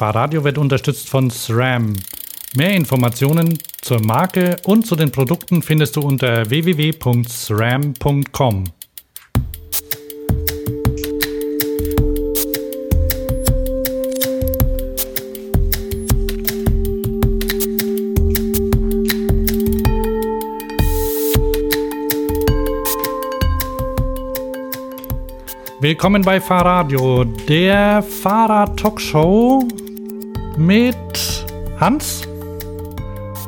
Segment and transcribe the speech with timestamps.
[0.00, 1.92] Fahrradio wird unterstützt von SRAM.
[2.56, 7.04] Mehr Informationen zur Marke und zu den Produkten findest du unter www.sram.com.
[25.82, 29.68] Willkommen bei Fahrradio, der Fahrrad-Talkshow
[30.60, 31.46] mit
[31.78, 32.28] Hans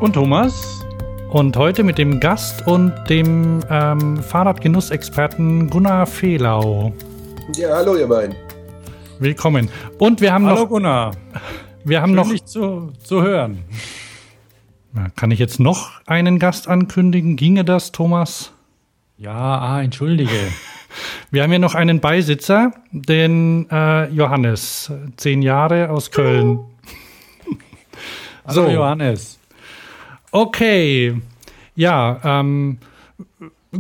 [0.01, 0.83] und Thomas.
[1.29, 6.93] Und heute mit dem Gast und dem ähm, Fahrradgenussexperten Gunnar Fehlau.
[7.57, 8.35] Ja, hallo ihr beiden.
[9.19, 9.69] Willkommen.
[9.99, 10.69] Und wir haben hallo noch.
[10.69, 11.11] Gunnar.
[11.85, 12.31] Wir haben Schön, noch.
[12.31, 13.65] dich zu, zu hören.
[14.93, 17.35] Na, kann ich jetzt noch einen Gast ankündigen?
[17.37, 18.53] Ginge das, Thomas?
[19.19, 20.31] Ja, ah, entschuldige.
[21.31, 26.61] Wir haben hier noch einen Beisitzer, den äh, Johannes, zehn Jahre aus Köln.
[28.47, 29.39] Hallo Johannes.
[30.33, 31.15] Okay.
[31.77, 32.79] Ja, ähm,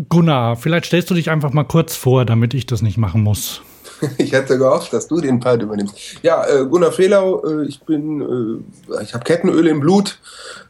[0.08, 3.62] Gunnar, vielleicht stellst du dich einfach mal kurz vor, damit ich das nicht machen muss.
[4.18, 5.96] Ich hätte gehofft, dass du den Part übernimmst.
[6.22, 10.18] Ja, äh, Gunnar Fehlau, äh, ich bin, äh, ich habe Kettenöl im Blut.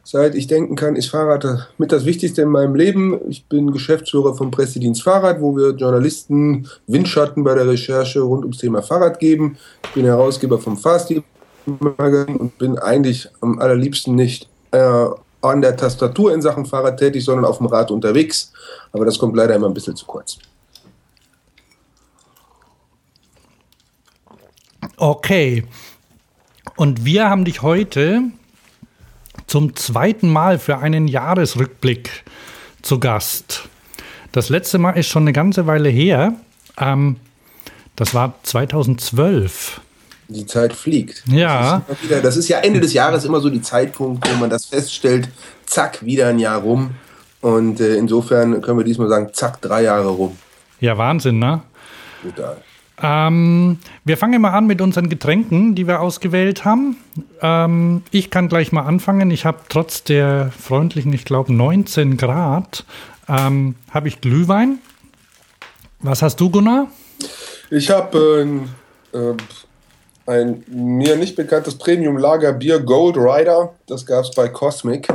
[0.03, 3.19] Seit ich denken kann, ist Fahrrad mit das Wichtigste in meinem Leben.
[3.29, 8.59] Ich bin Geschäftsführer vom Pressedienst Fahrrad, wo wir Journalisten Windschatten bei der Recherche rund ums
[8.59, 9.57] Thema Fahrrad geben.
[9.85, 11.23] Ich bin Herausgeber vom Fasti
[11.65, 15.05] Und bin eigentlich am allerliebsten nicht äh,
[15.41, 18.51] an der Tastatur in Sachen Fahrrad tätig, sondern auf dem Rad unterwegs.
[18.91, 20.37] Aber das kommt leider immer ein bisschen zu kurz.
[24.97, 25.63] Okay.
[26.75, 28.23] Und wir haben dich heute
[29.47, 32.23] zum zweiten Mal für einen Jahresrückblick
[32.81, 33.67] zu Gast.
[34.31, 36.33] Das letzte Mal ist schon eine ganze Weile her.
[36.79, 37.17] Ähm,
[37.95, 39.81] das war 2012.
[40.33, 41.23] Die Zeit fliegt.
[41.27, 41.83] Ja.
[41.87, 44.49] Das ist, wieder, das ist, ja Ende des Jahres immer so die Zeitpunkt, wo man
[44.49, 45.29] das feststellt.
[45.65, 46.91] Zack, wieder ein Jahr rum.
[47.41, 50.37] Und äh, insofern können wir diesmal sagen, zack, drei Jahre rum.
[50.79, 51.61] Ja, Wahnsinn, ne?
[52.23, 52.57] Brutal.
[53.01, 56.97] Ähm, wir fangen mal an mit unseren Getränken, die wir ausgewählt haben.
[57.41, 59.29] Ähm, ich kann gleich mal anfangen.
[59.31, 62.85] Ich habe trotz der freundlichen, ich glaube 19 Grad,
[63.27, 64.79] ähm, habe ich Glühwein.
[65.99, 66.87] Was hast du, Gunnar?
[67.69, 68.61] Ich habe
[69.13, 69.35] äh, äh,
[70.25, 73.73] ein mir nicht bekanntes Premium-Lager-Bier Gold Rider.
[73.87, 75.07] Das gab es bei Cosmic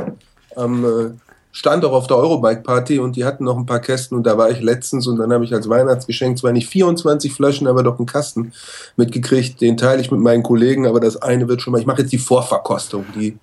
[0.55, 1.11] am äh,
[1.51, 4.51] stand auch auf der Eurobike-Party und die hatten noch ein paar Kästen und da war
[4.51, 8.05] ich letztens und dann habe ich als Weihnachtsgeschenk zwar nicht 24 Flaschen, aber doch einen
[8.05, 8.53] Kasten
[8.97, 9.59] mitgekriegt.
[9.59, 12.11] Den teile ich mit meinen Kollegen, aber das eine wird schon mal, ich mache jetzt
[12.11, 13.37] die Vorverkostung, die,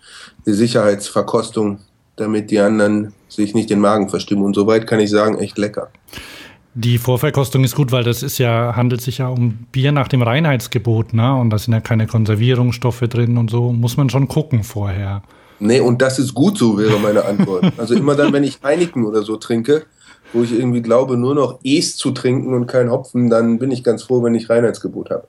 [0.46, 1.80] die Sicherheitsverkostung,
[2.14, 5.88] damit die anderen sich nicht den Magen verstimmen und soweit kann ich sagen, echt lecker.
[6.78, 10.20] Die Vorverkostung ist gut, weil das ist ja, handelt sich ja um Bier nach dem
[10.20, 11.34] Reinheitsgebot, ne?
[11.34, 13.72] Und da sind ja keine Konservierungsstoffe drin und so.
[13.72, 15.22] Muss man schon gucken vorher.
[15.58, 17.72] Nee, und das ist gut so, wäre meine Antwort.
[17.78, 19.86] Also immer dann, wenn ich Heineken oder so trinke,
[20.34, 23.82] wo ich irgendwie glaube, nur noch Es zu trinken und kein Hopfen, dann bin ich
[23.82, 25.26] ganz froh, wenn ich Reinheitsgebot habe.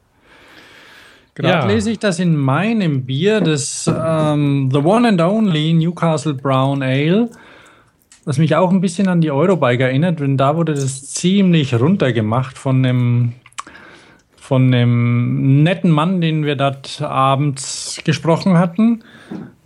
[1.34, 1.66] Gerade ja.
[1.66, 7.30] lese ich das in meinem Bier, das ähm, The One and Only Newcastle Brown Ale,
[8.28, 12.58] was mich auch ein bisschen an die Eurobike erinnert, denn da wurde das ziemlich runtergemacht
[12.58, 13.34] von einem
[14.36, 19.04] von einem netten Mann, den wir dort abends gesprochen hatten.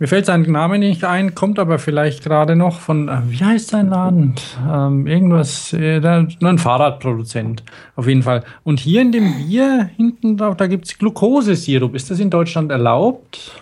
[0.00, 3.68] Mir fällt sein Name nicht ein, kommt aber vielleicht gerade noch von, äh, wie heißt
[3.68, 4.34] sein Laden?
[4.68, 7.62] Ähm, irgendwas, äh, ein Fahrradproduzent,
[7.94, 8.42] auf jeden Fall.
[8.64, 11.94] Und hier in dem Bier hinten drauf, da gibt es Glukosesirup.
[11.94, 13.61] Ist das in Deutschland erlaubt?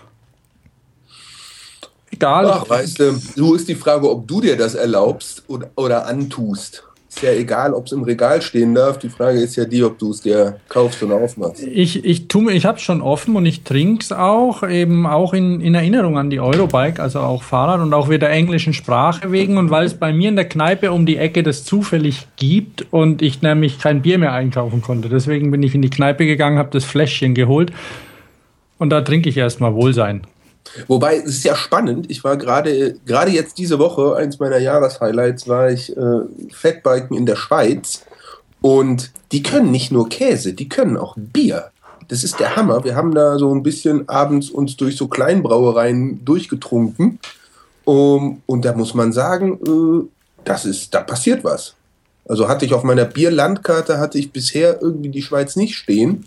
[2.21, 2.45] Egal.
[2.51, 6.83] Ach, weißt du, so ist die Frage, ob du dir das erlaubst oder, oder antust.
[7.09, 8.99] Ist ja egal, ob es im Regal stehen darf.
[8.99, 11.63] Die Frage ist ja die, ob du es dir kaufst und aufmachst.
[11.63, 15.61] Ich, ich, ich habe es schon offen und ich trinke es auch, eben auch in,
[15.61, 19.57] in Erinnerung an die Eurobike, also auch Fahrrad und auch wieder englischen Sprache wegen.
[19.57, 23.23] Und weil es bei mir in der Kneipe um die Ecke das zufällig gibt und
[23.23, 25.09] ich nämlich kein Bier mehr einkaufen konnte.
[25.09, 27.73] Deswegen bin ich in die Kneipe gegangen, habe das Fläschchen geholt
[28.77, 30.21] und da trinke ich erstmal Wohlsein.
[30.87, 32.09] Wobei, es ist ja spannend.
[32.09, 36.19] Ich war gerade, gerade jetzt diese Woche, eins meiner Jahreshighlights, war ich äh,
[36.51, 38.03] Fatbiken in der Schweiz.
[38.61, 41.71] Und die können nicht nur Käse, die können auch Bier.
[42.07, 42.83] Das ist der Hammer.
[42.83, 47.19] Wir haben da so ein bisschen abends uns durch so Kleinbrauereien durchgetrunken.
[47.83, 50.07] Um, und da muss man sagen, äh,
[50.43, 51.75] das ist, da passiert was.
[52.27, 56.25] Also hatte ich auf meiner Bierlandkarte hatte ich bisher irgendwie die Schweiz nicht stehen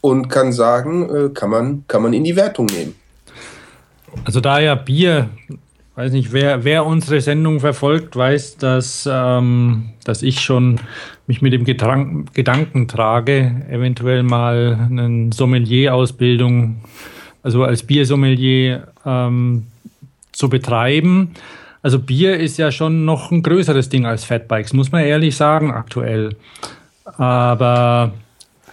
[0.00, 2.94] und kann sagen, äh, kann man, kann man in die Wertung nehmen.
[4.24, 5.30] Also da ja Bier,
[5.94, 10.80] weiß nicht, wer, wer unsere Sendung verfolgt, weiß, dass, ähm, dass ich schon
[11.26, 16.80] mich mit dem Gedanken, Gedanken trage, eventuell mal eine Sommelier-Ausbildung
[17.46, 19.68] also als Biersommelier ähm,
[20.32, 21.30] zu betreiben.
[21.80, 25.70] Also Bier ist ja schon noch ein größeres Ding als Fatbikes, muss man ehrlich sagen,
[25.70, 26.34] aktuell.
[27.04, 28.14] Aber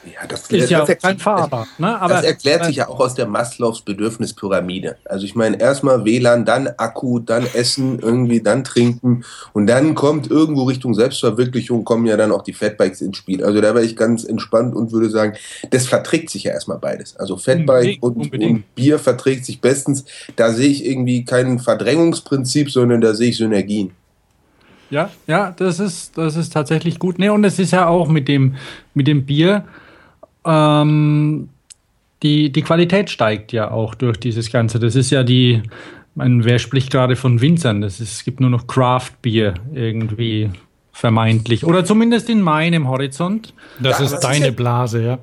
[0.06, 1.68] ja, das, ist das, ja das kein Fahrer.
[1.78, 2.00] Ne?
[2.00, 4.98] Aber, das erklärt sich ja auch aus der Maslows Bedürfnispyramide.
[5.06, 9.24] Also ich meine, erstmal WLAN, dann Akku, dann Essen, irgendwie, dann Trinken
[9.54, 13.44] und dann kommt irgendwo Richtung Selbstverwirklichung, kommen ja dann auch die Fatbikes ins Spiel.
[13.44, 15.38] Also da wäre ich ganz entspannt und würde sagen,
[15.70, 17.16] das verträgt sich ja erstmal beides.
[17.18, 20.06] Also Fatbike und, und, Bier verträgt sich bestens.
[20.36, 23.92] Da sehe ich irgendwie kein Verdrängungsprinzip, sondern da sehe ich Synergien.
[24.94, 27.18] Ja, ja, das ist, das ist tatsächlich gut.
[27.18, 28.56] Ne, und es ist ja auch mit dem,
[28.94, 29.64] mit dem Bier,
[30.46, 31.50] ähm,
[32.22, 34.80] die, die Qualität steigt ja auch durch dieses Ganze.
[34.80, 35.62] Das ist ja die,
[36.16, 37.82] meine, wer spricht gerade von Winzern?
[37.82, 40.50] Das ist, es gibt nur noch Craft Beer irgendwie
[40.92, 41.66] vermeintlich.
[41.66, 43.54] Oder zumindest in meinem Horizont.
[43.80, 45.20] Das ja, ist deine ist ja, Blase, ja.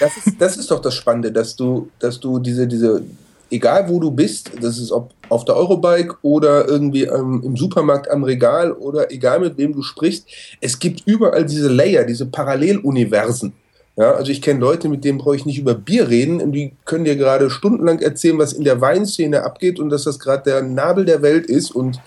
[0.00, 3.02] Das ist, das ist doch das Spannende, dass du, dass du diese, diese,
[3.50, 8.10] egal wo du bist, das ist ob auf der Eurobike oder irgendwie ähm, im Supermarkt
[8.10, 10.28] am Regal oder egal mit wem du sprichst,
[10.60, 13.54] es gibt überall diese Layer, diese Paralleluniversen.
[13.96, 16.72] Ja, also ich kenne Leute, mit denen brauche ich nicht über Bier reden und die
[16.84, 20.62] können dir gerade stundenlang erzählen, was in der Weinszene abgeht und dass das gerade der
[20.62, 22.00] Nabel der Welt ist und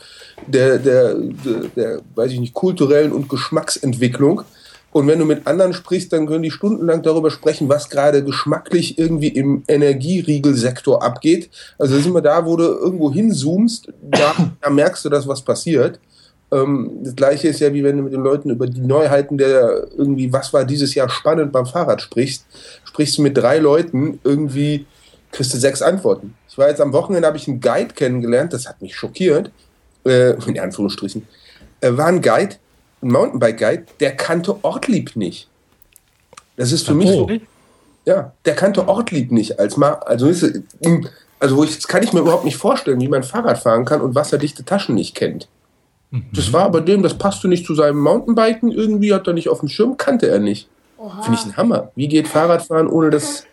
[0.47, 4.41] der, der, der, der, weiß ich nicht, kulturellen und Geschmacksentwicklung.
[4.91, 8.97] Und wenn du mit anderen sprichst, dann können die stundenlang darüber sprechen, was gerade geschmacklich
[8.97, 11.49] irgendwie im Energieriegelsektor abgeht.
[11.77, 15.41] Also da sind wir da, wo du irgendwo hinzoomst, da, da merkst du, dass was
[15.41, 15.99] passiert.
[16.51, 19.87] Ähm, das gleiche ist ja, wie wenn du mit den Leuten über die Neuheiten der
[19.97, 22.45] irgendwie, was war dieses Jahr spannend beim Fahrrad sprichst,
[22.85, 24.85] sprichst du mit drei Leuten, irgendwie
[25.31, 26.35] kriegst du sechs Antworten.
[26.49, 29.51] Ich war jetzt am Wochenende, habe ich einen Guide kennengelernt, das hat mich schockiert,
[30.05, 31.27] äh, in Anführungsstrichen,
[31.81, 32.55] äh, war ein Guide,
[33.01, 35.49] ein Mountainbike-Guide, der kannte Ortlieb nicht.
[36.55, 36.95] Das ist für oh.
[36.95, 37.29] mich so.
[38.05, 40.31] Ja, der kannte Ortlieb nicht als mal, also
[41.39, 44.01] also wo ich, das kann ich mir überhaupt nicht vorstellen, wie man Fahrrad fahren kann
[44.01, 45.49] und wasserdichte Taschen nicht kennt.
[46.31, 49.59] Das war bei dem, das passte nicht zu seinem Mountainbiken irgendwie, hat er nicht auf
[49.59, 50.69] dem Schirm, kannte er nicht.
[51.21, 51.91] Finde ich ein Hammer.
[51.95, 53.45] Wie geht Fahrradfahren ohne das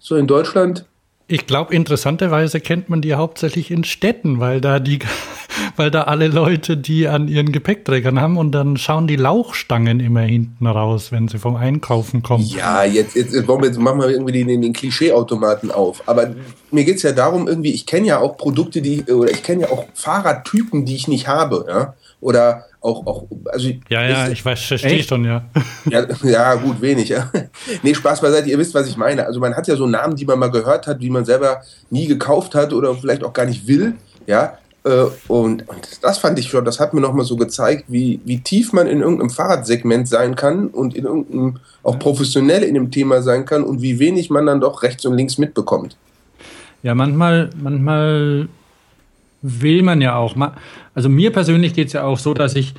[0.00, 0.86] so in Deutschland?
[1.32, 4.98] Ich glaube, interessanterweise kennt man die hauptsächlich in Städten, weil da die,
[5.76, 10.22] weil da alle Leute die an ihren Gepäckträgern haben und dann schauen die Lauchstangen immer
[10.22, 12.42] hinten raus, wenn sie vom Einkaufen kommen.
[12.42, 16.02] Ja, jetzt, jetzt, jetzt machen wir irgendwie den, den Klischeeautomaten auf.
[16.06, 16.34] Aber
[16.72, 19.62] mir geht es ja darum, irgendwie, ich kenne ja auch Produkte, die, oder ich kenne
[19.62, 21.94] ja auch Fahrradtypen, die ich nicht habe, ja.
[22.20, 25.44] Oder auch, auch also ja, ja, ich weiß, verstehe schon, ja.
[25.88, 26.06] ja.
[26.22, 27.30] Ja, gut, wenig, ja.
[27.82, 29.26] Nee, Spaß beiseite, ihr wisst, was ich meine.
[29.26, 32.06] Also man hat ja so Namen, die man mal gehört hat, die man selber nie
[32.06, 33.94] gekauft hat oder vielleicht auch gar nicht will,
[34.26, 34.58] ja.
[34.84, 38.40] Äh, und, und das fand ich schon, das hat mir nochmal so gezeigt, wie, wie
[38.40, 43.20] tief man in irgendeinem Fahrradsegment sein kann und in irgendeinem, auch professionell in dem Thema
[43.20, 45.96] sein kann und wie wenig man dann doch rechts und links mitbekommt.
[46.82, 48.48] Ja, manchmal, manchmal
[49.42, 50.36] will man ja auch.
[50.94, 52.74] Also mir persönlich geht es ja auch so, dass ich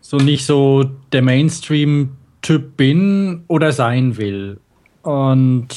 [0.00, 4.58] so nicht so der Mainstream-Typ bin oder sein will.
[5.02, 5.68] Und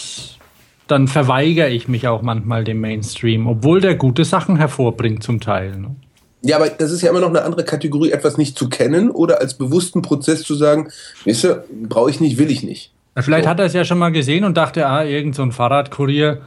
[0.87, 5.77] dann verweigere ich mich auch manchmal dem Mainstream, obwohl der gute Sachen hervorbringt zum Teil.
[5.77, 5.95] Ne?
[6.43, 9.39] Ja, aber das ist ja immer noch eine andere Kategorie, etwas nicht zu kennen oder
[9.39, 10.89] als bewussten Prozess zu sagen,
[11.25, 12.91] weißt du, brauche ich nicht, will ich nicht.
[13.17, 13.49] Vielleicht so.
[13.49, 16.41] hat er es ja schon mal gesehen und dachte, ah, irgend so ein Fahrradkurier,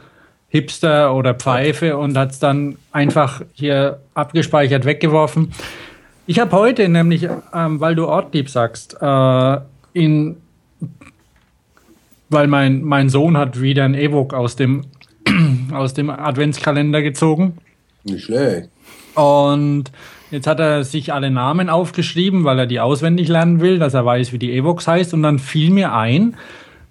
[0.55, 5.51] Hipster oder Pfeife und hat es dann einfach hier abgespeichert weggeworfen.
[6.27, 9.57] Ich habe heute nämlich, ähm, weil du Ortlieb sagst, äh,
[9.93, 10.37] in,
[12.29, 14.85] weil mein, mein Sohn hat wieder ein Evoque aus dem,
[15.73, 17.57] aus dem Adventskalender gezogen.
[18.05, 18.69] Nicht schlecht.
[19.13, 19.91] Und
[20.31, 24.05] jetzt hat er sich alle Namen aufgeschrieben, weil er die auswendig lernen will, dass er
[24.05, 25.13] weiß, wie die Evox heißt.
[25.13, 26.35] Und dann fiel mir ein,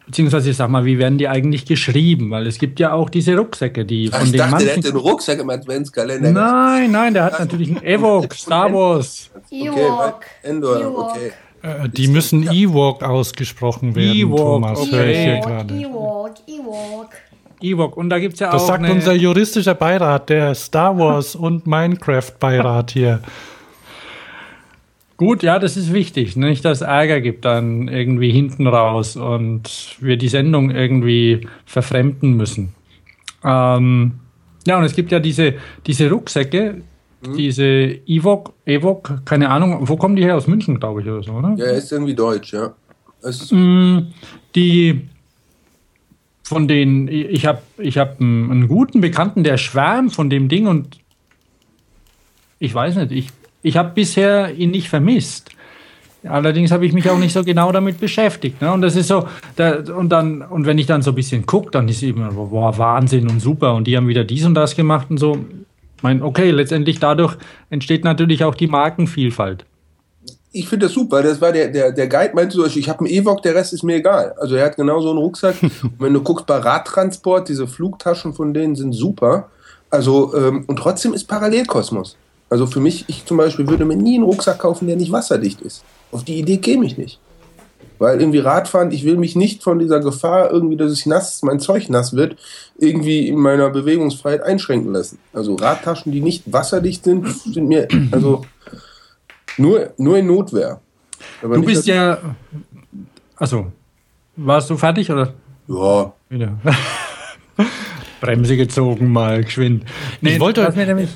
[0.06, 2.30] Beziehungsweise ich sag mal, wie werden die eigentlich geschrieben?
[2.30, 4.66] Weil es gibt ja auch diese Rucksäcke, die von ich den dachte, manchen...
[4.66, 6.30] der hätte einen Rucksack im Adventskalender.
[6.30, 9.30] Nein, nein, der hat natürlich einen Ewok, Star Wars.
[9.50, 10.20] Ewok.
[10.42, 11.32] Endor, okay.
[11.62, 14.92] Äh, die müssen Ewok ausgesprochen werden, Ewok, Thomas, okay.
[14.92, 15.74] höre ich hier gerade.
[15.74, 17.08] Ewok, Ewok.
[17.62, 17.96] Ewok.
[17.96, 18.68] Und da gibt es ja das auch.
[18.68, 23.20] Das sagt unser juristischer Beirat, der Star Wars und Minecraft-Beirat hier.
[25.16, 26.36] Gut, ja, das ist wichtig.
[26.36, 32.36] Nicht, dass es Ärger gibt dann irgendwie hinten raus und wir die Sendung irgendwie verfremden
[32.36, 32.74] müssen.
[33.44, 34.12] Ähm,
[34.66, 35.54] ja, und es gibt ja diese,
[35.86, 36.82] diese Rucksäcke,
[37.24, 37.36] mhm.
[37.36, 37.64] diese
[38.06, 40.36] Evok, Evok, keine Ahnung, wo kommen die her?
[40.36, 41.54] Aus München, glaube ich, oder so, oder?
[41.56, 42.74] Ja, ist irgendwie deutsch, ja.
[43.50, 44.12] Mm,
[44.54, 45.08] die
[46.42, 50.66] von denen, ich habe ich hab einen, einen guten Bekannten, der schwärmt von dem Ding
[50.66, 50.98] und
[52.58, 53.28] ich weiß nicht, ich
[53.64, 55.50] ich habe bisher ihn nicht vermisst.
[56.22, 58.60] Allerdings habe ich mich auch nicht so genau damit beschäftigt.
[58.62, 58.72] Ne?
[58.72, 61.70] Und das ist so, da, und dann, und wenn ich dann so ein bisschen gucke,
[61.70, 63.74] dann ist eben, boah, Wahnsinn und super.
[63.74, 65.38] Und die haben wieder dies und das gemacht und so.
[65.96, 67.36] Ich meine, okay, letztendlich dadurch
[67.70, 69.64] entsteht natürlich auch die Markenvielfalt.
[70.52, 71.22] Ich finde das super.
[71.22, 73.82] Das war der, der, der Guide meinte so, ich habe einen Evoque, der Rest ist
[73.82, 74.34] mir egal.
[74.38, 75.56] Also er hat genau so einen Rucksack.
[75.62, 79.48] und wenn du guckst bei Radtransport, diese Flugtaschen von denen sind super.
[79.90, 82.16] Also, ähm, und trotzdem ist Parallelkosmos.
[82.54, 85.60] Also für mich, ich zum Beispiel würde mir nie einen Rucksack kaufen, der nicht wasserdicht
[85.60, 85.82] ist.
[86.12, 87.18] Auf die Idee käme ich nicht.
[87.98, 91.58] Weil irgendwie Radfahren, ich will mich nicht von dieser Gefahr, irgendwie, dass ich nass, mein
[91.58, 92.36] Zeug nass wird,
[92.78, 95.18] irgendwie in meiner Bewegungsfreiheit einschränken lassen.
[95.32, 98.42] Also Radtaschen, die nicht wasserdicht sind, sind mir, also
[99.58, 100.80] nur, nur in Notwehr.
[101.42, 102.18] Aber du bist ja.
[103.34, 103.72] Also,
[104.36, 105.34] warst du fertig oder?
[105.66, 106.12] Ja.
[106.28, 106.56] Wieder.
[108.24, 109.84] Bremse gezogen, mal geschwind.
[110.20, 110.72] Nee, ich wollte.
[110.74, 111.10] Mir nämlich,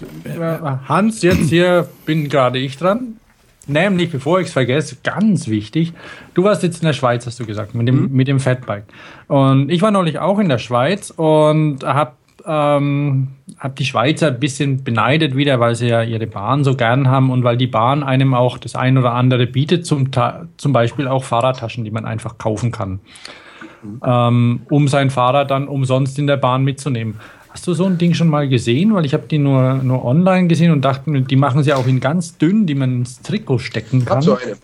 [0.88, 3.16] Hans, jetzt hier bin gerade ich dran.
[3.66, 5.92] Nämlich, bevor ich es vergesse, ganz wichtig,
[6.34, 8.12] du warst jetzt in der Schweiz, hast du gesagt, mit dem, mhm.
[8.12, 8.84] mit dem Fatbike.
[9.26, 12.12] Und ich war neulich auch in der Schweiz und habe
[12.46, 17.08] ähm, hab die Schweizer ein bisschen beneidet wieder, weil sie ja ihre Bahn so gern
[17.08, 20.10] haben und weil die Bahn einem auch das ein oder andere bietet, zum,
[20.56, 23.00] zum Beispiel auch Fahrradtaschen, die man einfach kaufen kann,
[23.82, 24.00] mhm.
[24.04, 27.16] ähm, um sein Fahrrad dann umsonst in der Bahn mitzunehmen.
[27.50, 28.94] Hast du so ein Ding schon mal gesehen?
[28.94, 31.99] Weil ich habe die nur, nur online gesehen und dachte, die machen sie auch in
[31.99, 34.18] ganz dünn, die man ins Trikot stecken kann.
[34.18, 34.56] Hab so eine.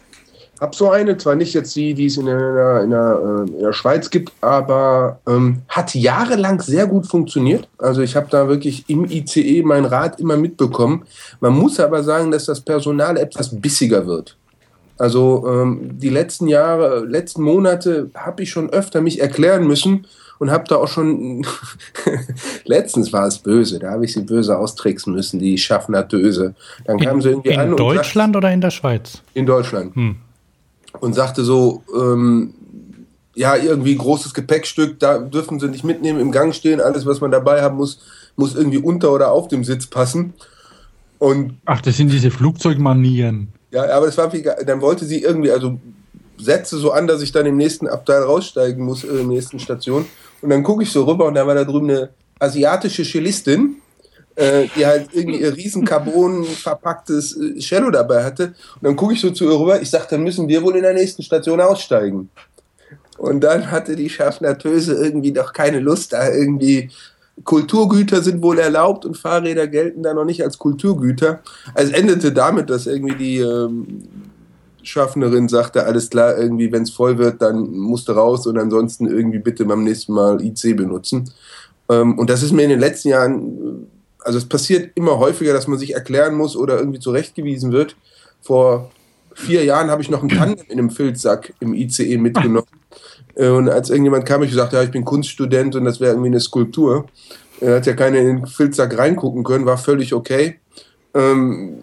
[0.60, 3.72] Hab so eine, zwar nicht jetzt die, die es in der, in der, in der
[3.72, 7.68] Schweiz gibt, aber ähm, hat jahrelang sehr gut funktioniert.
[7.78, 11.02] Also ich habe da wirklich im ICE mein Rad immer mitbekommen.
[11.40, 14.36] Man muss aber sagen, dass das Personal etwas bissiger wird.
[14.96, 20.06] Also ähm, die letzten Jahre, letzten Monate habe ich schon öfter mich erklären müssen,
[20.38, 21.46] und habe da auch schon,
[22.64, 26.54] letztens war es böse, da habe ich sie böse austricksen müssen, die Schaffner-Döse.
[26.84, 27.70] Dann kamen sie irgendwie in an.
[27.70, 29.22] In Deutschland oder in der Schweiz?
[29.34, 29.94] In Deutschland.
[29.94, 30.16] Hm.
[31.00, 32.54] Und sagte so, ähm,
[33.34, 37.30] ja, irgendwie großes Gepäckstück, da dürfen sie nicht mitnehmen, im Gang stehen, alles, was man
[37.30, 38.00] dabei haben muss,
[38.36, 40.34] muss irgendwie unter oder auf dem Sitz passen.
[41.18, 43.48] Und Ach, das sind diese Flugzeugmanieren.
[43.74, 45.80] Ja, aber das war viel, dann wollte sie irgendwie, also
[46.38, 49.58] Sätze so an, dass ich dann im nächsten Abteil raussteigen muss, äh, in der nächsten
[49.58, 50.06] Station.
[50.40, 53.78] Und dann gucke ich so rüber und da war da drüben eine asiatische Cellistin,
[54.36, 58.54] äh, die halt irgendwie ihr riesen Carbon verpacktes äh, Cello dabei hatte.
[58.76, 60.82] Und dann gucke ich so zu ihr rüber, ich sage, dann müssen wir wohl in
[60.82, 62.30] der nächsten Station aussteigen.
[63.18, 66.90] Und dann hatte die Schaffner Töse irgendwie doch keine Lust, da irgendwie
[67.42, 71.40] Kulturgüter sind wohl erlaubt und Fahrräder gelten da noch nicht als Kulturgüter.
[71.74, 74.02] Also es endete damit, dass irgendwie die ähm,
[74.82, 79.06] Schaffnerin sagte, alles klar, irgendwie, wenn es voll wird, dann musst du raus und ansonsten
[79.06, 81.30] irgendwie bitte beim nächsten Mal IC benutzen.
[81.88, 83.88] Ähm, und das ist mir in den letzten Jahren,
[84.20, 87.96] also es passiert immer häufiger, dass man sich erklären muss oder irgendwie zurechtgewiesen wird.
[88.42, 88.90] Vor
[89.34, 92.68] vier Jahren habe ich noch einen Tandem in einem Filzsack im ICE mitgenommen.
[93.36, 96.28] Äh, und als irgendjemand kam, ich gesagt, ja, ich bin Kunststudent und das wäre irgendwie
[96.28, 97.06] eine Skulptur.
[97.60, 100.58] Er hat ja keiner in den Filzsack reingucken können, war völlig okay.
[101.14, 101.78] Ähm,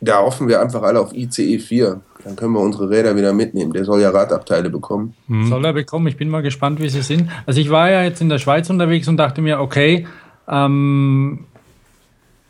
[0.00, 2.00] da hoffen wir einfach alle auf ICE 4.
[2.24, 3.72] Dann können wir unsere Räder wieder mitnehmen.
[3.72, 5.14] Der soll ja Radabteile bekommen.
[5.28, 5.46] Mhm.
[5.46, 6.06] Soll er bekommen?
[6.08, 7.30] Ich bin mal gespannt, wie sie sind.
[7.46, 10.06] Also ich war ja jetzt in der Schweiz unterwegs und dachte mir, okay,
[10.48, 11.44] ähm,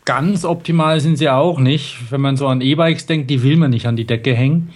[0.04, 2.10] ganz optimal sind sie auch nicht.
[2.10, 4.70] Wenn man so an E-Bikes denkt, die will man nicht an die Decke hängen.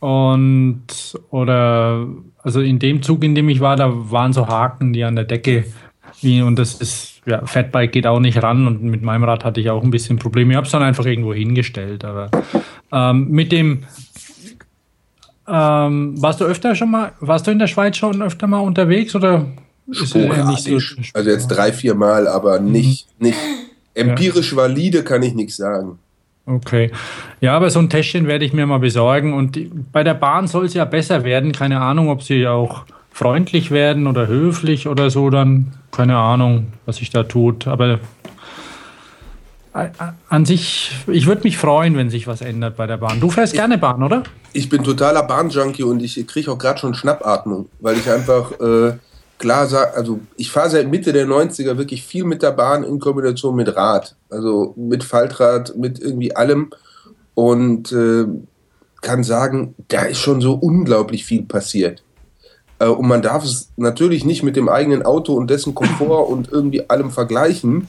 [0.00, 2.06] Und oder
[2.44, 5.24] also in dem Zug, in dem ich war, da waren so Haken, die an der
[5.24, 5.64] Decke
[6.20, 9.60] wie und das ist ja Fatbike geht auch nicht ran und mit meinem Rad hatte
[9.60, 10.52] ich auch ein bisschen Probleme.
[10.52, 12.04] Ich habe es dann einfach irgendwo hingestellt.
[12.04, 12.30] Aber
[12.92, 13.84] ähm, mit dem
[15.48, 19.14] ähm, warst du öfter schon mal, warst du in der Schweiz schon öfter mal unterwegs
[19.14, 19.46] oder
[19.86, 20.78] ist nicht so
[21.14, 23.26] Also jetzt drei, vier Mal, aber nicht, mhm.
[23.26, 23.38] nicht
[23.94, 25.98] empirisch valide kann ich nichts sagen.
[26.46, 26.90] Okay.
[27.40, 29.32] Ja, aber so ein Täschchen werde ich mir mal besorgen.
[29.32, 31.52] Und die, bei der Bahn soll es ja besser werden.
[31.52, 35.30] Keine Ahnung, ob sie auch freundlich werden oder höflich oder so.
[35.30, 37.66] Dann keine Ahnung, was sich da tut.
[37.66, 37.98] Aber
[40.28, 43.20] an sich, ich würde mich freuen, wenn sich was ändert bei der Bahn.
[43.20, 44.22] Du fährst ich, gerne Bahn, oder?
[44.52, 48.92] Ich bin totaler Bahnjunkie und ich kriege auch gerade schon Schnappatmung, weil ich einfach äh,
[49.38, 52.98] klar sage, also ich fahre seit Mitte der 90er wirklich viel mit der Bahn in
[52.98, 54.16] Kombination mit Rad.
[54.30, 56.70] Also mit Faltrad, mit irgendwie allem.
[57.34, 58.26] Und äh,
[59.00, 62.02] kann sagen, da ist schon so unglaublich viel passiert.
[62.78, 66.50] Äh, und man darf es natürlich nicht mit dem eigenen Auto und dessen Komfort und
[66.50, 67.88] irgendwie allem vergleichen.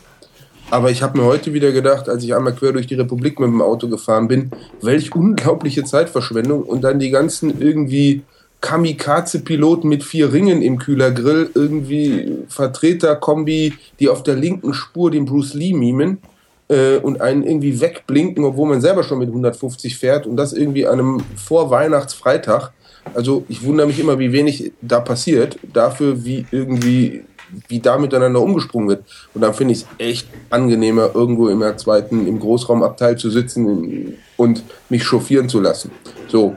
[0.72, 3.50] Aber ich habe mir heute wieder gedacht, als ich einmal quer durch die Republik mit
[3.50, 8.24] dem Auto gefahren bin, welch unglaubliche Zeitverschwendung und dann die ganzen irgendwie
[8.62, 15.54] Kamikaze-Piloten mit vier Ringen im Kühlergrill, irgendwie Vertreter-Kombi, die auf der linken Spur den Bruce
[15.54, 16.20] Lee mimen.
[16.68, 20.88] äh, und einen irgendwie wegblinken, obwohl man selber schon mit 150 fährt und das irgendwie
[20.88, 22.72] an einem Vorweihnachtsfreitag.
[23.14, 27.24] Also ich wundere mich immer, wie wenig da passiert, dafür wie irgendwie
[27.68, 29.04] wie da miteinander umgesprungen wird.
[29.34, 34.64] Und dann finde ich es echt angenehmer, irgendwo im zweiten, im Großraumabteil zu sitzen und
[34.90, 35.92] mich chauffieren zu lassen.
[36.28, 36.56] So.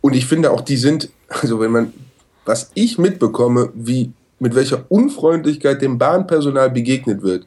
[0.00, 1.92] Und ich finde auch, die sind, also wenn man,
[2.44, 7.46] was ich mitbekomme, wie, mit welcher Unfreundlichkeit dem Bahnpersonal begegnet wird,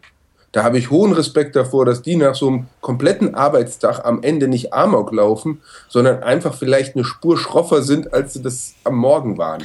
[0.53, 4.47] da habe ich hohen Respekt davor, dass die nach so einem kompletten Arbeitstag am Ende
[4.47, 9.39] nicht Amok laufen, sondern einfach vielleicht eine Spur schroffer sind, als sie das am Morgen
[9.39, 9.63] waren.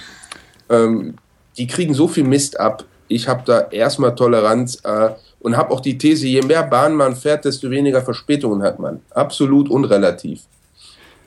[0.71, 1.17] Ähm,
[1.59, 2.85] die kriegen so viel Mist ab.
[3.07, 7.17] Ich habe da erstmal Toleranz äh, und habe auch die These, je mehr Bahn man
[7.17, 9.01] fährt, desto weniger Verspätungen hat man.
[9.11, 10.41] Absolut unrelativ.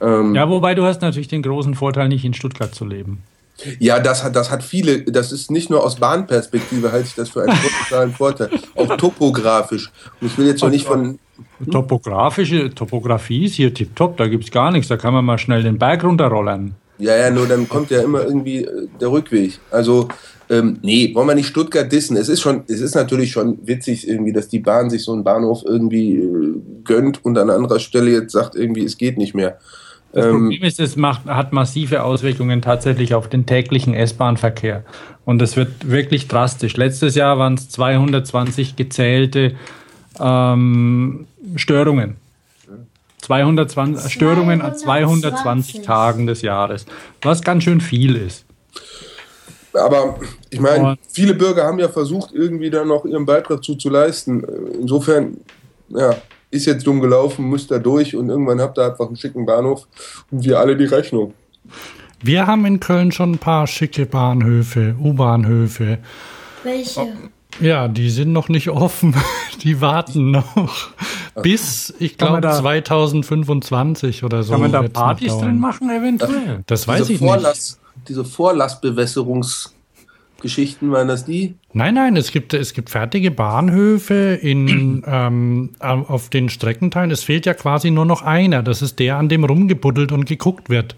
[0.01, 3.24] Ähm, ja, wobei du hast natürlich den großen Vorteil, nicht in Stuttgart zu leben.
[3.79, 7.29] Ja, das hat, das hat viele, das ist nicht nur aus Bahnperspektive, halte ich das
[7.29, 7.58] für einen
[7.89, 9.91] totalen Vorteil, auch topografisch.
[10.20, 11.20] Und ich will jetzt noch nicht von.
[11.72, 15.63] Topografische Topografie ist hier tipptopp, da gibt es gar nichts, da kann man mal schnell
[15.63, 16.75] den Berg runterrollen.
[16.98, 19.60] Ja, ja, nur dann kommt ja immer irgendwie äh, der Rückweg.
[19.72, 20.08] Also,
[20.50, 22.15] ähm, nee, wollen wir nicht Stuttgart dissen.
[22.15, 25.24] Es ist schon, es ist natürlich schon witzig irgendwie, dass die Bahn sich so einen
[25.24, 29.58] Bahnhof irgendwie äh, gönnt und an anderer Stelle jetzt sagt irgendwie, es geht nicht mehr.
[30.13, 34.84] Das ähm, Problem ist, es macht, hat massive Auswirkungen tatsächlich auf den täglichen S-Bahn-Verkehr.
[35.25, 36.75] Und es wird wirklich drastisch.
[36.75, 39.56] Letztes Jahr waren es 220 gezählte
[40.20, 42.18] ähm, Störungen
[43.22, 46.86] 220 Störungen an 220 Tagen des Jahres,
[47.22, 48.46] was ganz schön viel ist.
[49.74, 53.89] Aber ich meine, viele Bürger haben ja versucht, irgendwie da noch ihren Beitrag zu, zu
[53.89, 54.44] leisten.
[54.82, 55.38] Insofern,
[55.89, 56.13] ja,
[56.51, 59.88] ist jetzt dumm gelaufen, muss da durch und irgendwann habt ihr einfach einen schicken Bahnhof
[60.29, 61.34] und wir alle die Rechnung.
[62.22, 65.98] Wir haben in Köln schon ein paar schicke Bahnhöfe, U-Bahnhöfe.
[66.63, 67.08] Welche?
[67.60, 69.15] Ja, die sind noch nicht offen.
[69.63, 70.91] Die warten noch
[71.43, 74.53] bis, ich glaube, 2025 oder so.
[74.53, 76.63] Kann man da Partys drin machen, eventuell?
[76.65, 78.10] Das, das weiß ich Vorlass, nicht.
[78.10, 78.25] Diese
[80.42, 81.56] Vorlassbewässerungsgeschichten, waren das die?
[81.74, 87.12] Nein, nein, es gibt, es gibt fertige Bahnhöfe in, ähm, auf den Streckenteilen.
[87.12, 88.64] Es fehlt ja quasi nur noch einer.
[88.64, 90.96] Das ist der, an dem rumgebuddelt und geguckt wird.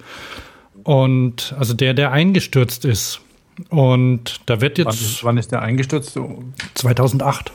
[0.83, 3.21] Und also der, der eingestürzt ist.
[3.69, 4.87] Und da wird jetzt.
[4.87, 6.19] Wann ist, wann ist der eingestürzt?
[6.73, 7.51] 2008.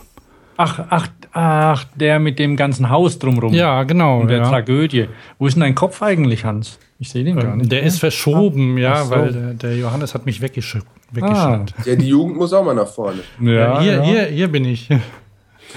[0.60, 3.54] Ach, ach, ach, der mit dem ganzen Haus drumrum.
[3.54, 4.20] Ja, genau.
[4.20, 4.48] Und der ja.
[4.48, 5.08] Tragödie.
[5.38, 6.78] Wo ist denn dein Kopf eigentlich, Hans?
[6.98, 7.70] Ich sehe den gar nicht.
[7.70, 7.86] Der mehr.
[7.86, 9.10] ist verschoben, ah, ja, so.
[9.10, 10.86] weil der, der, Johannes hat mich weggeschickt.
[11.20, 11.64] Ah.
[11.84, 13.20] Ja, die Jugend muss auch mal nach vorne.
[13.40, 14.02] Ja, ja hier, ja.
[14.02, 14.88] Hier, hier bin ich.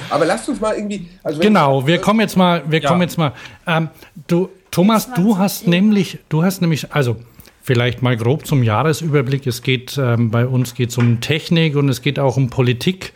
[0.10, 1.08] Aber lasst uns mal irgendwie.
[1.24, 3.34] Also genau, wir kommen jetzt mal, wir kommen jetzt mal.
[3.68, 3.90] Ähm,
[4.28, 7.18] du, Thomas, du hast nämlich, du hast nämlich, also
[7.64, 9.46] Vielleicht mal grob zum Jahresüberblick.
[9.46, 13.14] Es geht ähm, bei uns geht um Technik und es geht auch um Politik.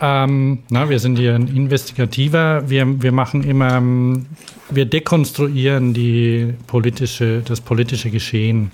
[0.00, 2.68] Ähm, na, wir sind hier ein Investigativer.
[2.68, 4.26] Wir, wir machen immer, ähm,
[4.68, 8.72] wir dekonstruieren die politische, das politische Geschehen.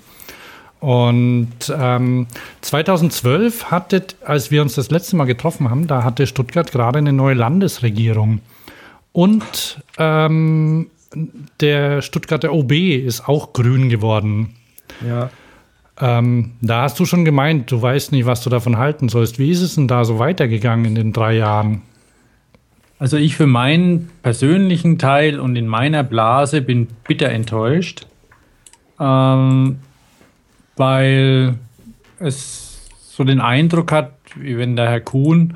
[0.79, 2.27] Und ähm,
[2.61, 7.13] 2012 hatte, als wir uns das letzte Mal getroffen haben, da hatte Stuttgart gerade eine
[7.13, 8.41] neue Landesregierung.
[9.11, 10.87] Und ähm,
[11.61, 14.55] der Stuttgarter OB ist auch grün geworden.
[15.05, 15.29] Ja.
[15.99, 19.39] Ähm, da hast du schon gemeint, du weißt nicht, was du davon halten sollst.
[19.39, 21.83] Wie ist es denn da so weitergegangen in den drei Jahren?
[22.99, 28.07] Also ich für meinen persönlichen Teil und in meiner Blase bin bitter enttäuscht,
[28.99, 29.79] ähm,
[30.77, 31.55] weil
[32.19, 35.55] es so den Eindruck hat, wie wenn der Herr Kuhn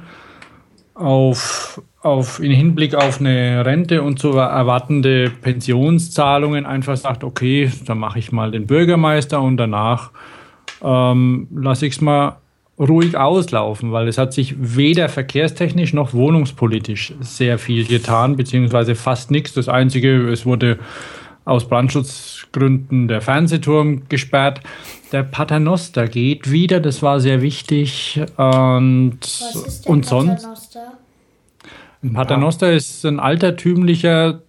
[0.93, 7.99] auf auf, in Hinblick auf eine Rente und zu erwartende Pensionszahlungen einfach sagt, okay, dann
[7.99, 10.12] mache ich mal den Bürgermeister und danach
[10.82, 12.38] ähm, lasse ich es mal
[12.79, 19.32] ruhig auslaufen, weil es hat sich weder verkehrstechnisch noch wohnungspolitisch sehr viel getan, beziehungsweise fast
[19.32, 19.53] nichts.
[19.53, 20.79] Das Einzige, es wurde
[21.49, 24.62] aus Brandschutzgründen der Fernsehturm gesperrt.
[25.12, 28.21] Der Paternoster geht wieder, das war sehr wichtig.
[28.38, 30.43] Und, Was ist und sonst.
[30.43, 30.97] Paternoster?
[32.13, 34.41] Paternoster ist ein altertümlicher,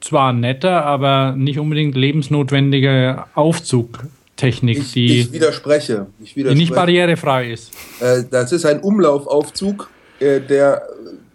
[0.00, 6.06] zwar netter, aber nicht unbedingt lebensnotwendiger Aufzugtechnik, ich, die, ich widerspreche.
[6.20, 6.54] ich widerspreche.
[6.54, 7.72] Die nicht barrierefrei ist.
[8.00, 10.82] Äh, das ist ein Umlaufaufzug, äh, der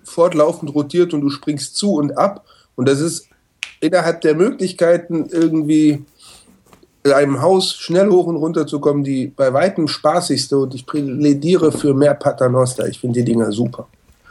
[0.04, 2.46] fortlaufend rotiert und du springst zu und ab.
[2.76, 3.31] Und das ist
[3.82, 6.04] innerhalb der Möglichkeiten irgendwie
[7.04, 10.86] in einem Haus schnell hoch und runter zu kommen, die bei weitem spaßigste und ich
[10.86, 12.88] plädiere für mehr Paternoster.
[12.88, 13.88] Ich finde die Dinger super.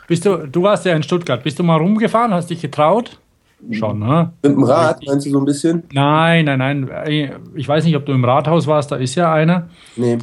[0.06, 1.42] Bist du, du warst ja in Stuttgart.
[1.42, 2.32] Bist du mal rumgefahren?
[2.32, 3.18] Hast dich getraut?
[3.72, 4.32] Schon, ne?
[4.42, 5.82] Mit dem Rad, meinst du so ein bisschen?
[5.92, 7.30] Nein, nein, nein.
[7.54, 9.68] Ich weiß nicht, ob du im Rathaus warst, da ist ja einer.
[9.96, 10.18] Nee.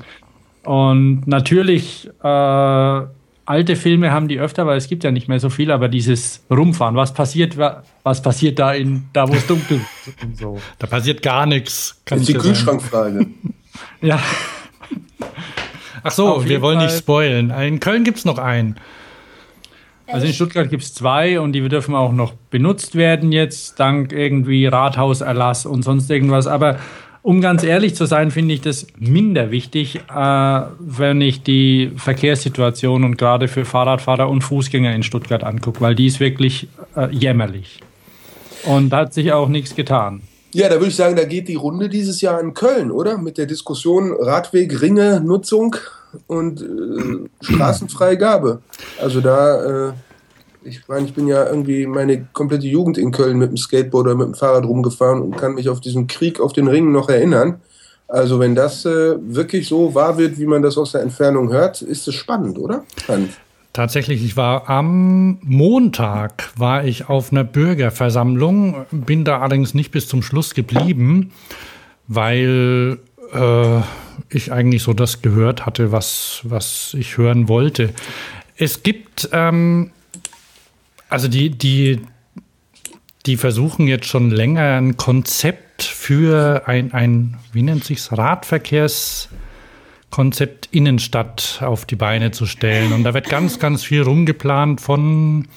[0.63, 3.01] Und natürlich äh,
[3.47, 6.43] alte Filme haben die öfter, weil es gibt ja nicht mehr so viel, aber dieses
[6.51, 10.59] Rumfahren, was passiert, was passiert da in, da wo es dunkel ist und so.
[10.77, 11.99] Da passiert gar nichts.
[12.05, 13.25] Das ist die Kühlschrankfrage.
[14.01, 14.19] ja.
[16.03, 16.87] Ach so, wir wollen Fall.
[16.87, 17.49] nicht spoilen.
[17.49, 18.75] In Köln gibt es noch einen.
[20.07, 24.13] Also in Stuttgart gibt es zwei und die dürfen auch noch benutzt werden jetzt, dank
[24.13, 26.47] irgendwie Rathauserlass und sonst irgendwas.
[26.47, 26.79] Aber
[27.27, 33.03] um ganz ehrlich zu sein, finde ich das minder wichtig, äh, wenn ich die Verkehrssituation
[33.03, 37.81] und gerade für Fahrradfahrer und Fußgänger in Stuttgart angucke, weil die ist wirklich äh, jämmerlich.
[38.63, 40.21] Und da hat sich auch nichts getan.
[40.53, 43.17] Ja, da würde ich sagen, da geht die Runde dieses Jahr in Köln, oder?
[43.17, 45.75] Mit der Diskussion Radweg, Ringe, Nutzung
[46.27, 48.61] und äh, Straßenfreigabe.
[49.01, 49.93] Also da, äh,
[50.67, 54.15] ich meine, ich bin ja irgendwie meine komplette Jugend in Köln mit dem Skateboard oder
[54.15, 57.61] mit dem Fahrrad rumgefahren und kann mich auf diesen Krieg auf den Ringen noch erinnern.
[58.07, 61.81] Also wenn das äh, wirklich so wahr wird, wie man das aus der Entfernung hört,
[61.81, 62.83] ist es spannend, oder?
[63.07, 63.31] Hans?
[63.73, 70.07] Tatsächlich, ich war am Montag war ich auf einer Bürgerversammlung, bin da allerdings nicht bis
[70.07, 71.31] zum Schluss geblieben,
[72.07, 72.97] weil
[73.33, 73.81] äh,
[74.29, 77.93] ich eigentlich so das gehört hatte, was, was ich hören wollte.
[78.55, 79.91] Es gibt, ähm,
[81.09, 82.01] also die, die,
[83.25, 91.59] die versuchen jetzt schon länger ein Konzept für ein, ein wie nennt sich's, Radverkehrskonzept Innenstadt
[91.61, 92.93] auf die Beine zu stellen.
[92.93, 95.47] Und da wird ganz, ganz viel rumgeplant von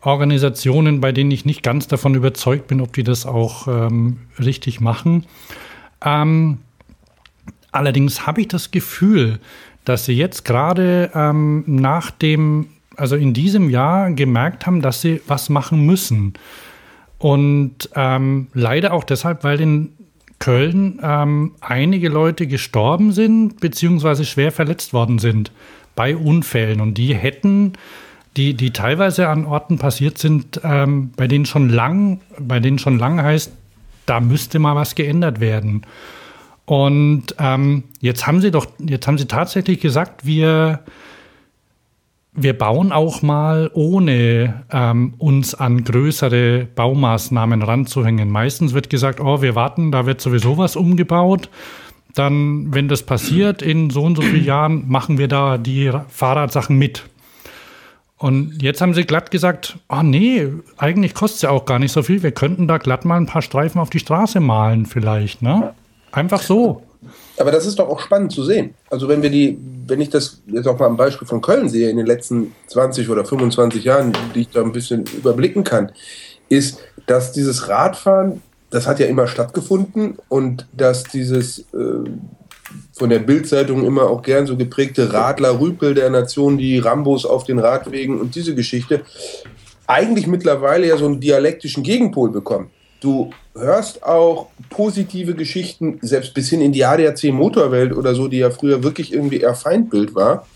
[0.00, 4.80] Organisationen, bei denen ich nicht ganz davon überzeugt bin, ob die das auch ähm, richtig
[4.80, 5.26] machen.
[6.04, 6.58] Ähm,
[7.74, 9.40] Allerdings habe ich das Gefühl,
[9.84, 15.20] dass sie jetzt gerade ähm, nach dem, also in diesem Jahr gemerkt haben, dass sie
[15.26, 16.34] was machen müssen.
[17.18, 19.92] Und ähm, leider auch deshalb, weil in
[20.38, 25.50] Köln ähm, einige Leute gestorben sind, beziehungsweise schwer verletzt worden sind
[25.94, 26.80] bei Unfällen.
[26.80, 27.74] Und die hätten,
[28.36, 32.98] die, die teilweise an Orten passiert sind, ähm, bei denen schon lang, bei denen schon
[32.98, 33.52] lang heißt,
[34.06, 35.86] da müsste mal was geändert werden.
[36.66, 40.80] Und ähm, jetzt haben sie doch, jetzt haben sie tatsächlich gesagt, wir,
[42.34, 48.28] wir bauen auch mal ohne ähm, uns an größere Baumaßnahmen ranzuhängen.
[48.28, 51.48] Meistens wird gesagt, oh, wir warten, da wird sowieso was umgebaut.
[52.14, 56.76] Dann, wenn das passiert, in so und so vielen Jahren machen wir da die Fahrradsachen
[56.76, 57.04] mit.
[58.16, 61.92] Und jetzt haben sie glatt gesagt, oh nee, eigentlich kostet es ja auch gar nicht
[61.92, 62.22] so viel.
[62.22, 65.74] Wir könnten da glatt mal ein paar Streifen auf die Straße malen vielleicht, ne?
[66.12, 66.82] Einfach so.
[67.36, 68.74] Aber das ist doch auch spannend zu sehen.
[68.90, 71.90] Also wenn wir die, wenn ich das jetzt auch mal am Beispiel von Köln sehe,
[71.90, 75.90] in den letzten 20 oder 25 Jahren, die ich da ein bisschen überblicken kann,
[76.48, 82.08] ist, dass dieses Radfahren, das hat ja immer stattgefunden und dass dieses äh,
[82.92, 87.58] von der Bildzeitung immer auch gern so geprägte Radler-Rüpel der Nation, die Rambos auf den
[87.58, 89.02] Radwegen und diese Geschichte,
[89.86, 92.70] eigentlich mittlerweile ja so einen dialektischen Gegenpol bekommen.
[93.04, 98.38] Du hörst auch positive Geschichten, selbst bis hin in die ADAC Motorwelt oder so, die
[98.38, 100.46] ja früher wirklich irgendwie eher Feindbild war,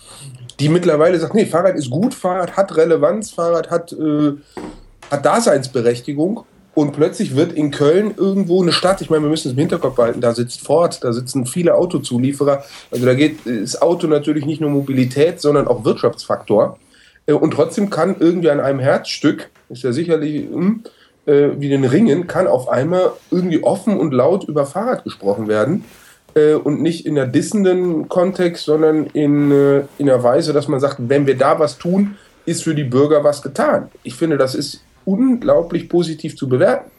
[0.59, 4.33] die mittlerweile sagt, nee, Fahrrad ist gut, Fahrrad hat Relevanz, Fahrrad hat, äh,
[5.11, 6.47] hat Daseinsberechtigung.
[6.73, 9.97] Und plötzlich wird in Köln irgendwo eine Stadt, ich meine, wir müssen es im Hinterkopf
[9.97, 12.65] behalten, da sitzt Ford, da sitzen viele Autozulieferer.
[12.91, 16.79] Also da geht das Auto natürlich nicht nur Mobilität, sondern auch Wirtschaftsfaktor.
[17.27, 20.83] Äh, und trotzdem kann irgendwie an einem Herzstück, ist ja sicherlich, hm,
[21.29, 25.85] äh, wie den Ringen kann auf einmal irgendwie offen und laut über Fahrrad gesprochen werden
[26.35, 30.81] äh, und nicht in der dissenden Kontext, sondern in, äh, in der Weise, dass man
[30.81, 33.89] sagt, wenn wir da was tun, ist für die Bürger was getan.
[34.03, 36.91] Ich finde, das ist unglaublich positiv zu bewerten.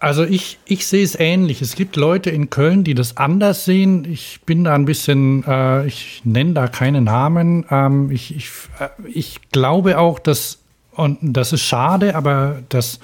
[0.00, 1.60] Also ich, ich sehe es ähnlich.
[1.60, 4.06] Es gibt Leute in Köln, die das anders sehen.
[4.08, 7.66] Ich bin da ein bisschen, äh, ich nenne da keine Namen.
[7.70, 10.58] Ähm, ich, ich, äh, ich glaube auch, dass
[10.98, 12.98] und das ist schade, aber das,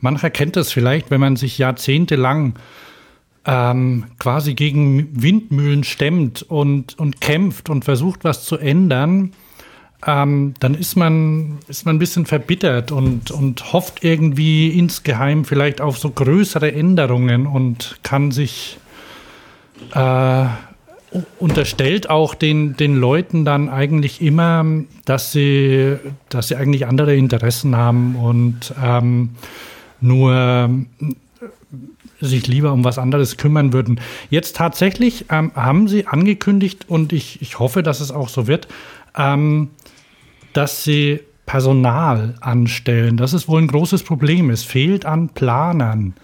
[0.00, 2.54] mancher kennt das vielleicht, wenn man sich jahrzehntelang
[3.46, 9.32] ähm, quasi gegen Windmühlen stemmt und, und kämpft und versucht, was zu ändern,
[10.06, 15.80] ähm, dann ist man, ist man ein bisschen verbittert und, und hofft irgendwie insgeheim vielleicht
[15.80, 18.78] auf so größere Änderungen und kann sich
[19.94, 20.44] äh,
[21.38, 24.64] unterstellt auch den, den Leuten dann eigentlich immer,
[25.04, 25.96] dass sie,
[26.28, 29.30] dass sie eigentlich andere Interessen haben und ähm,
[30.00, 30.68] nur
[32.20, 34.00] sich lieber um was anderes kümmern würden.
[34.28, 38.68] Jetzt tatsächlich ähm, haben sie angekündigt und ich, ich hoffe, dass es auch so wird,
[39.16, 39.70] ähm,
[40.52, 43.16] dass sie Personal anstellen.
[43.16, 44.50] Das ist wohl ein großes Problem.
[44.50, 46.14] Es fehlt an Planern.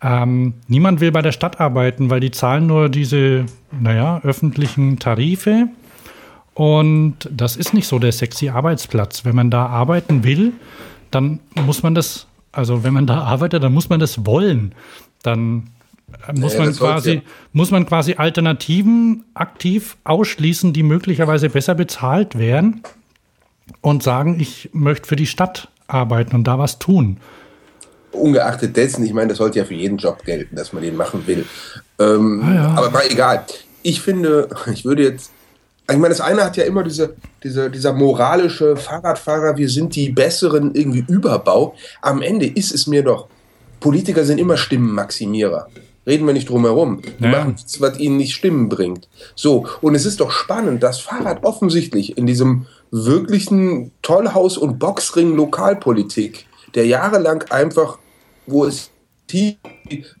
[0.00, 3.46] Ähm, niemand will bei der Stadt arbeiten, weil die zahlen nur diese,
[3.80, 5.68] naja, öffentlichen Tarife.
[6.54, 9.24] Und das ist nicht so der sexy Arbeitsplatz.
[9.24, 10.52] Wenn man da arbeiten will,
[11.10, 14.74] dann muss man das, also wenn man da arbeitet, dann muss man das wollen.
[15.22, 15.70] Dann
[16.34, 17.20] muss, nee, man quasi, ja.
[17.52, 22.82] muss man quasi Alternativen aktiv ausschließen, die möglicherweise besser bezahlt wären
[23.80, 27.18] und sagen, ich möchte für die Stadt arbeiten und da was tun.
[28.12, 31.26] Ungeachtet dessen, ich meine, das sollte ja für jeden Job gelten, dass man den machen
[31.26, 31.44] will.
[31.98, 32.74] Ähm, ah, ja.
[32.76, 33.44] Aber war egal.
[33.82, 35.30] Ich finde, ich würde jetzt
[35.90, 40.10] ich meine, das eine hat ja immer diese, diese, dieser moralische Fahrradfahrer, wir sind die
[40.10, 41.74] besseren irgendwie Überbau.
[42.02, 43.28] Am Ende ist es mir doch,
[43.80, 45.68] Politiker sind immer Stimmenmaximierer.
[46.06, 47.00] Reden wir nicht drum herum.
[47.18, 47.30] Die ja.
[47.30, 49.08] machen nichts, was ihnen nicht Stimmen bringt.
[49.34, 55.36] So, und es ist doch spannend, dass Fahrrad offensichtlich in diesem wirklichen Tollhaus- und Boxring
[55.36, 57.98] Lokalpolitik, der jahrelang einfach,
[58.46, 58.90] wo es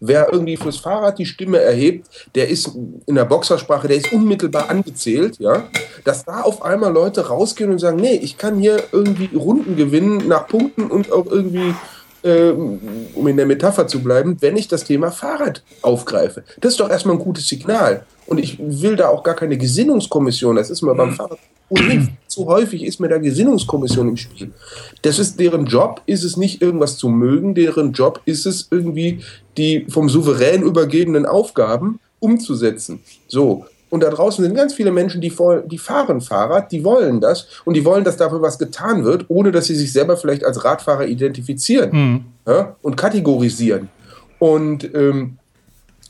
[0.00, 2.70] wer irgendwie fürs Fahrrad die Stimme erhebt, der ist
[3.06, 5.64] in der Boxersprache, der ist unmittelbar angezählt, ja,
[6.04, 10.28] dass da auf einmal Leute rausgehen und sagen, nee, ich kann hier irgendwie Runden gewinnen
[10.28, 11.74] nach Punkten und auch irgendwie
[12.22, 16.42] um in der Metapher zu bleiben, wenn ich das Thema Fahrrad aufgreife.
[16.60, 18.04] Das ist doch erstmal ein gutes Signal.
[18.26, 20.56] Und ich will da auch gar keine Gesinnungskommission.
[20.56, 24.52] Das ist mal beim Fahrrad und zu häufig ist mir da Gesinnungskommission im Spiel.
[25.02, 29.22] Das ist deren Job, ist es nicht irgendwas zu mögen, deren Job ist es irgendwie
[29.56, 33.00] die vom Souverän übergebenen Aufgaben umzusetzen.
[33.26, 33.66] So.
[33.90, 35.32] Und da draußen sind ganz viele Menschen, die,
[35.66, 39.52] die fahren Fahrrad, die wollen das und die wollen, dass dafür was getan wird, ohne
[39.52, 42.24] dass sie sich selber vielleicht als Radfahrer identifizieren mhm.
[42.46, 43.88] ja, und kategorisieren.
[44.38, 45.38] Und ähm,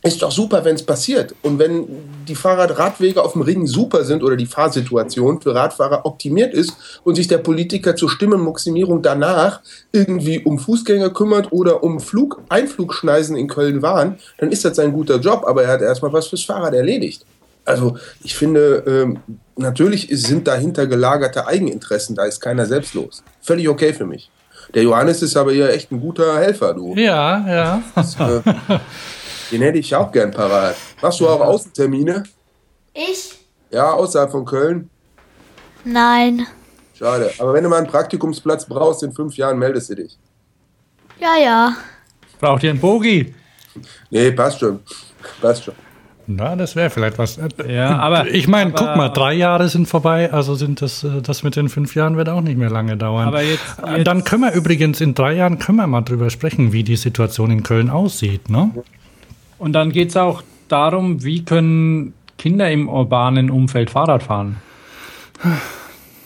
[0.05, 1.35] ist doch super, wenn es passiert.
[1.43, 1.87] Und wenn
[2.29, 7.17] die Fahrradradwege auf dem Ring super sind oder die Fahrsituation für Radfahrer optimiert ist und
[7.17, 9.61] sich der Politiker zur Stimmenmaximierung danach
[9.91, 14.93] irgendwie um Fußgänger kümmert oder um Flug, Einflugschneisen in Köln waren, dann ist das sein
[14.93, 17.25] guter Job, aber er hat erstmal was fürs Fahrrad erledigt.
[17.69, 19.19] Also ich finde, ähm,
[19.57, 23.23] natürlich sind dahinter gelagerte Eigeninteressen, da ist keiner selbstlos.
[23.43, 24.31] Völlig okay für mich.
[24.73, 26.95] Der Johannes ist aber hier echt ein guter Helfer, du.
[26.95, 27.83] Ja, ja.
[27.95, 28.41] Das, äh,
[29.53, 30.77] Den hätte ich auch gern parat.
[31.03, 32.23] Machst du auch Außentermine?
[32.95, 33.39] Ich?
[33.71, 34.89] Ja, außerhalb von Köln?
[35.85, 36.47] Nein.
[36.95, 37.31] Schade.
[37.39, 40.19] Aber wenn du mal einen Praktikumsplatz brauchst, in fünf Jahren meldest du dich.
[41.21, 41.77] Ja, ja.
[42.41, 43.35] Braucht ihr einen Bogi?
[44.09, 44.81] Nee, passt schon.
[45.41, 45.75] Passt schon.
[46.31, 47.41] Na, das wäre vielleicht was.
[47.67, 51.43] Ja, aber ich meine, guck mal, drei Jahre sind vorbei, also sind das, äh, das
[51.43, 53.29] mit den fünf Jahren wird auch nicht mehr lange dauern.
[53.29, 53.63] Aber jetzt,
[53.97, 56.97] jetzt Dann können wir übrigens in drei Jahren können wir mal drüber sprechen, wie die
[56.97, 58.71] Situation in Köln aussieht, ne?
[59.57, 64.59] Und dann geht es auch darum, wie können Kinder im urbanen Umfeld Fahrrad fahren?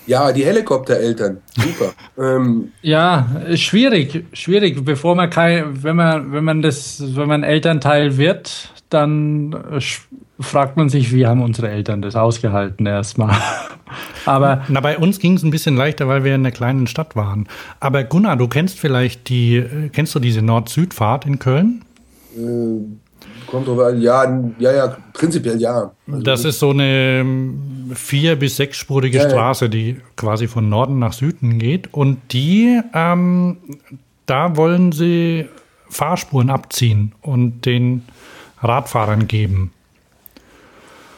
[0.09, 1.39] Ja, die Helikoptereltern.
[1.57, 1.93] Super.
[2.19, 2.73] ähm.
[2.83, 4.85] Ja, schwierig, schwierig.
[4.85, 9.57] Bevor man kein, wenn man, wenn man das, wenn man Elternteil wird, dann
[10.41, 13.37] fragt man sich, wie haben unsere Eltern das ausgehalten erstmal.
[14.25, 17.17] Aber Na, bei uns ging es ein bisschen leichter, weil wir in einer kleinen Stadt
[17.17, 17.49] waren.
[17.81, 21.85] Aber Gunnar, du kennst vielleicht die, kennst du diese Nord-Süd-Fahrt in Köln?
[22.37, 22.81] Äh,
[23.47, 24.25] Kontrovers, ja,
[24.59, 25.91] ja, ja, prinzipiell ja.
[26.07, 30.99] Also das ist so eine ähm, vier- bis sechsspurige ja, Straße, die quasi von Norden
[30.99, 31.93] nach Süden geht.
[31.93, 33.59] Und die, ähm,
[34.27, 35.49] da wollen sie
[35.91, 38.05] Fahrspuren abziehen und den
[38.63, 39.73] Radfahrern geben.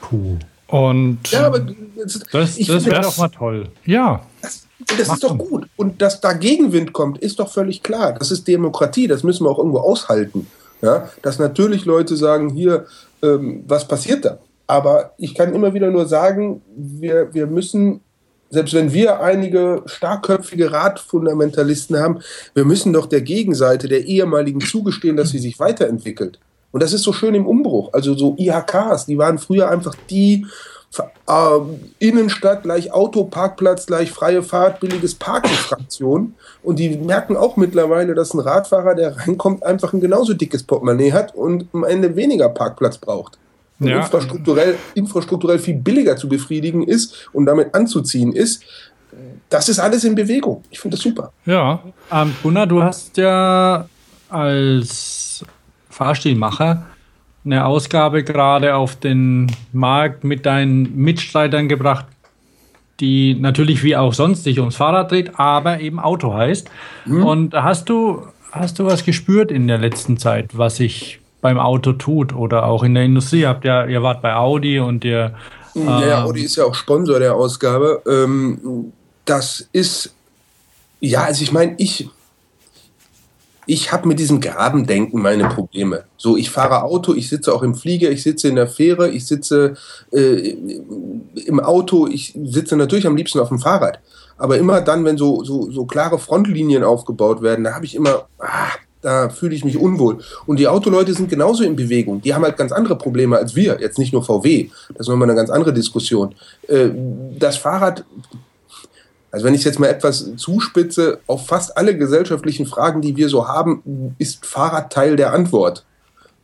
[0.01, 0.39] Puh.
[0.67, 3.69] Und ja, aber das, das, das wäre doch mal toll.
[3.85, 4.27] Ja.
[4.43, 4.67] Das,
[4.99, 5.69] das ist doch gut.
[5.77, 8.13] Und dass da Gegenwind kommt, ist doch völlig klar.
[8.13, 10.47] Das ist Demokratie, das müssen wir auch irgendwo aushalten.
[10.83, 12.87] Ja, dass natürlich Leute sagen, hier,
[13.23, 14.39] ähm, was passiert da?
[14.67, 18.01] Aber ich kann immer wieder nur sagen, wir, wir müssen,
[18.51, 22.21] selbst wenn wir einige starkköpfige Radfundamentalisten haben,
[22.55, 26.39] wir müssen doch der Gegenseite, der ehemaligen zugestehen, dass sie sich weiterentwickelt.
[26.75, 27.91] Und das ist so schön im Umbruch.
[27.93, 30.45] Also so IHKs, die waren früher einfach die
[31.29, 31.59] äh,
[32.01, 36.35] Innenstadt gleich Autoparkplatz gleich freie Fahrt, billiges Parken-Fraktion.
[36.65, 41.13] Und die merken auch mittlerweile, dass ein Radfahrer, der reinkommt, einfach ein genauso dickes Portemonnaie
[41.13, 43.39] hat und am Ende weniger Parkplatz braucht.
[43.79, 43.99] Und ja.
[43.99, 48.65] infrastrukturell, infrastrukturell viel billiger zu befriedigen ist und damit anzuziehen ist.
[49.49, 50.65] Das ist alles in Bewegung.
[50.71, 51.33] Ich finde das super.
[51.47, 51.85] Ja.
[52.11, 53.87] Ähm, Gunnar, du hast ja
[54.29, 55.24] als
[55.95, 56.85] Fahrstilmacher
[57.45, 62.07] eine Ausgabe gerade auf den Markt mit deinen Mitstreitern gebracht,
[63.01, 66.69] die natürlich wie auch sonst sich ums Fahrrad dreht, aber eben Auto heißt.
[67.05, 67.25] Mhm.
[67.25, 71.93] Und hast du, hast du was gespürt in der letzten Zeit, was sich beim Auto
[71.93, 73.47] tut oder auch in der Industrie?
[73.47, 75.35] Habt ihr, ihr wart bei Audi und ihr.
[75.75, 78.03] Äh ja, Audi ist ja auch Sponsor der Ausgabe.
[78.09, 78.93] Ähm,
[79.27, 80.15] das ist,
[81.01, 82.09] ja, also ich meine, ich,
[83.67, 86.05] ich habe mit diesem Grabendenken meine Probleme.
[86.17, 89.27] So, ich fahre Auto, ich sitze auch im Flieger, ich sitze in der Fähre, ich
[89.27, 89.75] sitze
[90.13, 90.57] äh,
[91.47, 94.01] im Auto, ich sitze natürlich am liebsten auf dem Fahrrad.
[94.37, 98.27] Aber immer dann, wenn so, so, so klare Frontlinien aufgebaut werden, da habe ich immer,
[98.39, 100.19] ah, da fühle ich mich unwohl.
[100.47, 102.23] Und die Autoleute sind genauso in Bewegung.
[102.23, 103.79] Die haben halt ganz andere Probleme als wir.
[103.81, 104.71] Jetzt nicht nur VW.
[104.89, 106.35] Das ist nochmal eine ganz andere Diskussion.
[106.69, 106.89] Äh,
[107.39, 108.05] das Fahrrad
[109.35, 113.49] also wenn ich jetzt mal etwas zuspitze, auf fast alle gesellschaftlichen Fragen, die wir so
[113.49, 115.85] haben, ist Fahrrad Teil der Antwort.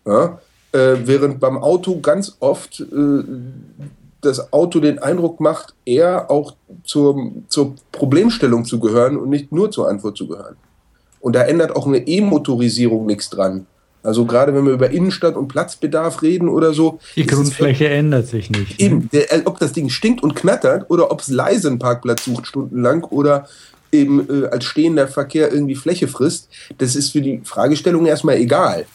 [0.04, 0.40] Ja?
[0.72, 3.22] Äh, während beim Auto ganz oft äh,
[4.22, 9.70] das Auto den Eindruck macht, eher auch zur, zur Problemstellung zu gehören und nicht nur
[9.70, 10.56] zur Antwort zu gehören.
[11.20, 13.66] Und da ändert auch eine E-Motorisierung nichts dran.
[14.02, 17.00] Also gerade wenn wir über Innenstadt und Platzbedarf reden oder so.
[17.16, 18.78] Die Grundfläche ändert sich nicht.
[18.78, 18.86] Ne?
[18.86, 22.24] Eben, der, äh, ob das Ding stinkt und knattert oder ob es leise einen Parkplatz
[22.24, 23.46] sucht stundenlang oder
[23.92, 28.86] eben äh, als stehender Verkehr irgendwie Fläche frisst, das ist für die Fragestellung erstmal egal.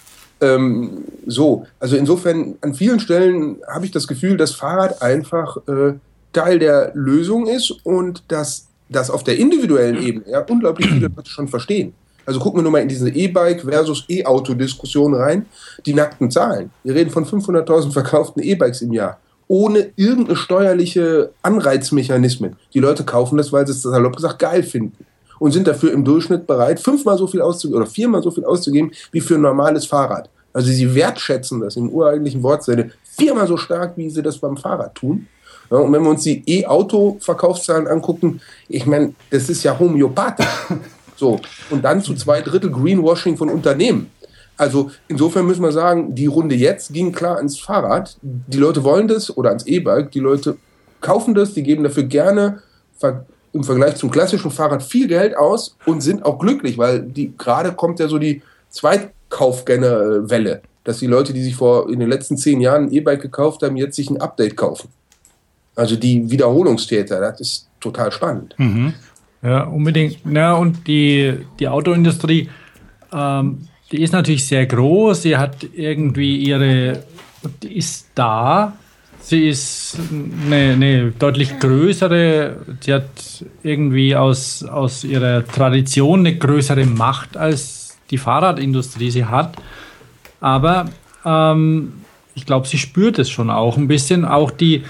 [0.42, 5.94] Ähm, so, also insofern an vielen Stellen habe ich das Gefühl, dass Fahrrad einfach äh,
[6.34, 11.30] Teil der Lösung ist und dass das auf der individuellen Ebene ja unglaublich viele Leute
[11.30, 11.94] schon verstehen.
[12.26, 15.46] Also gucken wir nur mal in diese E-Bike versus E-Auto-Diskussion rein.
[15.86, 16.72] Die nackten Zahlen.
[16.84, 19.20] Wir reden von 500.000 verkauften E-Bikes im Jahr.
[19.48, 22.56] Ohne irgendeine steuerliche Anreizmechanismen.
[22.74, 25.06] Die Leute kaufen das, weil sie es salopp gesagt geil finden.
[25.38, 28.92] Und sind dafür im Durchschnitt bereit, fünfmal so viel auszugeben oder viermal so viel auszugeben
[29.12, 30.30] wie für ein normales Fahrrad.
[30.54, 34.96] Also sie wertschätzen das im ureigentlichen Wortsinne viermal so stark, wie sie das beim Fahrrad
[34.96, 35.28] tun.
[35.70, 40.48] Ja, und wenn wir uns die E-Auto-Verkaufszahlen angucken, ich meine, das ist ja homöopathisch.
[41.16, 44.12] So, und dann zu zwei Drittel Greenwashing von Unternehmen.
[44.58, 48.18] Also insofern müssen wir sagen, die Runde jetzt ging klar ans Fahrrad.
[48.22, 50.12] Die Leute wollen das oder ans E-Bike.
[50.12, 50.58] Die Leute
[51.02, 52.62] kaufen das, die geben dafür gerne
[53.54, 57.74] im Vergleich zum klassischen Fahrrad viel Geld aus und sind auch glücklich, weil die gerade
[57.74, 62.60] kommt ja so die Zweitkaufgängerwelle, dass die Leute, die sich vor in den letzten zehn
[62.60, 64.90] Jahren ein E-Bike gekauft haben, jetzt sich ein Update kaufen.
[65.76, 68.56] Also die Wiederholungstäter, das ist total spannend.
[68.58, 68.94] Mhm.
[69.46, 70.18] Ja, unbedingt.
[70.26, 72.50] Ja, und die, die Autoindustrie,
[73.14, 75.22] ähm, die ist natürlich sehr groß.
[75.22, 77.04] Sie hat irgendwie ihre,
[77.62, 78.74] die ist da.
[79.20, 86.86] Sie ist eine, eine deutlich größere, sie hat irgendwie aus, aus ihrer Tradition eine größere
[86.86, 89.58] Macht als die Fahrradindustrie sie hat.
[90.42, 90.90] Aber
[91.24, 91.94] ähm,
[92.36, 94.26] ich glaube, sie spürt es schon auch ein bisschen.
[94.26, 94.84] Auch die,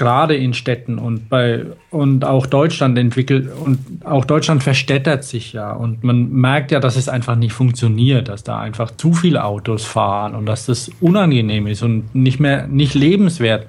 [0.00, 5.72] gerade in Städten und bei und auch Deutschland entwickelt und auch Deutschland verstädtert sich ja
[5.72, 9.84] und man merkt ja, dass es einfach nicht funktioniert, dass da einfach zu viele Autos
[9.84, 13.66] fahren und dass das unangenehm ist und nicht mehr nicht lebenswert.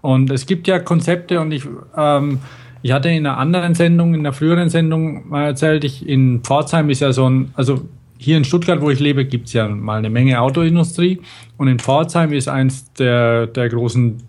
[0.00, 2.38] Und es gibt ja Konzepte und ich ähm,
[2.82, 6.88] ich hatte in einer anderen Sendung, in einer früheren Sendung mal erzählt, ich in Pforzheim
[6.88, 7.80] ist ja so ein, also
[8.16, 11.20] hier in Stuttgart, wo ich lebe, gibt es ja mal eine Menge Autoindustrie.
[11.56, 14.22] Und in Pforzheim ist eins der, der großen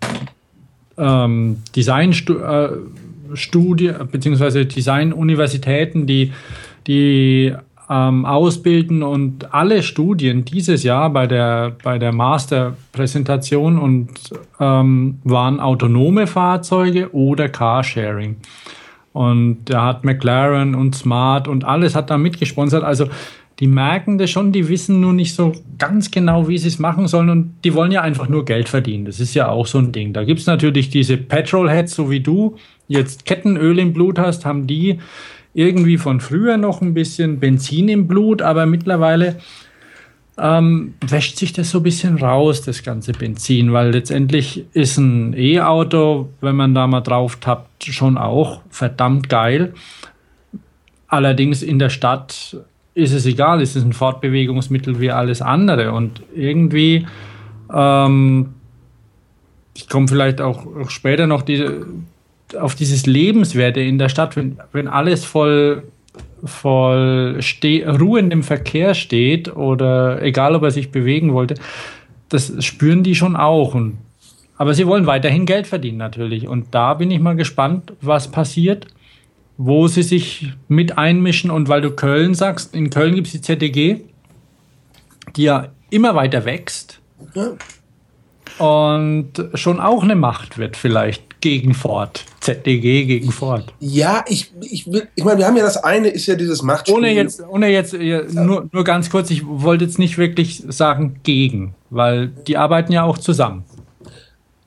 [0.98, 6.32] ähm, Designstudie äh, beziehungsweise Designuniversitäten, die,
[6.86, 7.54] die
[7.88, 14.10] ähm, ausbilden und alle Studien dieses Jahr bei der, bei der Masterpräsentation und
[14.58, 18.36] ähm, waren autonome Fahrzeuge oder Carsharing.
[19.12, 22.84] Und da hat McLaren und Smart und alles hat da mitgesponsert.
[22.84, 23.08] Also
[23.58, 27.08] die merken das schon, die wissen nur nicht so ganz genau, wie sie es machen
[27.08, 29.06] sollen und die wollen ja einfach nur Geld verdienen.
[29.06, 30.12] Das ist ja auch so ein Ding.
[30.12, 34.98] Da gibt's natürlich diese Petrolheads, so wie du jetzt Kettenöl im Blut hast, haben die
[35.54, 39.36] irgendwie von früher noch ein bisschen Benzin im Blut, aber mittlerweile
[40.38, 45.34] ähm, wäscht sich das so ein bisschen raus, das ganze Benzin, weil letztendlich ist ein
[45.34, 49.72] E-Auto, wenn man da mal drauf tappt, schon auch verdammt geil.
[51.08, 52.58] Allerdings in der Stadt
[52.96, 55.92] ist es egal, ist es ein Fortbewegungsmittel wie alles andere.
[55.92, 57.06] Und irgendwie,
[57.72, 58.54] ähm,
[59.74, 61.86] ich komme vielleicht auch, auch später noch diese,
[62.58, 65.82] auf dieses Lebenswerte in der Stadt, wenn, wenn alles voll,
[66.42, 67.38] voll
[67.86, 71.56] ruhend im Verkehr steht oder egal, ob er sich bewegen wollte,
[72.30, 73.74] das spüren die schon auch.
[73.74, 73.98] Und,
[74.56, 76.48] aber sie wollen weiterhin Geld verdienen natürlich.
[76.48, 78.86] Und da bin ich mal gespannt, was passiert
[79.58, 81.50] wo sie sich mit einmischen.
[81.50, 84.00] Und weil du Köln sagst, in Köln gibt es die ZDG,
[85.34, 87.00] die ja immer weiter wächst.
[87.34, 87.56] Ja.
[88.58, 92.24] Und schon auch eine Macht wird vielleicht gegen Ford.
[92.40, 93.72] ZDG gegen Ford.
[93.80, 96.94] Ja, ich, ich, ich meine, wir haben ja das eine, ist ja dieses Machtspiel.
[96.94, 101.20] Ohne jetzt, ohne jetzt ja, nur, nur ganz kurz, ich wollte jetzt nicht wirklich sagen
[101.22, 103.64] gegen, weil die arbeiten ja auch zusammen.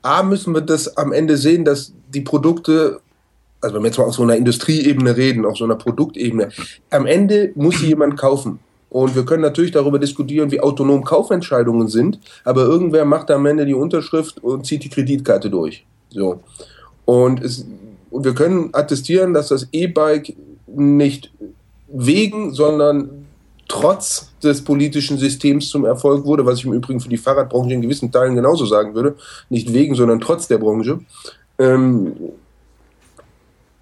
[0.02, 3.00] A, müssen wir das am Ende sehen, dass die Produkte
[3.60, 6.48] also wenn wir jetzt mal auf so einer Industrieebene reden, auf so einer Produktebene,
[6.90, 8.58] am Ende muss sie jemand kaufen.
[8.88, 13.64] Und wir können natürlich darüber diskutieren, wie autonom Kaufentscheidungen sind, aber irgendwer macht am Ende
[13.64, 15.84] die Unterschrift und zieht die Kreditkarte durch.
[16.10, 16.40] So.
[17.04, 17.64] Und, es,
[18.10, 20.34] und wir können attestieren, dass das E-Bike
[20.66, 21.30] nicht
[21.88, 23.26] wegen, sondern
[23.68, 27.82] trotz des politischen Systems zum Erfolg wurde, was ich im Übrigen für die Fahrradbranche in
[27.82, 29.16] gewissen Teilen genauso sagen würde.
[29.48, 30.98] Nicht wegen, sondern trotz der Branche.
[31.58, 32.12] Ähm,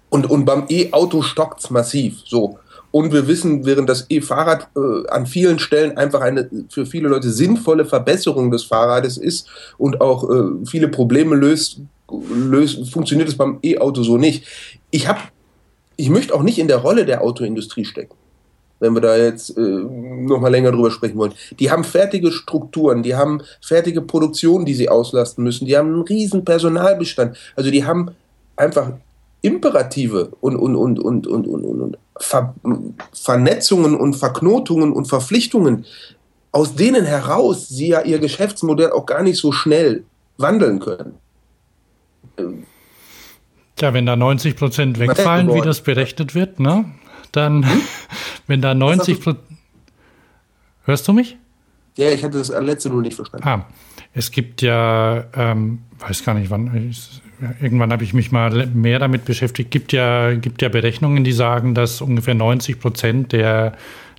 [0.09, 2.21] und, und beim E-Auto stockt es massiv.
[2.25, 2.59] So.
[2.91, 7.29] Und wir wissen, während das E-Fahrrad äh, an vielen Stellen einfach eine für viele Leute
[7.29, 9.47] sinnvolle Verbesserung des Fahrrades ist
[9.77, 11.81] und auch äh, viele Probleme löst,
[12.33, 14.45] löst, funktioniert es beim E-Auto so nicht.
[14.89, 15.19] Ich habe,
[15.97, 18.15] ich möchte auch nicht in der Rolle der Autoindustrie stecken
[18.79, 21.33] wenn wir da jetzt äh, noch mal länger drüber sprechen wollen.
[21.59, 26.01] Die haben fertige Strukturen, die haben fertige Produktionen, die sie auslasten müssen, die haben einen
[26.03, 27.37] riesen Personalbestand.
[27.55, 28.11] Also die haben
[28.55, 28.93] einfach
[29.41, 32.53] Imperative und, und, und, und, und, und, und Ver
[33.13, 35.85] Vernetzungen und Verknotungen und Verpflichtungen,
[36.51, 40.03] aus denen heraus sie ja ihr Geschäftsmodell auch gar nicht so schnell
[40.37, 41.13] wandeln können.
[43.77, 46.85] Tja, wenn da 90 Prozent wegfallen, wie das berechnet wird, ne?
[47.31, 47.81] dann, hm?
[48.47, 49.43] wenn da 90 Prozent.
[50.85, 51.37] Hörst du mich?
[51.97, 53.47] Ja, ich hatte das letzte nur nicht verstanden.
[53.47, 53.65] Ah,
[54.13, 56.93] es gibt ja, ähm, weiß gar nicht wann,
[57.61, 59.71] irgendwann habe ich mich mal mehr damit beschäftigt.
[59.71, 63.73] Gibt ja, gibt ja Berechnungen, die sagen, dass ungefähr 90 Prozent der,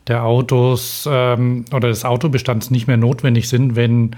[0.06, 4.16] der Autos ähm, oder des Autobestands nicht mehr notwendig sind, wenn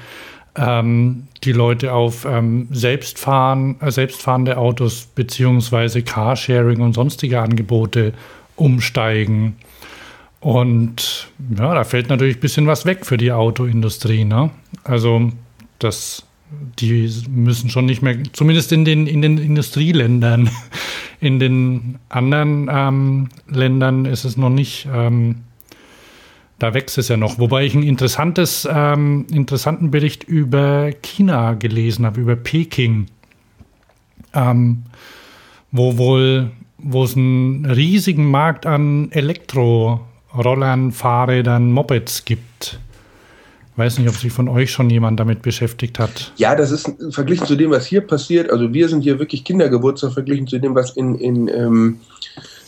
[0.57, 8.12] ähm, die Leute auf ähm, Selbstfahren, äh, selbstfahrende Autos beziehungsweise Carsharing und sonstige Angebote
[8.57, 9.57] umsteigen.
[10.40, 14.24] Und ja, da fällt natürlich ein bisschen was weg für die Autoindustrie.
[14.24, 14.50] Ne?
[14.84, 15.30] Also
[15.78, 16.26] das
[16.78, 20.50] die müssen schon nicht mehr, zumindest in den, in den Industrieländern.
[21.20, 25.36] In den anderen ähm, Ländern ist es noch nicht, ähm,
[26.59, 27.38] da wächst es ja noch.
[27.38, 33.07] Wobei ich einen interessantes, ähm, interessanten Bericht über China gelesen habe, über Peking,
[34.34, 34.82] ähm,
[35.70, 42.80] wo wohl, wo es einen riesigen Markt an Elektrorollern, Fahrrädern, Mopeds gibt
[43.76, 46.32] weiß nicht, ob sich von euch schon jemand damit beschäftigt hat.
[46.36, 48.50] Ja, das ist verglichen zu dem, was hier passiert.
[48.50, 52.00] Also wir sind hier wirklich Kindergeburtstag verglichen zu dem, was in, in, ähm,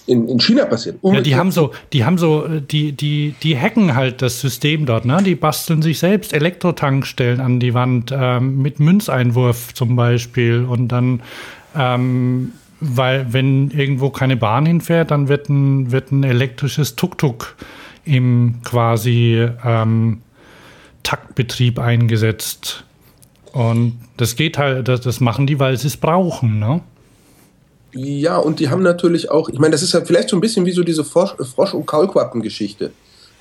[0.07, 0.96] in, in China passiert.
[1.02, 5.05] Ja, die haben so, die haben so, die, die, die hacken halt das System dort,
[5.05, 5.22] ne?
[5.22, 11.22] Die basteln sich selbst Elektrotankstellen an die Wand ähm, mit Münzeinwurf zum Beispiel und dann
[11.76, 17.57] ähm, weil wenn irgendwo keine Bahn hinfährt, dann wird ein, wird ein elektrisches Tuk-Tuk
[18.05, 20.20] im quasi ähm,
[21.05, 22.84] Taktbetrieb eingesetzt.
[23.52, 26.80] Und das geht halt, das, das machen die, weil sie es brauchen, ne?
[27.92, 30.66] Ja, und die haben natürlich auch, ich meine, das ist ja vielleicht so ein bisschen
[30.66, 32.90] wie so diese Frosch-, Frosch und Kaulquappen-Geschichte.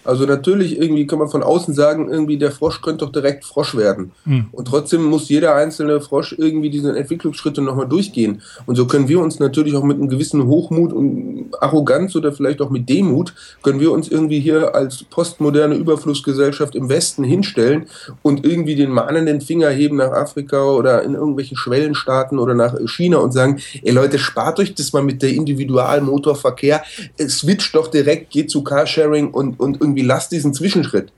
[0.03, 3.75] Also natürlich irgendwie kann man von außen sagen, irgendwie der Frosch könnte doch direkt Frosch
[3.75, 4.11] werden.
[4.25, 4.47] Mhm.
[4.51, 8.41] Und trotzdem muss jeder einzelne Frosch irgendwie diese Entwicklungsschritte nochmal durchgehen.
[8.65, 12.61] Und so können wir uns natürlich auch mit einem gewissen Hochmut und Arroganz oder vielleicht
[12.61, 17.85] auch mit Demut, können wir uns irgendwie hier als postmoderne Überflussgesellschaft im Westen hinstellen
[18.21, 23.17] und irgendwie den mahnenden Finger heben nach Afrika oder in irgendwelchen Schwellenstaaten oder nach China
[23.17, 26.83] und sagen, ey Leute, spart euch das mal mit der Individualmotorverkehr,
[27.19, 31.11] switcht doch direkt, geht zu Carsharing und, und irgendwie lasst diesen Zwischenschritt.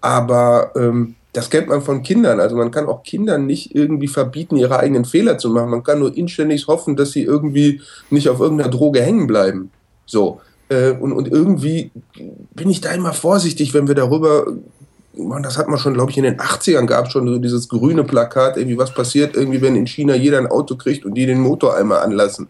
[0.00, 2.40] Aber ähm, das kennt man von Kindern.
[2.40, 5.70] Also man kann auch Kindern nicht irgendwie verbieten, ihre eigenen Fehler zu machen.
[5.70, 7.80] Man kann nur inständig hoffen, dass sie irgendwie
[8.10, 9.70] nicht auf irgendeiner Droge hängen bleiben.
[10.06, 10.40] So.
[10.68, 11.90] Äh, und, und irgendwie
[12.54, 14.46] bin ich da immer vorsichtig, wenn wir darüber
[15.18, 17.68] man, das hat man schon, glaube ich, in den 80ern gab es schon so dieses
[17.68, 21.26] grüne Plakat, irgendwie was passiert, irgendwie, wenn in China jeder ein Auto kriegt und die
[21.26, 22.48] den Motor einmal anlassen.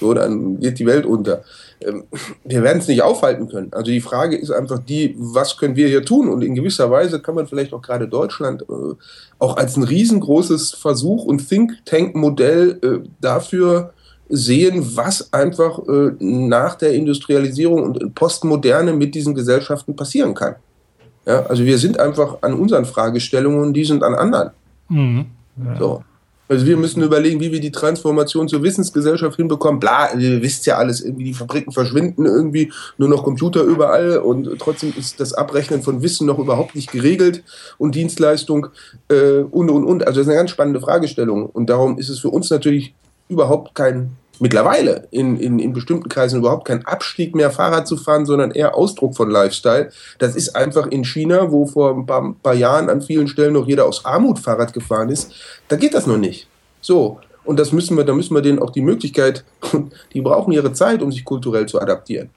[0.00, 1.44] So, dann geht die Welt unter.
[1.84, 2.04] Ähm,
[2.44, 3.72] wir werden es nicht aufhalten können.
[3.72, 6.28] Also die Frage ist einfach die, was können wir hier tun?
[6.28, 8.94] Und in gewisser Weise kann man vielleicht auch gerade Deutschland äh,
[9.38, 13.92] auch als ein riesengroßes Versuch und Think Tank Modell äh, dafür
[14.28, 20.56] sehen, was einfach äh, nach der Industrialisierung und Postmoderne mit diesen Gesellschaften passieren kann.
[21.26, 24.50] Ja, also wir sind einfach an unseren Fragestellungen die sind an anderen.
[24.88, 25.26] Mhm.
[25.64, 25.78] Ja.
[25.78, 26.04] So.
[26.48, 29.80] Also wir müssen überlegen, wie wir die Transformation zur Wissensgesellschaft hinbekommen.
[29.80, 34.58] Bla, ihr wisst ja alles, irgendwie die Fabriken verschwinden irgendwie, nur noch Computer überall und
[34.58, 37.44] trotzdem ist das Abrechnen von Wissen noch überhaupt nicht geregelt
[37.76, 38.68] und Dienstleistung
[39.08, 40.06] äh, und und und.
[40.06, 42.94] Also das ist eine ganz spannende Fragestellung und darum ist es für uns natürlich
[43.28, 48.26] überhaupt kein mittlerweile in, in, in bestimmten Kreisen überhaupt kein Abstieg mehr, Fahrrad zu fahren,
[48.26, 49.90] sondern eher Ausdruck von Lifestyle.
[50.18, 53.66] Das ist einfach in China, wo vor ein paar, paar Jahren an vielen Stellen noch
[53.66, 55.32] jeder aus Armut Fahrrad gefahren ist,
[55.68, 56.46] da geht das noch nicht.
[56.80, 57.18] So.
[57.44, 59.44] Und das müssen wir, da müssen wir denen auch die Möglichkeit,
[60.12, 62.30] die brauchen ihre Zeit, um sich kulturell zu adaptieren.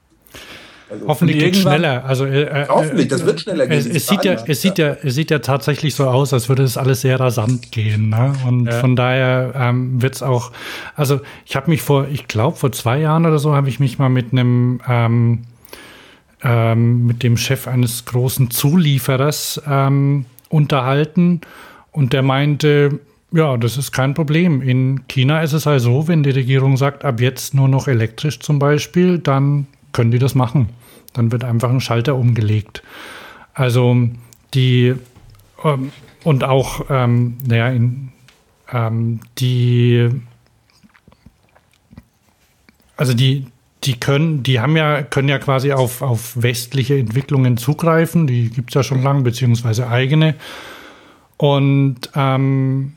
[0.92, 2.04] Also Hoffentlich geht schneller.
[2.04, 3.80] Also, äh, äh, Hoffentlich, das wird schneller gehen.
[3.80, 6.64] Es, es sieht ja, es, sieht ja, es sieht ja tatsächlich so aus, als würde
[6.64, 8.10] es alles sehr rasant gehen.
[8.10, 8.34] Ne?
[8.46, 8.74] Und ja.
[8.74, 10.52] von daher ähm, wird es auch,
[10.96, 14.00] also ich habe mich vor, ich glaube vor zwei Jahren oder so, habe ich mich
[14.00, 15.44] mal mit einem, ähm,
[16.44, 21.40] ähm, mit dem Chef eines großen Zulieferers ähm, unterhalten
[21.92, 23.00] und der meinte,
[23.32, 24.62] ja, das ist kein Problem.
[24.62, 28.40] In China ist es halt so, wenn die Regierung sagt, ab jetzt nur noch elektrisch
[28.40, 30.70] zum Beispiel, dann können die das machen.
[31.14, 32.84] Dann wird einfach ein Schalter umgelegt.
[33.54, 34.10] Also
[34.54, 34.96] die
[35.64, 35.92] ähm,
[36.24, 38.10] und auch, ähm, naja, in,
[38.72, 40.10] ähm, die,
[42.96, 43.48] also die,
[43.84, 48.70] die können, die haben ja, können ja quasi auf, auf westliche Entwicklungen zugreifen, die gibt
[48.70, 50.36] es ja schon lange, beziehungsweise eigene.
[51.38, 52.94] Und ähm,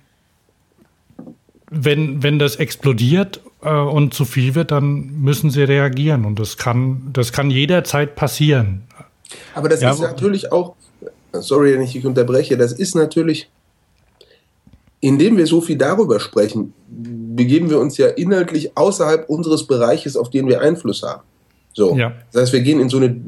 [1.71, 6.25] wenn, wenn das explodiert und zu viel wird, dann müssen sie reagieren.
[6.25, 8.85] Und das kann, das kann jederzeit passieren.
[9.55, 10.75] Aber das ja, ist natürlich auch,
[11.33, 13.49] sorry, wenn ich dich unterbreche, das ist natürlich,
[15.01, 20.31] indem wir so viel darüber sprechen, begeben wir uns ja inhaltlich außerhalb unseres Bereiches, auf
[20.31, 21.23] den wir Einfluss haben.
[21.73, 21.97] So.
[21.97, 22.13] Ja.
[22.33, 23.21] Das heißt, wir gehen in so eine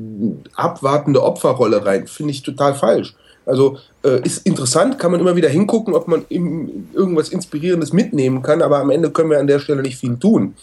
[0.54, 2.06] abwartende Opferrolle rein.
[2.06, 3.14] Finde ich total falsch.
[3.46, 8.42] Also äh, ist interessant, kann man immer wieder hingucken, ob man im, irgendwas Inspirierendes mitnehmen
[8.42, 10.54] kann, aber am Ende können wir an der Stelle nicht viel tun.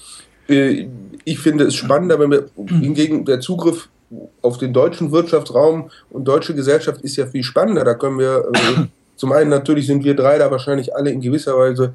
[0.49, 0.87] Äh,
[1.23, 3.89] ich finde es spannender, wenn wir hingegen der Zugriff
[4.41, 7.83] auf den deutschen Wirtschaftsraum und deutsche Gesellschaft ist ja viel spannender.
[7.83, 8.85] Da können wir äh,
[9.15, 11.93] zum einen natürlich sind wir drei da wahrscheinlich alle in gewisser Weise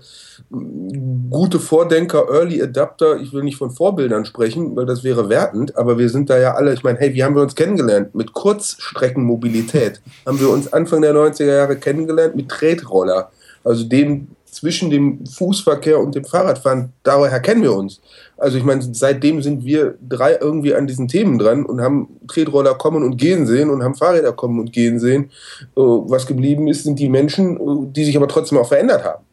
[1.31, 3.21] gute Vordenker, Early Adapter.
[3.21, 6.55] Ich will nicht von Vorbildern sprechen, weil das wäre wertend, aber wir sind da ja
[6.55, 8.15] alle, ich meine, hey, wie haben wir uns kennengelernt?
[8.15, 13.31] Mit Kurzstreckenmobilität haben wir uns Anfang der 90er Jahre kennengelernt mit Tretroller.
[13.65, 18.01] Also dem zwischen dem Fußverkehr und dem Fahrradfahren, daher kennen wir uns.
[18.37, 22.75] Also ich meine, seitdem sind wir drei irgendwie an diesen Themen dran und haben Tretroller
[22.75, 25.31] kommen und gehen sehen und haben Fahrräder kommen und gehen sehen.
[25.77, 29.25] Äh, was geblieben ist, sind die Menschen, äh, die sich aber trotzdem auch verändert haben.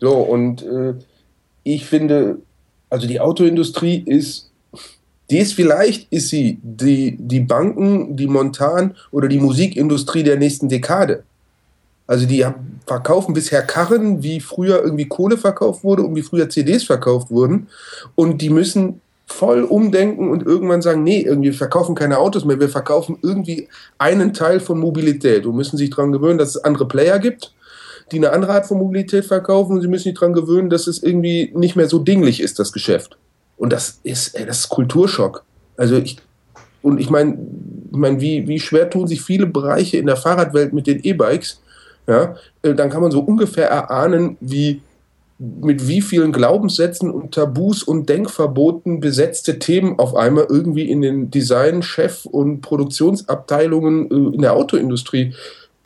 [0.00, 0.94] So, und äh,
[1.62, 2.38] ich finde,
[2.90, 4.50] also die Autoindustrie ist,
[5.30, 10.68] die ist vielleicht, ist sie die, die Banken, die Montan oder die Musikindustrie der nächsten
[10.68, 11.24] Dekade.
[12.06, 12.44] Also die
[12.86, 17.68] verkaufen bisher Karren, wie früher irgendwie Kohle verkauft wurde und wie früher CDs verkauft wurden.
[18.14, 22.60] Und die müssen voll umdenken und irgendwann sagen, nee, irgendwie wir verkaufen keine Autos mehr,
[22.60, 26.86] wir verkaufen irgendwie einen Teil von Mobilität und müssen sich daran gewöhnen, dass es andere
[26.86, 27.54] Player gibt,
[28.10, 31.02] die eine andere Art von Mobilität verkaufen und sie müssen sich daran gewöhnen, dass es
[31.02, 33.16] irgendwie nicht mehr so dinglich ist, das Geschäft.
[33.56, 35.44] Und das ist, ey, das ist Kulturschock.
[35.76, 36.18] Also ich,
[36.82, 37.38] und ich meine,
[37.90, 41.61] ich mein, wie, wie schwer tun sich viele Bereiche in der Fahrradwelt mit den E-Bikes,
[42.06, 44.82] ja, äh, dann kann man so ungefähr erahnen, wie
[45.38, 51.30] mit wie vielen Glaubenssätzen und Tabus und Denkverboten besetzte Themen auf einmal irgendwie in den
[51.30, 55.34] Design-, Chef- und Produktionsabteilungen äh, in der Autoindustrie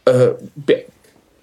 [0.05, 0.85] äh, be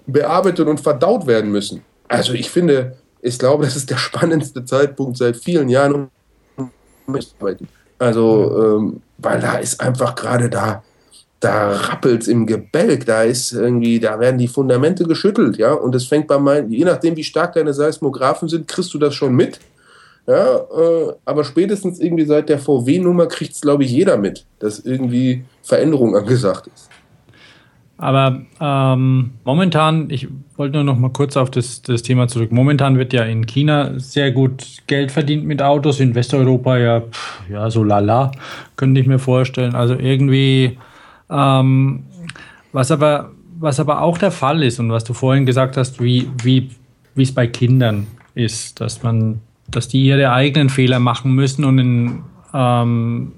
[0.05, 1.81] bearbeitet und verdaut werden müssen.
[2.09, 6.09] Also ich finde, ich glaube, das ist der spannendste Zeitpunkt seit vielen Jahren.
[7.99, 10.83] Also, ähm, weil da ist einfach gerade da
[11.43, 16.05] da rappelt's im Gebälk, da ist irgendwie, da werden die Fundamente geschüttelt, ja, und es
[16.05, 19.59] fängt bei meinen, je nachdem, wie stark deine Seismographen sind, kriegst du das schon mit,
[20.25, 24.79] ja, äh, aber spätestens irgendwie seit der VW-Nummer kriegt es, glaube ich, jeder mit, dass
[24.79, 26.89] irgendwie Veränderung angesagt ist.
[27.97, 30.27] Aber ähm, momentan, ich
[30.57, 32.51] wollte nur noch mal kurz auf das, das Thema zurück.
[32.51, 37.41] Momentan wird ja in China sehr gut Geld verdient mit Autos, in Westeuropa ja, pff,
[37.49, 38.31] ja so lala,
[38.75, 39.75] könnte ich mir vorstellen.
[39.75, 40.77] Also irgendwie
[41.29, 42.03] ähm,
[42.71, 46.29] was, aber, was aber auch der Fall ist und was du vorhin gesagt hast, wie,
[46.43, 46.69] wie
[47.15, 52.23] es bei Kindern ist, dass man, dass die ihre eigenen Fehler machen müssen und in,
[52.53, 53.33] ähm,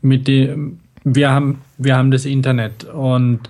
[0.00, 3.40] mit dem, wir haben, wir haben das Internet und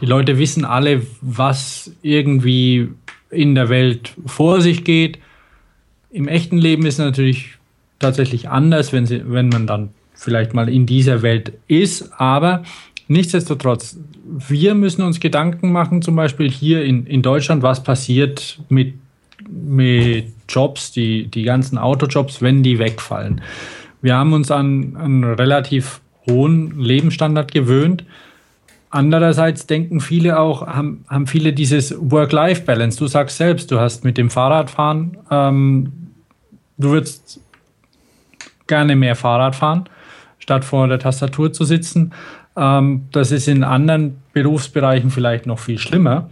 [0.00, 2.88] die Leute wissen alle, was irgendwie
[3.30, 5.18] in der Welt vor sich geht.
[6.10, 7.54] Im echten Leben ist es natürlich
[7.98, 12.12] tatsächlich anders, wenn, sie, wenn man dann vielleicht mal in dieser Welt ist.
[12.18, 12.62] Aber
[13.08, 18.94] nichtsdestotrotz, wir müssen uns Gedanken machen, zum Beispiel hier in, in Deutschland, was passiert mit,
[19.48, 23.42] mit Jobs, die, die ganzen Autojobs, wenn die wegfallen.
[24.00, 28.04] Wir haben uns an einen relativ hohen Lebensstandard gewöhnt.
[28.90, 32.98] Andererseits denken viele auch, haben, haben viele dieses Work-Life-Balance.
[32.98, 35.92] Du sagst selbst, du hast mit dem Fahrradfahren, ähm,
[36.78, 37.40] du würdest
[38.66, 39.88] gerne mehr Fahrrad fahren
[40.44, 42.12] statt vor der Tastatur zu sitzen.
[42.54, 46.28] Ähm, das ist in anderen Berufsbereichen vielleicht noch viel schlimmer.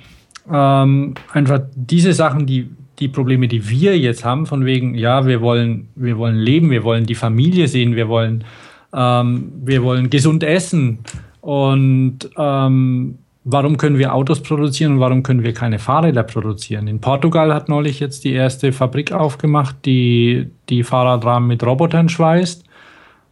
[0.53, 5.41] Ähm, einfach diese Sachen, die, die Probleme, die wir jetzt haben, von wegen, ja, wir
[5.41, 8.45] wollen, wir wollen leben, wir wollen die Familie sehen, wir wollen,
[8.93, 10.99] ähm, wir wollen gesund essen
[11.41, 16.87] und ähm, warum können wir Autos produzieren und warum können wir keine Fahrräder produzieren?
[16.87, 22.67] In Portugal hat neulich jetzt die erste Fabrik aufgemacht, die die Fahrradrahmen mit Robotern schweißt.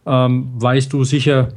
[0.05, 1.49] Ähm, weißt du sicher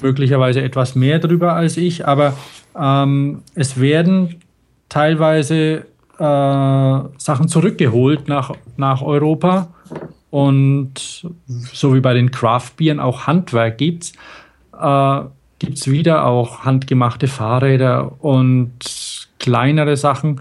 [0.00, 2.34] möglicherweise etwas mehr drüber als ich, aber
[2.78, 4.36] ähm, es werden
[4.88, 5.86] teilweise
[6.18, 9.68] äh, Sachen zurückgeholt nach, nach Europa
[10.30, 14.12] und so wie bei den Craft-Bieren auch Handwerk gibt's,
[14.80, 15.20] äh,
[15.58, 18.72] gibt es wieder auch handgemachte Fahrräder und
[19.38, 20.40] kleinere Sachen.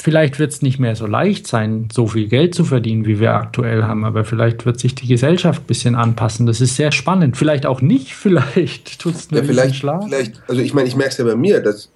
[0.00, 3.34] Vielleicht wird es nicht mehr so leicht sein, so viel Geld zu verdienen, wie wir
[3.34, 6.46] aktuell haben, aber vielleicht wird sich die Gesellschaft ein bisschen anpassen.
[6.46, 7.36] Das ist sehr spannend.
[7.36, 11.18] Vielleicht auch nicht, vielleicht tut es ja, vielleicht, vielleicht, also ich meine, ich merke es
[11.18, 11.90] ja bei mir, dass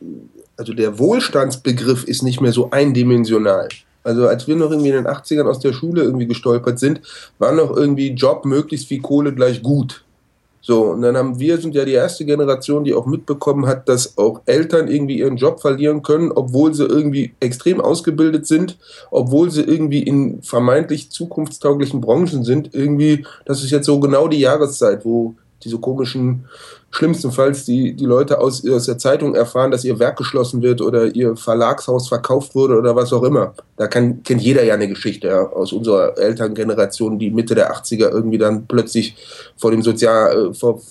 [0.57, 3.69] also der Wohlstandsbegriff ist nicht mehr so eindimensional.
[4.05, 7.01] Also als wir noch irgendwie in den 80ern aus der Schule irgendwie gestolpert sind,
[7.39, 10.05] war noch irgendwie Job möglichst viel Kohle gleich gut.
[10.65, 14.17] So, und dann haben wir, sind ja die erste Generation, die auch mitbekommen hat, dass
[14.17, 18.79] auch Eltern irgendwie ihren Job verlieren können, obwohl sie irgendwie extrem ausgebildet sind,
[19.11, 22.73] obwohl sie irgendwie in vermeintlich zukunftstauglichen Branchen sind.
[22.75, 25.35] Irgendwie, das ist jetzt so genau die Jahreszeit, wo
[25.65, 26.45] diese komischen
[26.93, 31.07] schlimmstenfalls die, die Leute aus, aus der Zeitung erfahren, dass ihr Werk geschlossen wird oder
[31.15, 33.55] ihr Verlagshaus verkauft wurde oder was auch immer.
[33.77, 38.11] Da kann, kennt jeder ja eine Geschichte ja, aus unserer Elterngeneration, die Mitte der 80er
[38.11, 39.17] irgendwie dann plötzlich
[39.57, 40.83] vor dem Sozial, äh, vor,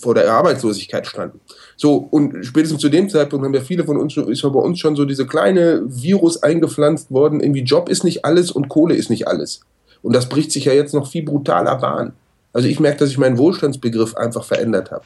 [0.00, 1.40] vor der Arbeitslosigkeit standen.
[1.76, 4.80] So, und spätestens zu dem Zeitpunkt haben ja viele von uns, ist ja bei uns
[4.80, 9.10] schon so diese kleine Virus eingepflanzt worden, irgendwie Job ist nicht alles und Kohle ist
[9.10, 9.60] nicht alles.
[10.02, 12.12] Und das bricht sich ja jetzt noch viel brutaler Bahn.
[12.54, 15.04] Also ich merke, dass ich meinen Wohlstandsbegriff einfach verändert habe.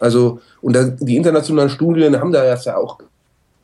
[0.00, 2.98] Also, und da, die internationalen Studien haben da ja auch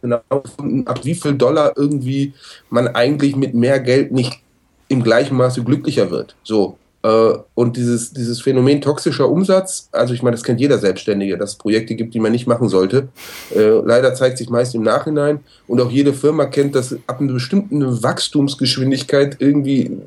[0.00, 2.32] genau gefunden, ab wie viel Dollar irgendwie
[2.70, 4.40] man eigentlich mit mehr Geld nicht
[4.88, 6.36] im gleichen Maße glücklicher wird.
[6.42, 6.78] So.
[7.02, 11.50] Äh, und dieses, dieses Phänomen toxischer Umsatz, also ich meine, das kennt jeder Selbstständige, dass
[11.50, 13.08] es Projekte gibt, die man nicht machen sollte.
[13.54, 15.40] Äh, leider zeigt sich meist im Nachhinein.
[15.66, 19.98] Und auch jede Firma kennt, dass ab einer bestimmten Wachstumsgeschwindigkeit irgendwie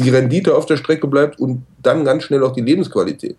[0.00, 3.36] die Rendite auf der Strecke bleibt und dann ganz schnell auch die Lebensqualität.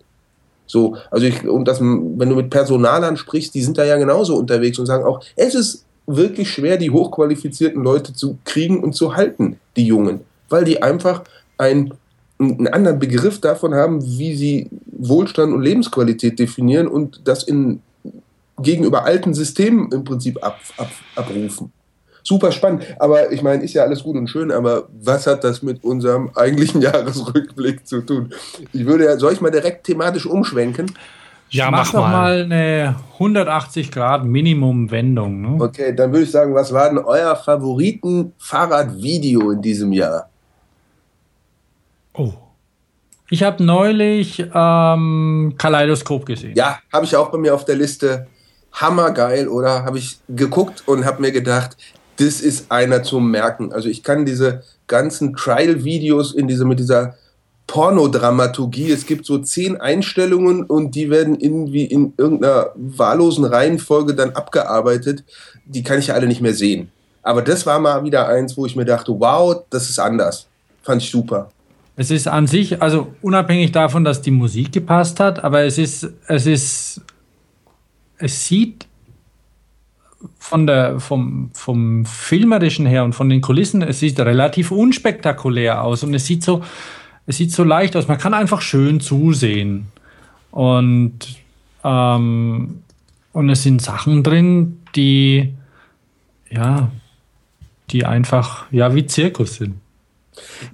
[0.66, 4.36] So, also ich, und das, wenn du mit Personalern sprichst, die sind da ja genauso
[4.36, 9.14] unterwegs und sagen auch, es ist wirklich schwer, die hochqualifizierten Leute zu kriegen und zu
[9.14, 11.24] halten, die Jungen, weil die einfach
[11.58, 11.94] ein,
[12.38, 17.82] einen anderen Begriff davon haben, wie sie Wohlstand und Lebensqualität definieren und das in,
[18.58, 21.72] gegenüber alten Systemen im Prinzip ab, ab, abrufen
[22.22, 22.84] super spannend.
[22.98, 26.30] Aber ich meine, ist ja alles gut und schön, aber was hat das mit unserem
[26.34, 28.32] eigentlichen Jahresrückblick zu tun?
[28.72, 30.92] Ich würde ja, soll ich mal direkt thematisch umschwenken?
[31.50, 32.42] Ja, mach, mach doch mal.
[32.44, 35.40] eine 180 Grad Minimum-Wendung.
[35.42, 35.62] Ne?
[35.62, 40.30] Okay, dann würde ich sagen, was war denn euer Favoriten-Fahrradvideo in diesem Jahr?
[42.14, 42.32] Oh.
[43.28, 46.54] Ich habe neulich ähm, Kaleidoskop gesehen.
[46.54, 48.26] Ja, habe ich auch bei mir auf der Liste.
[48.72, 49.84] Hammergeil, oder?
[49.84, 51.76] Habe ich geguckt und habe mir gedacht,
[52.16, 53.72] das ist einer zum Merken.
[53.72, 57.14] Also ich kann diese ganzen Trial-Videos in diese, mit dieser
[57.66, 64.30] Pornodramaturgie, es gibt so zehn Einstellungen und die werden irgendwie in irgendeiner wahllosen Reihenfolge dann
[64.30, 65.24] abgearbeitet.
[65.64, 66.90] Die kann ich ja alle nicht mehr sehen.
[67.22, 70.48] Aber das war mal wieder eins, wo ich mir dachte, wow, das ist anders.
[70.82, 71.50] Fand ich super.
[71.94, 76.08] Es ist an sich, also unabhängig davon, dass die Musik gepasst hat, aber es ist,
[76.26, 77.00] es ist,
[78.18, 78.86] es sieht
[80.38, 86.02] von der, vom, vom Filmerischen her und von den Kulissen, es sieht relativ unspektakulär aus
[86.02, 86.62] und es sieht so,
[87.26, 88.08] es sieht so leicht aus.
[88.08, 89.86] Man kann einfach schön zusehen.
[90.50, 91.18] Und,
[91.84, 92.82] ähm,
[93.32, 95.54] und es sind Sachen drin, die,
[96.50, 96.90] ja,
[97.90, 99.81] die einfach, ja, wie Zirkus sind.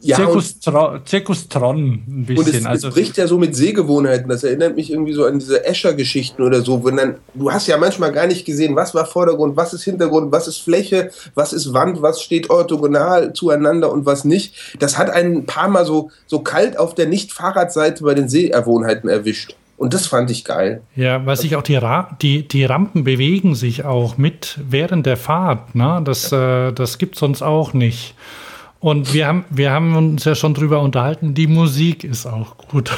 [0.01, 2.47] Ja, Zirkus, Tron, Zirkus Tron ein bisschen.
[2.47, 4.29] Und es, also, es bricht ja so mit Sehgewohnheiten.
[4.29, 6.85] Das erinnert mich irgendwie so an diese Escher-Geschichten oder so.
[6.85, 10.31] Wenn dann, du hast ja manchmal gar nicht gesehen, was war Vordergrund, was ist Hintergrund,
[10.31, 14.77] was ist Fläche, was ist Wand, was steht orthogonal zueinander und was nicht.
[14.79, 19.09] Das hat einen ein paar Mal so, so kalt auf der Nicht-Fahrradseite bei den Seherwohnheiten
[19.09, 19.55] erwischt.
[19.77, 20.83] Und das fand ich geil.
[20.97, 25.17] Ja, weil sich auch die, Ra die, die Rampen bewegen sich auch mit während der
[25.17, 25.77] Fahrt.
[25.77, 26.01] Ne?
[26.05, 28.15] Das, äh, das gibt sonst auch nicht.
[28.81, 32.97] Und wir haben, wir haben uns ja schon drüber unterhalten, die Musik ist auch gut.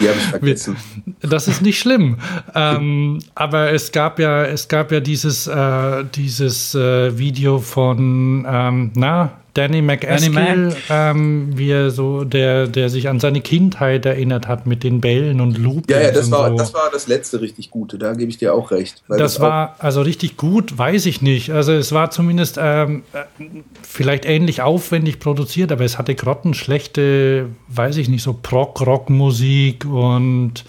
[0.00, 0.76] Die habe ich vergessen.
[1.20, 2.18] Das ist nicht schlimm.
[2.54, 8.92] ähm, aber es gab ja, es gab ja dieses, äh, dieses äh, Video von, ähm,
[8.94, 14.66] na, Danny McAskill, ähm, wie er so, der, der sich an seine Kindheit erinnert hat
[14.66, 15.88] mit den Bällen und Loopings.
[15.90, 16.56] Ja, ja, das war, so.
[16.56, 19.02] das war das letzte richtig Gute, da gebe ich dir auch recht.
[19.08, 21.50] Das, das, war, also richtig gut, weiß ich nicht.
[21.50, 23.24] Also es war zumindest ähm, äh,
[23.82, 30.64] vielleicht ähnlich aufwendig produziert, aber es hatte grottenschlechte, weiß ich nicht, so Prog-Rock-Musik und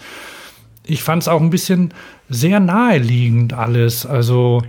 [0.86, 1.94] ich fand es auch ein bisschen
[2.28, 4.04] sehr naheliegend alles.
[4.04, 4.62] Also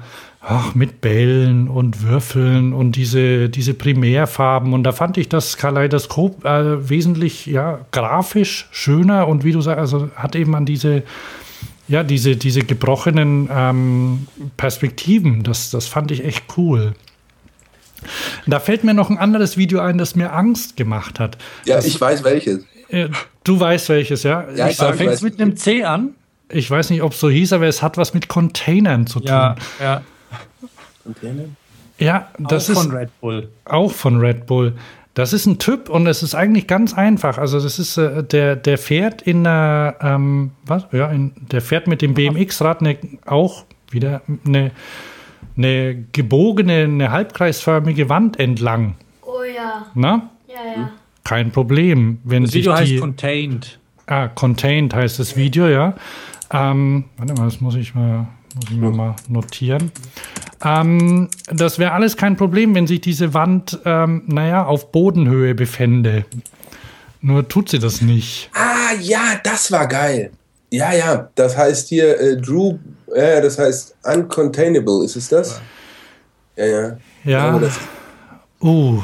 [0.47, 4.73] ach, mit Bällen und Würfeln und diese, diese Primärfarben.
[4.73, 9.79] Und da fand ich das Kaleidoskop äh, wesentlich ja, grafisch schöner und wie du sagst,
[9.79, 11.03] also hat eben an diese,
[11.87, 15.43] ja, diese, diese gebrochenen ähm, Perspektiven.
[15.43, 16.93] Das, das fand ich echt cool.
[18.45, 21.39] Da fällt mir noch ein anderes Video ein, das mir Angst gemacht hat.
[21.65, 22.63] Ja, das, ich weiß welches.
[22.89, 23.09] Äh,
[23.43, 24.45] du weißt welches, ja?
[24.55, 26.13] Ja, ich, ich fängt es mit einem C an.
[26.49, 29.29] Ich weiß nicht, ob es so hieß, aber es hat was mit Containern zu tun.
[29.29, 30.03] Ja, ja.
[31.05, 31.43] Container?
[31.97, 33.49] Ja, das auch ist von Red Bull.
[33.65, 34.73] Auch von Red Bull.
[35.13, 37.37] Das ist ein Typ und es ist eigentlich ganz einfach.
[37.37, 41.87] Also das ist äh, der der fährt in einer ähm, was ja in, der fährt
[41.87, 44.71] mit dem BMX-Rad ne, auch wieder eine
[45.55, 48.95] eine gebogene eine halbkreisförmige Wand entlang.
[49.21, 49.85] Oh ja.
[49.93, 50.31] Na?
[50.49, 50.91] Ja ja.
[51.23, 53.79] Kein Problem, wenn das sich Video die heißt Contained.
[54.07, 55.95] ah Contained heißt das Video ja.
[56.51, 59.91] Ähm, warte mal, das muss ich mal muss ich mir mal notieren.
[60.63, 66.25] Ähm, das wäre alles kein Problem, wenn sich diese Wand, ähm, naja, auf Bodenhöhe befände.
[67.21, 68.49] Nur tut sie das nicht.
[68.53, 70.31] Ah, ja, das war geil.
[70.69, 72.77] Ja, ja, das heißt hier äh, Drew,
[73.13, 75.61] äh, das heißt Uncontainable, ist es das?
[76.55, 76.97] Ja, ja.
[77.23, 77.59] Ja.
[77.59, 77.79] Das,
[78.61, 79.01] uh.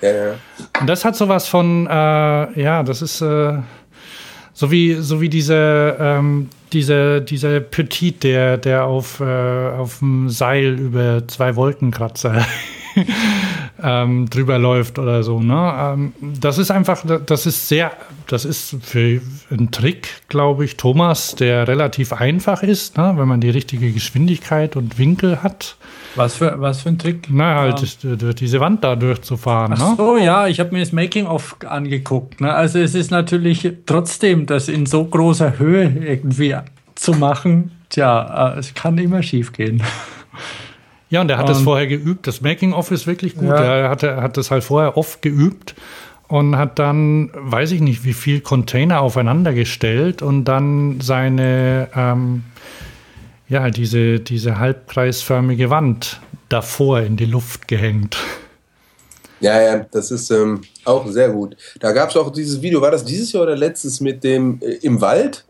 [0.00, 0.34] Ja, ja.
[0.80, 3.58] Und das hat sowas von, äh, ja, das ist äh,
[4.52, 10.28] so wie, so wie diese, ähm, dieser, dieser Petit, der, der auf, äh, auf dem
[10.30, 12.44] Seil über zwei Wolkenkratzer
[13.82, 15.40] ähm, drüber läuft oder so.
[15.40, 15.74] Ne?
[15.78, 17.92] Ähm, das ist einfach, das ist sehr,
[18.26, 19.20] das ist für
[19.50, 23.14] einen Trick, glaube ich, Thomas, der relativ einfach ist, ne?
[23.16, 25.76] wenn man die richtige Geschwindigkeit und Winkel hat.
[26.16, 27.28] Was für, was für ein Trick?
[27.30, 28.16] Na, halt ja.
[28.16, 29.74] durch diese Wand da durchzufahren.
[29.78, 30.24] Ach so, ne?
[30.24, 32.40] ja, ich habe mir das Making-of angeguckt.
[32.40, 32.52] Ne?
[32.52, 36.56] Also es ist natürlich trotzdem, das in so großer Höhe irgendwie
[36.96, 39.82] zu machen, tja, äh, es kann immer schief gehen.
[41.10, 42.26] Ja, und er hat das vorher geübt.
[42.28, 43.48] Das Making-of ist wirklich gut.
[43.48, 43.62] Ja.
[43.62, 45.74] Er hat, hat das halt vorher oft geübt
[46.28, 52.44] und hat dann, weiß ich nicht, wie viel Container aufeinander gestellt und dann seine, ähm,
[53.48, 58.16] ja, diese, diese halbkreisförmige Wand davor in die Luft gehängt.
[59.40, 61.56] Ja, ja, das ist ähm, auch sehr gut.
[61.80, 64.74] Da gab es auch dieses Video, war das dieses Jahr oder letztes mit dem äh,
[64.82, 65.44] im Wald?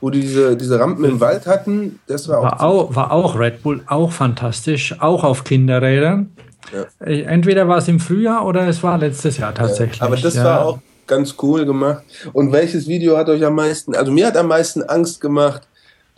[0.00, 1.98] Wo die diese, diese Rampen im Wald hatten.
[2.06, 6.30] Das war, war auch, war auch Red Bull, auch fantastisch, auch auf Kinderrädern.
[6.72, 7.06] Ja.
[7.06, 10.00] Äh, entweder war es im Frühjahr oder es war letztes Jahr tatsächlich.
[10.00, 10.44] Ja, aber das ja.
[10.44, 12.04] war auch ganz cool gemacht.
[12.32, 15.62] Und welches Video hat euch am meisten, also mir hat am meisten Angst gemacht,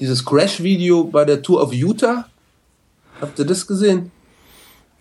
[0.01, 2.26] dieses Crash-Video bei der Tour of Utah.
[3.20, 4.11] Habt ihr das gesehen?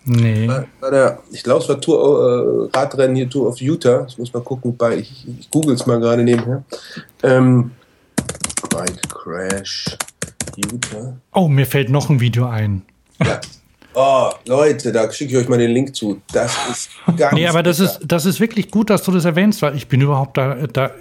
[0.04, 0.46] Nee.
[0.46, 4.06] Bei, bei der, ich glaube, es war Tour, äh, Radrennen hier, Tour of Utah.
[4.08, 6.62] Ich muss mal gucken, bei, ich, ich google es mal gerade nebenher.
[7.22, 7.72] Ähm,
[8.70, 9.96] Bike Crash
[10.56, 11.16] Utah.
[11.34, 12.82] Oh, mir fällt noch ein Video ein.
[13.24, 13.40] Ja.
[13.92, 16.20] Oh, Leute, da schicke ich euch mal den Link zu.
[16.32, 17.34] Das ist ganz.
[17.34, 20.00] Nee, aber das ist, das ist wirklich gut, dass du das erwähnst, weil ich bin
[20.00, 20.54] überhaupt da.
[20.72, 20.92] da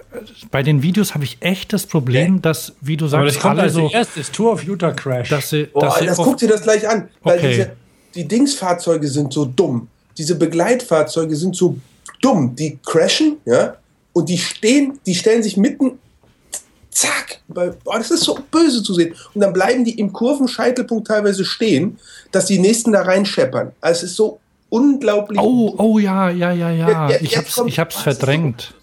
[0.50, 2.42] bei den Videos habe ich echt das Problem, okay.
[2.42, 3.94] dass, wie du sagst, aber das kommt alle also so.
[3.94, 5.30] erstes Tour of Utah Crash.
[5.30, 7.10] Dass sie, dass sie das guckt ihr das gleich an.
[7.22, 7.50] Weil okay.
[7.50, 7.72] diese,
[8.16, 9.88] die Dingsfahrzeuge sind so dumm.
[10.18, 11.78] Diese Begleitfahrzeuge sind so
[12.22, 12.56] dumm.
[12.56, 13.76] Die crashen, ja,
[14.14, 16.00] und die stehen, die stellen sich mitten
[17.00, 19.16] zack, boah, das ist so böse zu sehen.
[19.34, 22.00] Und dann bleiben die im Kurvenscheitelpunkt teilweise stehen,
[22.32, 23.72] dass die nächsten da reinscheppern.
[23.80, 24.39] Also es ist so
[24.70, 25.39] unglaublich.
[25.39, 27.10] Oh, oh ja, ja, ja, ja.
[27.22, 28.74] ich hab's, ich hab's verdrängt.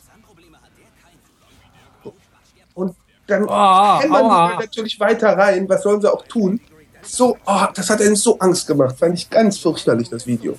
[2.74, 2.94] Und
[3.26, 5.68] dann oh, hämmern oh, die natürlich weiter rein.
[5.68, 6.60] Was sollen sie auch tun?
[7.02, 8.98] So, oh, das hat einen so Angst gemacht.
[8.98, 10.58] Fand ich ganz fürchterlich, das Video.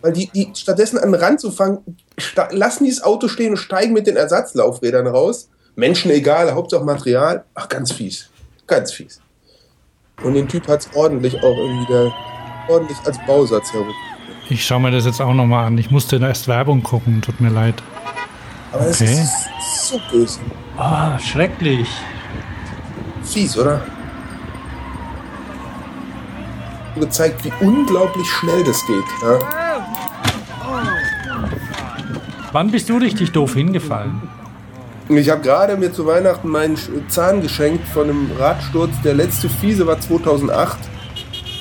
[0.00, 1.78] Weil die, die stattdessen an den Rand zu fangen,
[2.50, 5.48] lassen die das Auto stehen und steigen mit den Ersatzlaufrädern raus
[5.78, 7.44] Menschen egal, Hauptsache Material.
[7.54, 8.28] Ach, ganz fies.
[8.66, 9.20] Ganz fies.
[10.24, 12.12] Und den Typ hat es ordentlich auch irgendwie da,
[12.68, 13.94] ordentlich als Bausatz herum.
[14.50, 15.78] Ich schaue mir das jetzt auch nochmal an.
[15.78, 17.76] Ich musste erst Werbung gucken, tut mir leid.
[18.72, 18.90] Aber okay.
[18.90, 20.40] das ist so böse.
[20.76, 21.88] Ah, schrecklich.
[23.22, 23.80] Fies, oder?
[26.96, 29.04] gezeigt, wie unglaublich schnell das geht.
[29.22, 29.38] Ja?
[32.50, 34.20] Wann bist du richtig doof hingefallen?
[35.10, 36.76] Ich habe gerade mir zu Weihnachten meinen
[37.08, 38.90] Zahn geschenkt von einem Radsturz.
[39.02, 40.78] Der letzte fiese war 2008.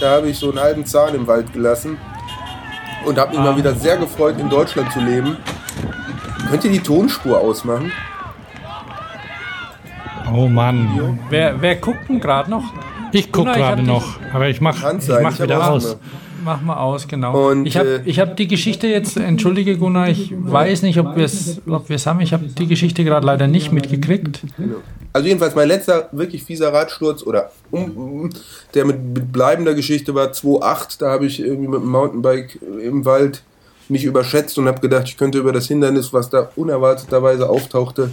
[0.02, 1.98] Da habe ich so einen halben Zahn im Wald gelassen.
[3.06, 5.38] und habe mich mal wieder sehr gefreut, in Deutschland zu leben.
[6.50, 7.92] Könnt ihr die Tonspur ausmachen?
[10.34, 11.20] Oh Mann.
[11.30, 12.66] Wer, wer guckt denn gerade noch?
[13.14, 15.98] Ich gucke gerade noch, aber ich mache ich mach wieder aus.
[16.48, 17.50] Mach mal aus, genau.
[17.50, 21.26] Und, ich habe äh, hab die Geschichte jetzt, entschuldige Gunnar, ich weiß nicht, ob wir
[21.26, 22.22] es ob haben.
[22.22, 24.40] Ich habe die Geschichte gerade leider nicht mitgekriegt.
[25.12, 28.30] Also jedenfalls mein letzter wirklich fieser Radsturz oder um,
[28.74, 31.00] der mit, bleibender Geschichte war 2.8.
[31.00, 33.44] Da habe ich irgendwie mit dem Mountainbike im Wald
[33.90, 38.12] mich überschätzt und habe gedacht, ich könnte über das Hindernis, was da unerwarteterweise auftauchte,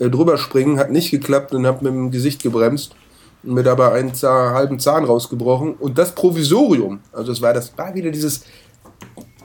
[0.00, 0.80] äh, drüber springen.
[0.80, 2.96] Hat nicht geklappt und habe mit dem Gesicht gebremst
[3.42, 5.74] mir dabei einen Zahn, halben Zahn rausgebrochen.
[5.74, 8.44] Und das Provisorium, also es war das war wieder dieses,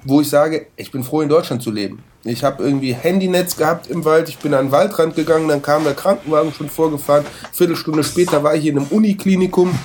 [0.04, 2.04] wo ich sage, ich bin froh in Deutschland zu leben.
[2.26, 5.84] Ich habe irgendwie Handynetz gehabt im Wald, ich bin an den Waldrand gegangen, dann kam
[5.84, 7.26] der Krankenwagen schon vorgefahren.
[7.52, 9.78] Viertelstunde später war ich in einem Uniklinikum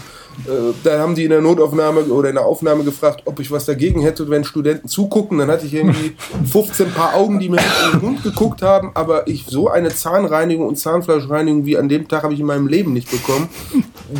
[0.84, 4.00] da haben die in der Notaufnahme oder in der Aufnahme gefragt, ob ich was dagegen
[4.00, 5.38] hätte, wenn Studenten zugucken.
[5.38, 6.16] Dann hatte ich irgendwie
[6.52, 10.66] 15 Paar Augen, die mir in den Mund geguckt haben, aber ich so eine Zahnreinigung
[10.66, 13.48] und Zahnfleischreinigung wie an dem Tag habe ich in meinem Leben nicht bekommen.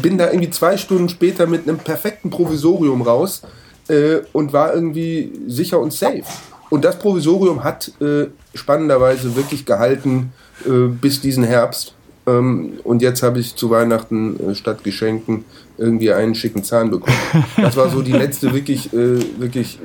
[0.02, 3.42] Bin da irgendwie zwei Stunden später mit einem perfekten Provisorium raus
[3.88, 6.24] äh, und war irgendwie sicher und safe.
[6.70, 10.32] Und das Provisorium hat äh, spannenderweise wirklich gehalten
[10.66, 11.94] äh, bis diesen Herbst.
[12.26, 15.44] Ähm, und jetzt habe ich zu Weihnachten äh, statt Geschenken
[15.78, 17.16] irgendwie einen schicken Zahn bekommen.
[17.56, 19.78] Das war so die letzte wirklich, äh, wirklich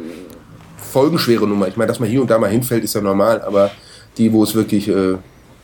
[0.76, 1.68] folgenschwere Nummer.
[1.68, 3.72] Ich meine, dass man hier und da mal hinfällt, ist ja normal, aber
[4.18, 5.16] die, wo es wirklich, äh,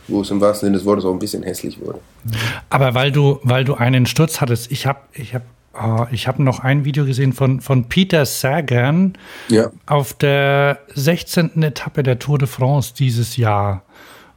[0.07, 1.99] wo es im wahrsten Sinne des Wortes auch ein bisschen hässlich wurde.
[2.69, 5.45] Aber weil du, weil du einen Sturz hattest, ich habe, ich habe
[5.81, 9.13] Oh, ich habe noch ein Video gesehen von, von Peter Sagan
[9.49, 9.69] ja.
[9.85, 11.61] auf der 16.
[11.61, 13.83] Etappe der Tour de France dieses Jahr.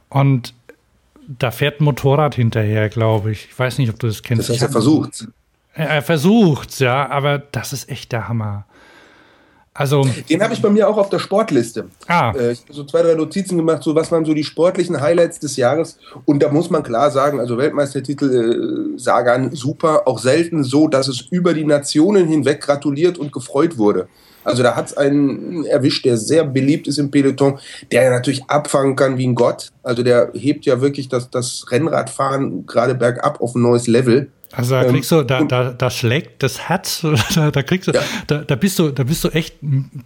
[0.09, 0.53] Und
[1.27, 3.47] da fährt ein Motorrad hinterher, glaube ich.
[3.49, 4.47] Ich weiß nicht, ob du das kennst.
[4.47, 5.27] Das heißt, er versucht.
[5.73, 8.65] Er versucht's, ja, aber das ist echt der Hammer.
[9.75, 11.85] Also, Den habe ich bei mir auch auf der Sportliste.
[12.07, 12.31] Ah.
[12.35, 15.39] Äh, ich habe so zwei, drei Notizen gemacht, so was waren so die sportlichen Highlights
[15.39, 15.97] des Jahres.
[16.25, 21.07] Und da muss man klar sagen, also Weltmeistertitel äh, Sagan super, auch selten so, dass
[21.07, 24.07] es über die Nationen hinweg gratuliert und gefreut wurde.
[24.43, 27.59] Also da hat es einen erwischt, der sehr beliebt ist im Peloton,
[27.91, 29.71] der natürlich abfangen kann wie ein Gott.
[29.81, 34.29] Also der hebt ja wirklich das, das Rennradfahren gerade bergab auf ein neues Level.
[34.55, 37.91] Also da ähm, kriegst du, da, da, da schlägt das Herz, da, da kriegst du,
[37.91, 38.01] ja.
[38.27, 39.55] da, da bist du, da bist du echt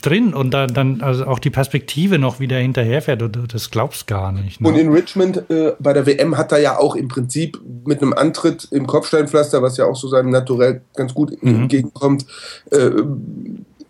[0.01, 4.31] drin und da, dann also auch die Perspektive noch wieder hinterherfährt, du, das glaubst gar
[4.31, 4.61] nicht.
[4.61, 4.69] Ne?
[4.69, 8.13] Und in Richmond äh, bei der WM hat er ja auch im Prinzip mit einem
[8.13, 11.63] Antritt im Kopfsteinpflaster, was ja auch so seinem Naturell ganz gut mhm.
[11.63, 12.25] entgegenkommt,
[12.71, 12.91] äh,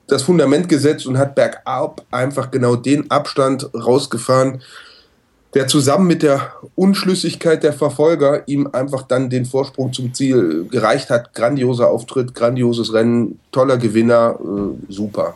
[0.07, 4.61] das Fundament gesetzt und hat bergab einfach genau den Abstand rausgefahren,
[5.53, 11.09] der zusammen mit der Unschlüssigkeit der Verfolger ihm einfach dann den Vorsprung zum Ziel gereicht
[11.09, 11.33] hat.
[11.33, 15.35] Grandioser Auftritt, grandioses Rennen, toller Gewinner, äh, super.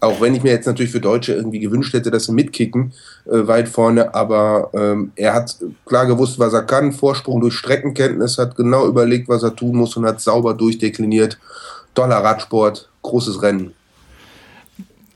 [0.00, 2.92] Auch wenn ich mir jetzt natürlich für Deutsche irgendwie gewünscht hätte, dass sie mitkicken,
[3.26, 5.56] äh, weit vorne, aber ähm, er hat
[5.86, 9.96] klar gewusst, was er kann, Vorsprung durch Streckenkenntnis, hat genau überlegt, was er tun muss
[9.96, 11.38] und hat sauber durchdekliniert.
[11.94, 13.74] Toller Radsport, großes Rennen.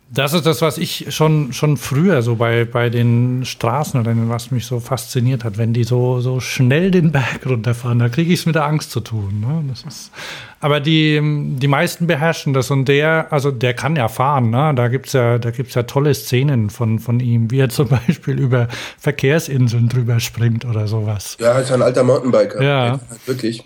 [0.09, 4.65] Das ist das, was ich schon, schon früher so bei, bei den Straßenrennen, was mich
[4.65, 8.47] so fasziniert hat, wenn die so, so schnell den Berg runterfahren, da kriege ich es
[8.47, 9.41] mit der Angst zu tun.
[9.41, 9.65] Ne?
[9.69, 10.13] Das ist,
[10.61, 11.21] aber die,
[11.59, 14.73] die meisten beherrschen das und der, also der kann ja fahren, ne?
[14.77, 18.69] da gibt es ja, ja tolle Szenen von, von ihm, wie er zum Beispiel über
[18.99, 21.37] Verkehrsinseln drüber springt oder sowas.
[21.41, 22.63] Ja, ist ein alter Mountainbiker.
[22.63, 23.01] Ja.
[23.27, 23.65] Wirklich.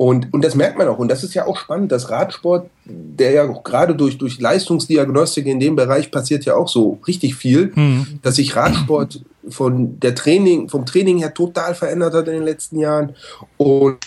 [0.00, 0.96] Und, und das merkt man auch.
[0.96, 5.44] Und das ist ja auch spannend, dass Radsport, der ja auch gerade durch, durch Leistungsdiagnostik
[5.44, 8.18] in dem Bereich passiert ja auch so richtig viel, mhm.
[8.22, 9.20] dass sich Radsport
[9.50, 13.14] von der Training, vom Training her total verändert hat in den letzten Jahren.
[13.58, 13.98] Und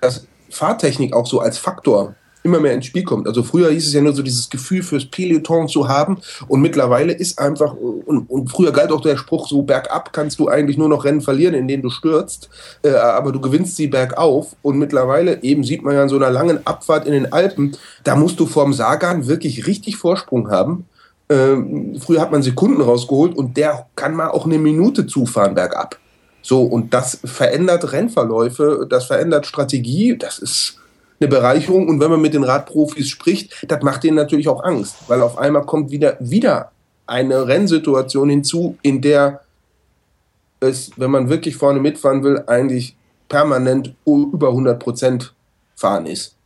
[0.00, 3.26] dass Fahrtechnik auch so als Faktor immer mehr ins Spiel kommt.
[3.26, 7.12] Also früher hieß es ja nur so dieses Gefühl fürs Peloton zu haben und mittlerweile
[7.12, 10.88] ist einfach, und, und früher galt auch der Spruch, so bergab kannst du eigentlich nur
[10.88, 12.50] noch Rennen verlieren, in denen du stürzt,
[12.82, 16.30] äh, aber du gewinnst sie bergauf und mittlerweile eben sieht man ja in so einer
[16.30, 20.84] langen Abfahrt in den Alpen, da musst du vorm Sagan wirklich richtig Vorsprung haben.
[21.30, 25.98] Ähm, früher hat man Sekunden rausgeholt und der kann mal auch eine Minute zufahren bergab.
[26.42, 30.78] So, und das verändert Rennverläufe, das verändert Strategie, das ist,
[31.24, 31.88] eine Bereicherung.
[31.88, 35.38] Und wenn man mit den Radprofis spricht, das macht denen natürlich auch Angst, weil auf
[35.38, 36.70] einmal kommt wieder, wieder
[37.06, 39.40] eine Rennsituation hinzu, in der
[40.60, 42.96] es, wenn man wirklich vorne mitfahren will, eigentlich
[43.28, 45.34] permanent über 100 Prozent
[45.76, 46.36] fahren ist.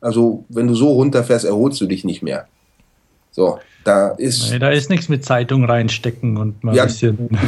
[0.00, 2.46] Also, wenn du so runterfährst, erholst du dich nicht mehr.
[3.30, 4.50] So, da ist.
[4.50, 7.38] Nee, da ist nichts mit Zeitung reinstecken und mal ja, ein bisschen.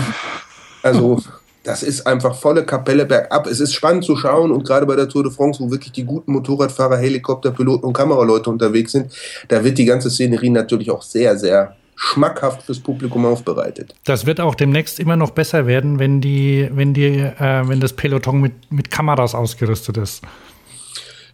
[0.82, 1.22] Also,
[1.62, 3.46] das ist einfach volle Kapelle bergab.
[3.46, 6.04] Es ist spannend zu schauen und gerade bei der Tour de France, wo wirklich die
[6.04, 9.12] guten Motorradfahrer, Helikopterpiloten und Kameraleute unterwegs sind,
[9.48, 13.94] da wird die ganze Szenerie natürlich auch sehr, sehr schmackhaft fürs Publikum aufbereitet.
[14.04, 17.92] Das wird auch demnächst immer noch besser werden, wenn die, wenn die, äh, wenn das
[17.92, 20.22] Peloton mit, mit Kameras ausgerüstet ist.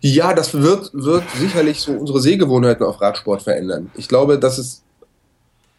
[0.01, 3.91] Ja, das wird, wird sicherlich so unsere Sehgewohnheiten auf Radsport verändern.
[3.95, 4.83] Ich glaube, dass es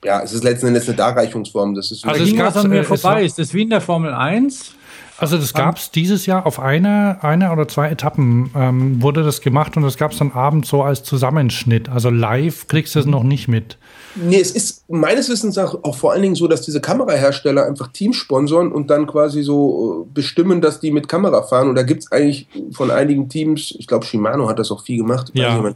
[0.04, 1.76] ja, es ist letzten Endes eine Darreichungsform.
[1.76, 3.24] Das ist also es ging was an mir äh, vorbei.
[3.24, 4.74] Ist das wie in der Formel 1?
[5.20, 9.42] Also das gab es dieses Jahr auf einer eine oder zwei Etappen ähm, wurde das
[9.42, 11.90] gemacht und das gab es dann abends so als Zusammenschnitt.
[11.90, 13.78] Also live kriegst du es noch nicht mit.
[14.16, 17.90] Nee, es ist meines Wissens auch, auch vor allen Dingen so, dass diese Kamerahersteller einfach
[17.90, 21.68] Teams sponsoren und dann quasi so äh, bestimmen, dass die mit Kamera fahren.
[21.68, 24.98] Und da gibt es eigentlich von einigen Teams, ich glaube Shimano hat das auch viel
[24.98, 25.74] gemacht, ja.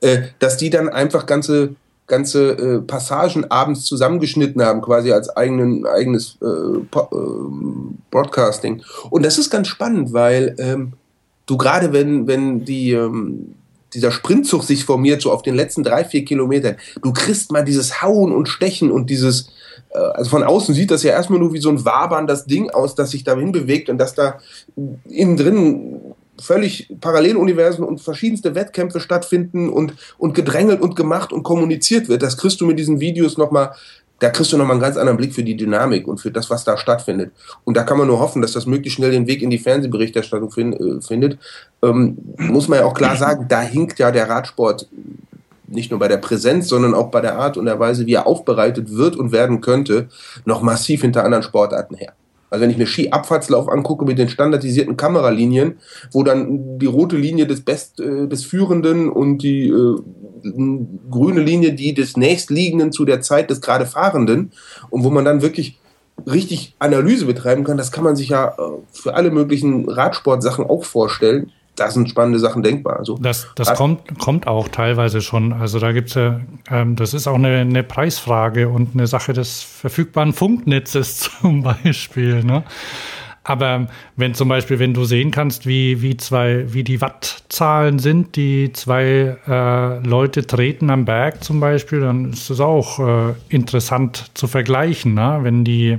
[0.00, 1.76] äh, dass die dann einfach ganze
[2.10, 7.06] ganze äh, Passagen abends zusammengeschnitten haben, quasi als eigenen, eigenes äh, äh,
[8.10, 8.82] Broadcasting.
[9.08, 10.92] Und das ist ganz spannend, weil ähm,
[11.46, 13.54] du gerade, wenn, wenn die, ähm,
[13.94, 18.02] dieser Sprintzug sich formiert, so auf den letzten drei, vier Kilometern, du kriegst mal dieses
[18.02, 19.48] Hauen und Stechen und dieses,
[19.90, 22.70] äh, also von außen sieht das ja erstmal nur wie so ein Wabern das Ding
[22.70, 24.40] aus, das sich dahin bewegt und dass da
[25.08, 26.09] innen drin
[26.40, 32.22] völlig Paralleluniversen und verschiedenste Wettkämpfe stattfinden und, und gedrängelt und gemacht und kommuniziert wird.
[32.22, 33.72] Das kriegst du mit diesen Videos nochmal,
[34.18, 36.64] da kriegst du nochmal einen ganz anderen Blick für die Dynamik und für das, was
[36.64, 37.32] da stattfindet.
[37.64, 40.50] Und da kann man nur hoffen, dass das möglichst schnell den Weg in die Fernsehberichterstattung
[40.50, 41.38] find, äh, findet.
[41.82, 44.88] Ähm, muss man ja auch klar sagen, da hinkt ja der Radsport
[45.70, 48.26] nicht nur bei der Präsenz, sondern auch bei der Art und der Weise, wie er
[48.26, 50.08] aufbereitet wird und werden könnte,
[50.44, 52.12] noch massiv hinter anderen Sportarten her.
[52.50, 55.78] Also wenn ich mir Skiabfahrtslauf angucke mit den standardisierten Kameralinien,
[56.10, 59.96] wo dann die rote Linie des Best, äh, des Führenden und die äh,
[61.10, 64.52] grüne Linie die des nächstliegenden zu der Zeit des gerade Fahrenden
[64.90, 65.78] und wo man dann wirklich
[66.26, 68.52] richtig Analyse betreiben kann, das kann man sich ja äh,
[68.92, 72.98] für alle möglichen Radsportsachen auch vorstellen da sind spannende Sachen denkbar.
[72.98, 75.52] Also, das das kommt, kommt auch teilweise schon.
[75.52, 76.40] Also da gibt es ja,
[76.70, 82.44] ähm, das ist auch eine, eine, Preisfrage und eine Sache des verfügbaren Funknetzes zum Beispiel.
[82.44, 82.64] Ne?
[83.42, 88.36] Aber wenn zum Beispiel, wenn du sehen kannst, wie, wie zwei, wie die Wattzahlen sind,
[88.36, 94.30] die zwei äh, Leute treten am Berg zum Beispiel, dann ist das auch äh, interessant
[94.34, 95.38] zu vergleichen, ne?
[95.42, 95.98] wenn die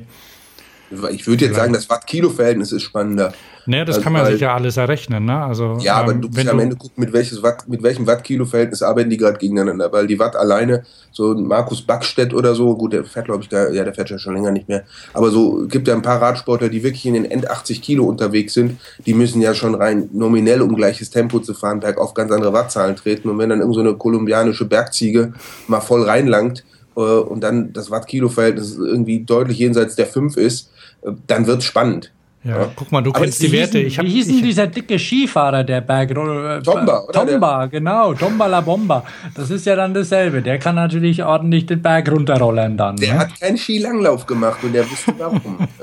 [1.11, 3.33] ich würde jetzt sagen, das Watt-Kilo-Verhältnis ist spannender.
[3.65, 5.37] Naja, das also, kann man sich ja alles errechnen, ne?
[5.37, 8.81] Also, ja, aber ähm, du musst am Ende gucken, mit, welches Watt, mit welchem Watt-Kilo-Verhältnis
[8.81, 13.05] arbeiten die gerade gegeneinander, weil die Watt alleine, so Markus Backstedt oder so, gut, der
[13.05, 14.83] fährt, glaube ich, da, ja, der fährt ja schon länger nicht mehr,
[15.13, 18.53] aber so gibt ja ein paar Radsportler, die wirklich in den End 80 Kilo unterwegs
[18.53, 22.53] sind, die müssen ja schon rein nominell, um gleiches Tempo zu fahren, bergauf ganz andere
[22.53, 23.29] Wattzahlen treten.
[23.29, 25.33] Und wenn dann irgendeine so kolumbianische Bergziege
[25.67, 26.63] mal voll reinlangt,
[26.99, 30.71] und dann das Watt-Kilo-Verhältnis irgendwie deutlich jenseits der 5 ist,
[31.03, 32.11] äh, dann wird es spannend.
[32.43, 33.77] Ja, ja, guck mal, du Aber kennst die Werte.
[33.77, 36.09] ich hab, wie hieß denn dieser dicke Skifahrer, der Berg...
[36.09, 37.25] Äh, Tomba, oder?
[37.27, 38.15] Tomba, genau.
[38.15, 39.03] Tomba la Bomba.
[39.35, 40.41] Das ist ja dann dasselbe.
[40.41, 42.95] Der kann natürlich ordentlich den Berg runterrollen dann.
[42.97, 43.19] Der ne?
[43.19, 45.67] hat keinen Skilanglauf gemacht und der wusste warum.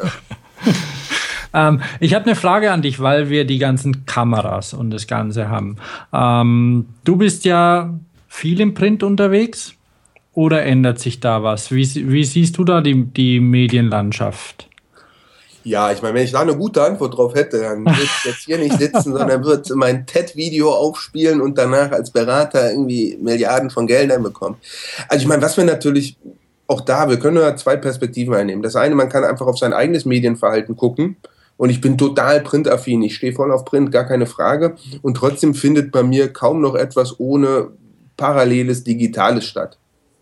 [1.55, 1.69] ja.
[1.69, 5.49] ähm, ich habe eine Frage an dich, weil wir die ganzen Kameras und das Ganze
[5.49, 5.77] haben.
[6.13, 7.95] Ähm, du bist ja
[8.27, 9.78] viel im Print unterwegs
[10.39, 11.73] oder ändert sich da was?
[11.73, 14.69] Wie, wie siehst du da die, die Medienlandschaft?
[15.65, 18.45] Ja, ich meine, wenn ich da eine gute Antwort drauf hätte, dann würde ich jetzt
[18.45, 23.89] hier nicht sitzen, sondern würde mein TED-Video aufspielen und danach als Berater irgendwie Milliarden von
[23.89, 24.59] Geldern bekommen.
[25.09, 26.17] Also ich meine, was wir natürlich
[26.69, 28.63] auch da, wir können ja zwei Perspektiven einnehmen.
[28.63, 31.17] Das eine, man kann einfach auf sein eigenes Medienverhalten gucken.
[31.57, 33.03] Und ich bin total printaffin.
[33.03, 34.77] Ich stehe voll auf Print, gar keine Frage.
[35.03, 37.71] Und trotzdem findet bei mir kaum noch etwas ohne
[38.17, 39.79] paralleles Digitales statt.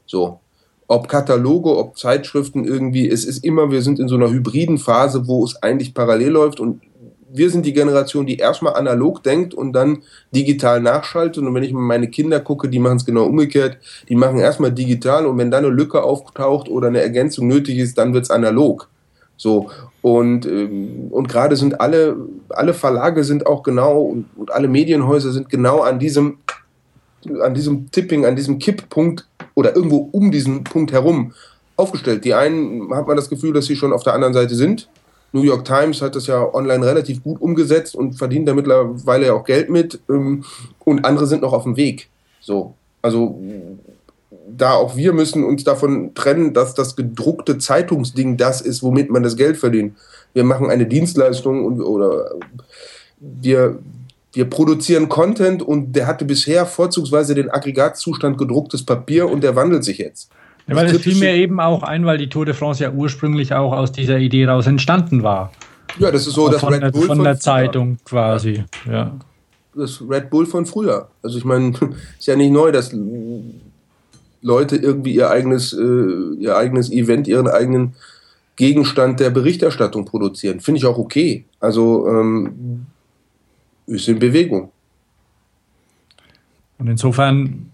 [0.07, 0.41] So
[0.89, 5.27] ob Kataloge, ob Zeitschriften irgendwie, es ist immer, wir sind in so einer hybriden Phase,
[5.27, 6.81] wo es eigentlich parallel läuft und
[7.29, 10.05] wir sind die Generation, die erstmal analog denkt und dann
[10.35, 11.43] digital nachschaltet.
[11.43, 13.79] Und wenn ich mal meine Kinder gucke, die machen es genau umgekehrt.
[14.09, 17.99] Die machen erstmal digital und wenn dann eine Lücke auftaucht oder eine Ergänzung nötig ist,
[17.99, 18.89] dann wird es analog.
[19.37, 19.71] So.
[20.03, 22.17] Und, ähm, und gerade sind alle,
[22.49, 26.39] alle Verlage sind auch genau und, und alle Medienhäuser sind genau an diesem,
[27.43, 29.27] an diesem Tipping, an diesem Kipppunkt
[29.57, 31.33] oder irgendwo um diesen Punkt herum
[31.75, 32.25] aufgestellt.
[32.25, 34.89] Die einen hat man das Gefühl, dass sie schon auf der anderen Seite sind.
[35.33, 39.33] New York Times hat das ja online relativ gut umgesetzt und verdient da mittlerweile ja
[39.33, 39.99] auch Geld mit.
[40.09, 40.45] Ähm,
[40.85, 42.09] und andere sind noch auf dem Weg.
[42.41, 42.75] So.
[43.03, 43.41] Also
[44.49, 49.23] da auch wir müssen uns davon trennen, dass das gedruckte Zeitungsding das ist, womit man
[49.23, 49.97] das Geld verdient.
[50.33, 52.31] Wir machen eine Dienstleistung und, oder
[53.19, 53.79] wir,
[54.37, 59.83] wir produzieren Content und der hatte bisher vorzugsweise den Aggregatzustand gedrucktes Papier und der wandelt
[59.83, 60.31] sich jetzt.
[60.69, 63.55] Ja, weil es fiel mir eben auch ein, weil die Tour de France ja ursprünglich
[63.55, 65.53] auch aus dieser Idee raus entstanden war.
[65.99, 69.17] Ja, das ist so das von Red Bull von, von der Zeitung quasi, ja.
[69.75, 71.09] Das Red Bull von früher.
[71.23, 71.73] Also ich meine,
[72.19, 72.95] ist ja nicht neu, dass
[74.43, 77.95] Leute irgendwie ihr eigenes, äh, ihr eigenes Event, ihren eigenen
[78.57, 80.61] Gegenstand der Berichterstattung produzieren.
[80.61, 81.47] Finde ich auch okay.
[81.59, 82.87] Also ähm,
[83.87, 84.71] ist in Bewegung.
[86.79, 87.71] Und insofern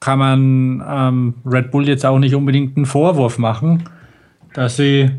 [0.00, 3.84] kann man ähm, Red Bull jetzt auch nicht unbedingt einen Vorwurf machen,
[4.54, 5.10] dass sie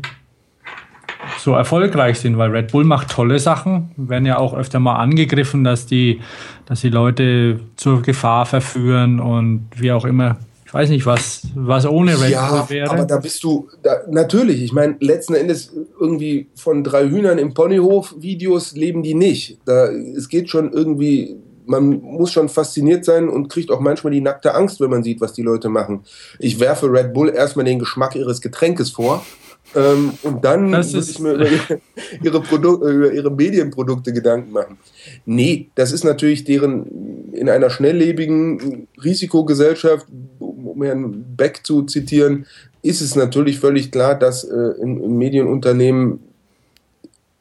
[1.38, 5.64] so erfolgreich sind, weil Red Bull macht tolle Sachen, werden ja auch öfter mal angegriffen,
[5.64, 6.20] dass die,
[6.66, 10.36] dass die Leute zur Gefahr verführen und wie auch immer.
[10.72, 12.90] Ich weiß nicht, was, was ohne Red ja, Bull wäre.
[12.90, 15.70] Aber da bist du, da, natürlich, ich meine, letzten Endes
[16.00, 19.58] irgendwie von drei Hühnern im Ponyhof Videos leben die nicht.
[19.66, 24.22] Da, es geht schon irgendwie man muss schon fasziniert sein und kriegt auch manchmal die
[24.22, 26.04] nackte Angst, wenn man sieht, was die Leute machen.
[26.38, 29.24] Ich werfe Red Bull erstmal den Geschmack ihres Getränkes vor
[29.74, 31.46] ähm, und dann muss ich mir über
[32.22, 34.78] ihre, über ihre Medienprodukte Gedanken machen.
[35.26, 40.06] Nee, das ist natürlich deren in einer schnelllebigen Risikogesellschaft,
[40.38, 42.46] um Herrn Beck zu zitieren,
[42.82, 46.20] ist es natürlich völlig klar, dass äh, in, in Medienunternehmen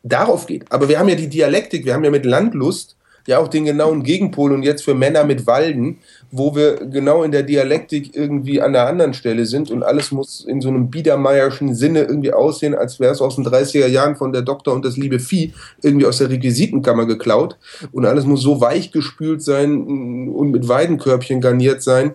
[0.03, 0.71] darauf geht.
[0.71, 2.95] Aber wir haben ja die Dialektik, wir haben ja mit Landlust
[3.27, 5.99] ja auch den genauen Gegenpol und jetzt für Männer mit Walden,
[6.31, 10.45] wo wir genau in der Dialektik irgendwie an der anderen Stelle sind und alles muss
[10.45, 14.31] in so einem Biedermeierschen Sinne irgendwie aussehen, als wäre es aus den 30er Jahren von
[14.31, 17.57] der Doktor und das liebe Vieh irgendwie aus der Requisitenkammer geklaut
[17.91, 22.13] und alles muss so weich gespült sein und mit Weidenkörbchen garniert sein,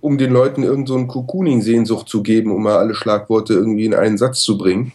[0.00, 3.94] um den Leuten irgend so einen Cocooning-Sehnsucht zu geben, um mal alle Schlagworte irgendwie in
[3.94, 4.92] einen Satz zu bringen.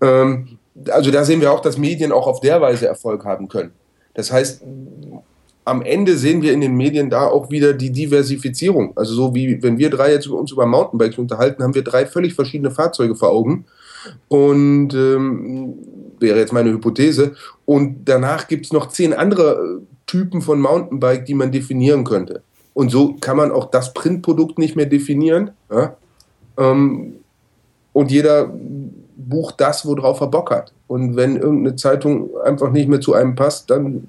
[0.00, 0.58] Ähm,
[0.90, 3.72] also da sehen wir auch, dass Medien auch auf der Weise Erfolg haben können.
[4.14, 4.62] Das heißt,
[5.64, 8.92] am Ende sehen wir in den Medien da auch wieder die Diversifizierung.
[8.96, 12.34] Also so wie wenn wir drei jetzt uns über Mountainbikes unterhalten, haben wir drei völlig
[12.34, 13.64] verschiedene Fahrzeuge vor Augen.
[14.28, 15.74] Und ähm,
[16.20, 17.34] wäre jetzt meine Hypothese.
[17.64, 22.42] Und danach gibt es noch zehn andere Typen von Mountainbike, die man definieren könnte.
[22.74, 25.52] Und so kann man auch das Printprodukt nicht mehr definieren.
[25.70, 25.96] Ja?
[26.58, 27.14] Ähm,
[27.92, 28.52] und jeder
[29.28, 30.72] bucht das, worauf er Bock hat.
[30.86, 34.06] Und wenn irgendeine Zeitung einfach nicht mehr zu einem passt, dann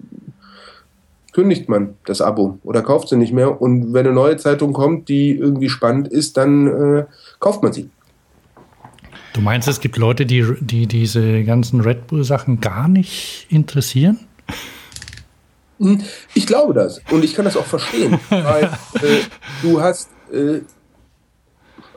[1.34, 3.62] kündigt man das Abo oder kauft sie nicht mehr.
[3.62, 7.06] Und wenn eine neue Zeitung kommt, die irgendwie spannend ist, dann äh,
[7.40, 7.90] kauft man sie.
[9.34, 14.20] Du meinst, es gibt Leute, die, die diese ganzen Red Bull-Sachen gar nicht interessieren?
[15.78, 16.02] Hm,
[16.34, 18.64] ich glaube das und ich kann das auch verstehen, weil
[19.02, 19.20] äh,
[19.62, 20.62] du hast äh,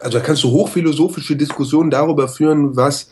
[0.00, 3.08] also da kannst du hochphilosophische Diskussionen darüber führen, was,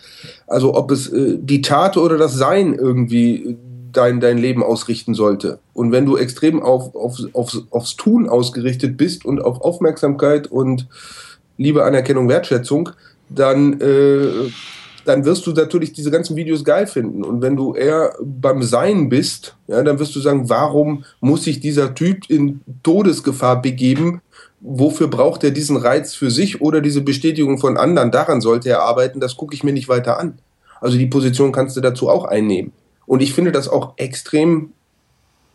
[0.47, 3.57] also ob es äh, die Tat oder das Sein irgendwie
[3.93, 5.59] dein, dein Leben ausrichten sollte.
[5.73, 10.87] Und wenn du extrem auf, auf, aufs, aufs Tun ausgerichtet bist und auf Aufmerksamkeit und
[11.57, 12.91] Liebe, Anerkennung, Wertschätzung,
[13.29, 14.51] dann, äh,
[15.05, 17.25] dann wirst du natürlich diese ganzen Videos geil finden.
[17.25, 21.61] Und wenn du eher beim Sein bist, ja, dann wirst du sagen, warum muss sich
[21.61, 24.21] dieser Typ in Todesgefahr begeben,
[24.67, 28.11] wofür braucht er diesen Reiz für sich oder diese Bestätigung von anderen?
[28.11, 30.39] Daran sollte er arbeiten, das gucke ich mir nicht weiter an.
[30.81, 32.73] Also die Position kannst du dazu auch einnehmen.
[33.07, 34.73] Und ich finde das auch extrem,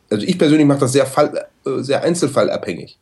[0.09, 2.97] also ich persönlich mache das sehr, fall, äh, sehr einzelfallabhängig.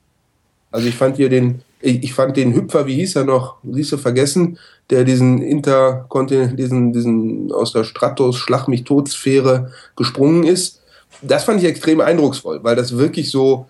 [0.72, 3.98] Also ich fand hier den, ich fand den Hüpfer, wie hieß er noch, siehst du
[3.98, 4.58] vergessen,
[4.90, 10.82] der diesen Interkontinent, diesen, diesen aus der Stratos Schlag mich tot Sphäre gesprungen ist.
[11.22, 13.68] Das fand ich extrem eindrucksvoll, weil das wirklich so,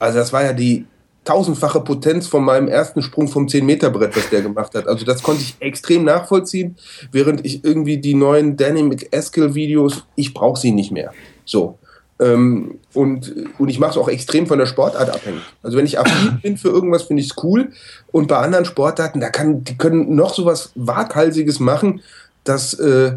[0.00, 0.86] also das war ja die
[1.26, 4.86] tausendfache Potenz von meinem ersten Sprung vom 10-Meter-Brett, was der gemacht hat.
[4.88, 6.76] Also das konnte ich extrem nachvollziehen,
[7.12, 11.12] während ich irgendwie die neuen Danny McEskill-Videos, ich brauche sie nicht mehr.
[11.44, 11.78] So.
[12.18, 15.42] Ähm, und, und ich mache es auch extrem von der Sportart abhängig.
[15.62, 17.72] Also wenn ich affin bin für irgendwas, finde ich es cool.
[18.12, 22.00] Und bei anderen Sportarten, da kann, die können noch so was Waghalsiges machen,
[22.44, 23.16] dass äh,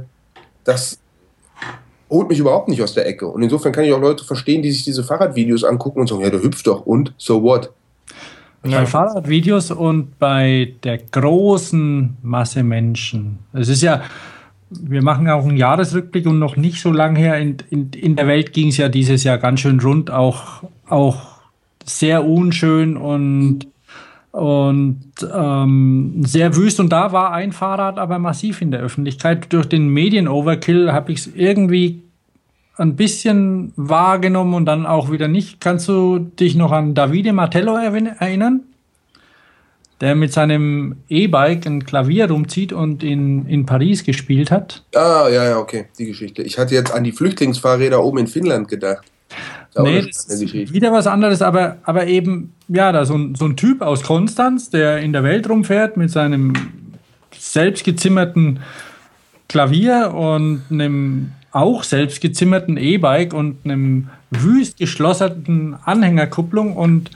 [0.66, 0.98] das
[2.10, 3.28] holt mich überhaupt nicht aus der Ecke.
[3.28, 6.32] Und insofern kann ich auch Leute verstehen, die sich diese Fahrradvideos angucken und sagen, ja,
[6.32, 7.72] der hüpft doch und so what?
[8.62, 13.40] Bei Fahrradvideos und bei der großen Masse Menschen.
[13.54, 14.02] Es ist ja,
[14.70, 17.38] wir machen auch einen Jahresrückblick und noch nicht so lange her.
[17.38, 21.40] In, in, in der Welt ging es ja dieses Jahr ganz schön rund, auch, auch
[21.86, 23.68] sehr unschön und,
[24.32, 25.00] und
[25.34, 26.82] ähm, sehr wüst.
[26.82, 29.54] Und da war ein Fahrrad aber massiv in der Öffentlichkeit.
[29.54, 32.04] Durch den Medien-Overkill habe ich es irgendwie
[32.80, 35.60] ein bisschen wahrgenommen und dann auch wieder nicht.
[35.60, 38.62] Kannst du dich noch an Davide Martello erinnern?
[40.02, 44.86] Der mit seinem E-Bike ein Klavier rumzieht und in, in Paris gespielt hat.
[44.96, 46.42] Ah, ja, ja, okay, die Geschichte.
[46.42, 49.06] Ich hatte jetzt an die Flüchtlingsfahrräder oben in Finnland gedacht.
[49.74, 53.46] Das nee, das ist wieder was anderes, aber, aber eben, ja, da so ein, so
[53.46, 56.54] ein Typ aus Konstanz, der in der Welt rumfährt mit seinem
[57.38, 58.62] selbstgezimmerten
[59.50, 67.12] Klavier und einem auch selbstgezimmerten E-Bike und einem wüst geschlossenen Anhängerkupplung und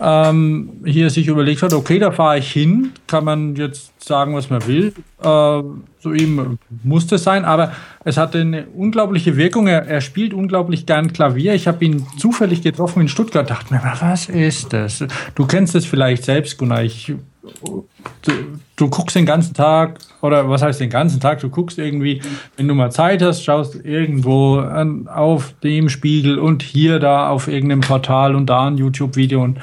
[0.00, 4.50] ähm, hier sich überlegt hat, okay, da fahre ich hin, kann man jetzt sagen, was
[4.50, 4.92] man will.
[5.22, 5.62] Äh,
[6.00, 7.72] so ihm muss das sein, aber
[8.04, 9.66] es hatte eine unglaubliche Wirkung.
[9.66, 11.54] Er, er spielt unglaublich gern Klavier.
[11.54, 15.04] Ich habe ihn zufällig getroffen in Stuttgart, dachte mir, was ist das?
[15.34, 16.82] Du kennst es vielleicht selbst, Gunnar.
[16.82, 17.14] Ich,
[17.62, 17.88] du,
[18.76, 21.40] du guckst den ganzen Tag, oder was heißt den ganzen Tag?
[21.40, 22.22] Du guckst irgendwie,
[22.56, 27.48] wenn du mal Zeit hast, schaust irgendwo an, auf dem Spiegel und hier da auf
[27.48, 29.58] irgendeinem Portal und da ein YouTube-Video und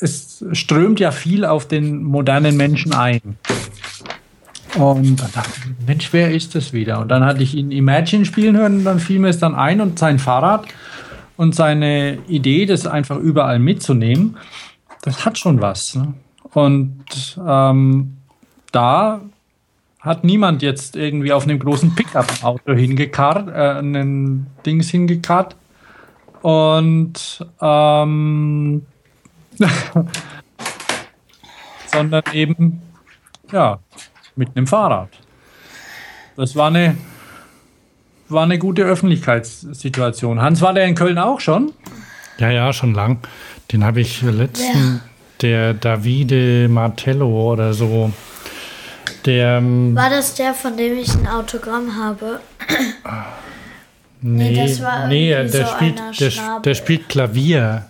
[0.00, 3.20] es strömt ja viel auf den modernen Menschen ein.
[4.76, 7.00] Und dann dachte ich, Mensch, wer ist das wieder?
[7.00, 9.80] Und dann hatte ich ihn Imagine spielen hören und dann fiel mir es dann ein
[9.80, 10.66] und sein Fahrrad
[11.36, 14.36] und seine Idee, das einfach überall mitzunehmen,
[15.08, 15.94] das hat schon was.
[15.94, 16.14] Ne?
[16.52, 18.16] Und ähm,
[18.72, 19.20] da
[20.00, 25.56] hat niemand jetzt irgendwie auf einem großen Pickup-Auto hingekarrt, äh, einen Dings hingekarrt.
[26.42, 28.86] Und ähm,
[31.92, 32.82] sondern eben
[33.50, 33.78] ja
[34.36, 35.08] mit einem Fahrrad.
[36.36, 36.96] Das war eine
[38.28, 40.40] war eine gute Öffentlichkeitssituation.
[40.40, 41.72] Hans war der in Köln auch schon?
[42.38, 43.18] Ja, ja, schon lang.
[43.70, 45.00] Den habe ich letzten, ja.
[45.42, 48.12] der Davide Martello oder so.
[49.26, 52.40] Der, ähm, war das der, von dem ich ein Autogramm habe?
[54.20, 57.86] Nee, nee, das war nee der, so spielt, der, der, spielt Klavier.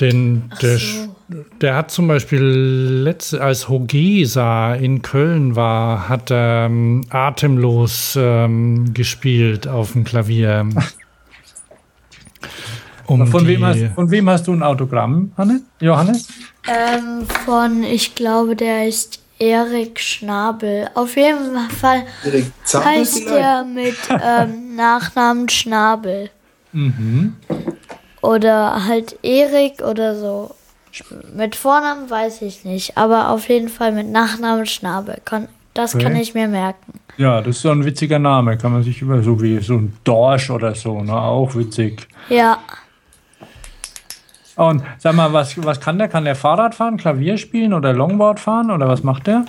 [0.00, 1.14] Denn der, so.
[1.60, 8.92] der hat zum Beispiel letzte, als Hogesa in Köln war, hat er ähm, atemlos ähm,
[8.92, 10.68] gespielt auf dem Klavier.
[13.06, 15.60] Um von, wem hast, von wem hast du ein Autogramm, Hanne?
[15.80, 16.28] Johannes?
[16.66, 20.88] Ähm, von, ich glaube, der ist Erik Schnabel.
[20.94, 22.04] Auf jeden Fall
[22.72, 26.30] heißt er mit ähm, Nachnamen Schnabel.
[26.72, 27.34] Mhm.
[28.20, 30.54] Oder halt Erik oder so.
[31.34, 35.16] Mit Vornamen weiß ich nicht, aber auf jeden Fall mit Nachnamen Schnabel.
[35.74, 36.04] Das okay.
[36.04, 37.00] kann ich mir merken.
[37.16, 38.56] Ja, das ist so ein witziger Name.
[38.58, 41.14] Kann man sich über so wie so ein Dorsch oder so, ne?
[41.14, 42.06] Auch witzig.
[42.28, 42.58] Ja.
[44.56, 46.08] Und sag mal, was, was kann der?
[46.08, 49.44] Kann der Fahrrad fahren, Klavier spielen oder Longboard fahren oder was macht der?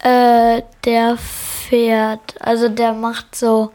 [0.00, 3.72] Äh, der fährt, also der macht so,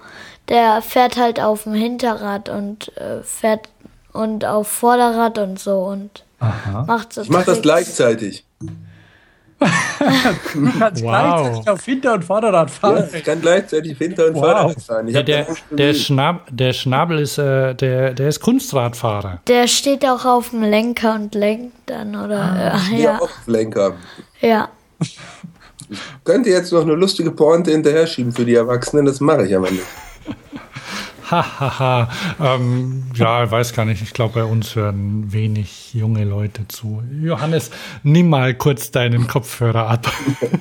[0.47, 3.69] der fährt halt auf dem Hinterrad und äh, fährt
[4.13, 6.85] und auf Vorderrad und so und Aha.
[6.87, 7.21] macht so.
[7.21, 8.45] Ich mach das gleichzeitig.
[10.53, 11.11] Du kannst wow.
[11.11, 13.07] gleichzeitig auf Hinter- und Vorderrad fahren.
[13.11, 14.41] Ja, ich kann gleichzeitig Hinter- und wow.
[14.41, 15.07] Vorderrad fahren.
[15.07, 19.39] Ja, der, der, Schnab, der Schnabel ist, äh, der, der ist Kunstradfahrer.
[19.47, 22.39] Der steht auch auf dem Lenker und lenkt dann, oder?
[22.39, 23.95] Ah, äh, ja, auf Lenker.
[24.41, 24.69] Ja.
[24.99, 25.17] Ich
[26.23, 29.69] könnte jetzt noch eine lustige Pointe hinterher schieben für die Erwachsenen, das mache ich aber
[29.69, 29.83] nicht.
[31.29, 32.09] Hahaha.
[32.41, 34.01] ähm, ja, weiß gar nicht.
[34.01, 37.01] Ich glaube, bei uns hören wenig junge Leute zu.
[37.21, 37.71] Johannes,
[38.03, 40.07] nimm mal kurz deinen Kopfhörer ab.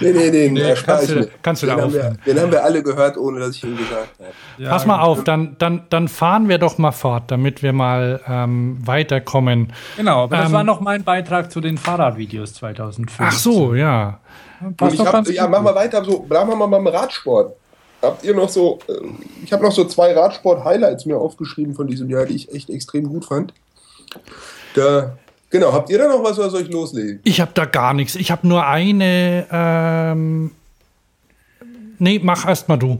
[0.00, 2.64] nee, nee, nee, nee kannst, du, kannst du den da haben wir, Den haben wir
[2.64, 4.30] alle gehört, ohne dass ich ihn gesagt habe.
[4.58, 8.20] Ja, Pass mal auf, dann, dann, dann fahren wir doch mal fort, damit wir mal
[8.28, 9.72] ähm, weiterkommen.
[9.96, 13.20] Genau, aber das ähm, war noch mein Beitrag zu den Fahrradvideos 2005.
[13.20, 14.20] Ach so, ja.
[14.90, 16.04] ich hab, ja, machen wir weiter.
[16.04, 17.54] So, bleiben wir mal beim Radsport.
[18.00, 22.08] Habt ihr noch so, ähm, ich habe noch so zwei Radsport-Highlights mir aufgeschrieben von diesem
[22.08, 23.52] Jahr, die ich echt extrem gut fand.
[24.74, 25.18] Da,
[25.50, 27.20] genau, habt ihr da noch was, was euch loslegen?
[27.24, 28.14] Ich habe da gar nichts.
[28.14, 29.46] Ich habe nur eine.
[29.50, 30.52] Ähm,
[31.98, 32.98] nee, mach erst mal du.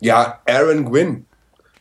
[0.00, 1.24] Ja, Aaron Gwynn.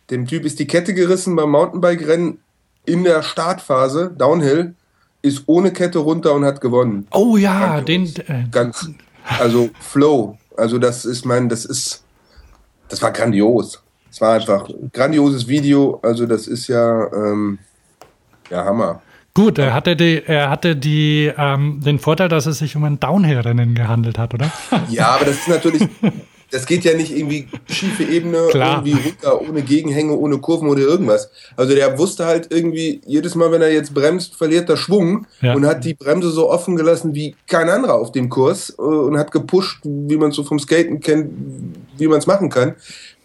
[0.10, 2.40] Dem Typ ist die Kette gerissen beim Mountainbike-Rennen
[2.86, 4.76] in der Startphase, Downhill,
[5.22, 7.08] ist ohne Kette runter und hat gewonnen.
[7.12, 8.14] Oh ja, Grandios.
[8.14, 8.28] den.
[8.28, 8.90] Äh, Ganz,
[9.40, 10.38] also Flow.
[10.56, 12.05] Also das ist mein, das ist
[12.90, 13.82] das war grandios.
[14.12, 16.00] Es war einfach ein grandioses Video.
[16.02, 17.60] Also das ist ja, ähm,
[18.50, 19.02] ja Hammer.
[19.34, 23.02] Gut, er hatte, die, er hatte die, ähm, den Vorteil, dass es sich um ein
[23.02, 24.50] Downhill-Rennen gehandelt hat, oder?
[24.90, 25.90] Ja, aber das ist natürlich,
[26.56, 28.78] das geht ja nicht irgendwie schiefe Ebene, Klar.
[28.86, 31.30] irgendwie runter, ohne Gegenhänge, ohne Kurven oder irgendwas.
[31.58, 35.54] Also der wusste halt irgendwie, jedes Mal, wenn er jetzt bremst, verliert er Schwung ja.
[35.54, 39.18] und hat die Bremse so offen gelassen wie kein anderer auf dem Kurs äh, und
[39.18, 41.30] hat gepusht, wie man es so vom Skaten kennt,
[41.98, 42.76] wie man es machen kann.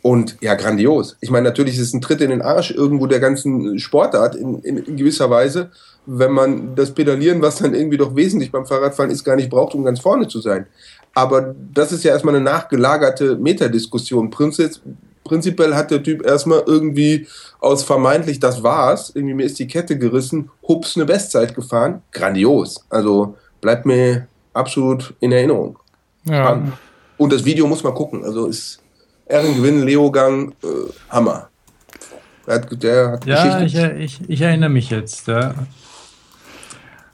[0.03, 1.17] Und ja, grandios.
[1.21, 4.59] Ich meine, natürlich ist es ein Tritt in den Arsch irgendwo der ganzen Sportart in,
[4.61, 5.71] in, in, gewisser Weise,
[6.07, 9.75] wenn man das Pedalieren, was dann irgendwie doch wesentlich beim Fahrradfahren ist, gar nicht braucht,
[9.75, 10.67] um ganz vorne zu sein.
[11.15, 14.31] Aber das ist ja erstmal eine nachgelagerte Metadiskussion.
[14.31, 14.73] Prinzip,
[15.25, 17.27] prinzipiell hat der Typ erstmal irgendwie
[17.61, 22.03] aus vermeintlich, das war's, irgendwie mir ist die Kette gerissen, hups, eine Bestzeit gefahren.
[22.13, 22.85] Grandios.
[22.89, 25.79] Also bleibt mir absolut in Erinnerung.
[26.25, 26.63] Ja.
[27.17, 28.25] Und das Video muss man gucken.
[28.25, 28.81] Also ist
[29.27, 30.67] Ehrengewinn, Leogang, äh,
[31.11, 31.49] Hammer.
[32.47, 35.29] Hat, der hat ja, ich, ich, ich, erinnere mich jetzt.
[35.29, 35.55] Ja.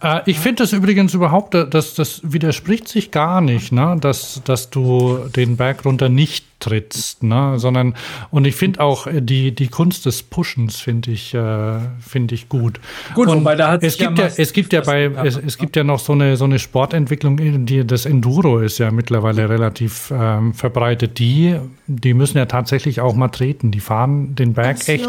[0.02, 3.96] Äh, ich finde das übrigens überhaupt, das, das widerspricht sich gar nicht, ne?
[4.00, 7.54] dass, dass du den Berg runter nicht trittst, ne?
[7.58, 7.94] sondern
[8.30, 12.48] und ich finde auch äh, die, die Kunst des Pushens finde ich, äh, find ich
[12.48, 12.80] gut.
[13.14, 15.76] Gut, und wobei da hat es gibt ja, es gibt ja bei es, es gibt
[15.76, 20.54] ja noch so eine so eine Sportentwicklung, die das Enduro ist ja mittlerweile relativ ähm,
[20.54, 21.18] verbreitet.
[21.18, 21.56] Die
[21.86, 23.70] die müssen ja tatsächlich auch mal treten.
[23.70, 25.08] Die fahren den Berg echt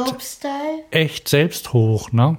[0.91, 2.37] echt selbst hoch, ne?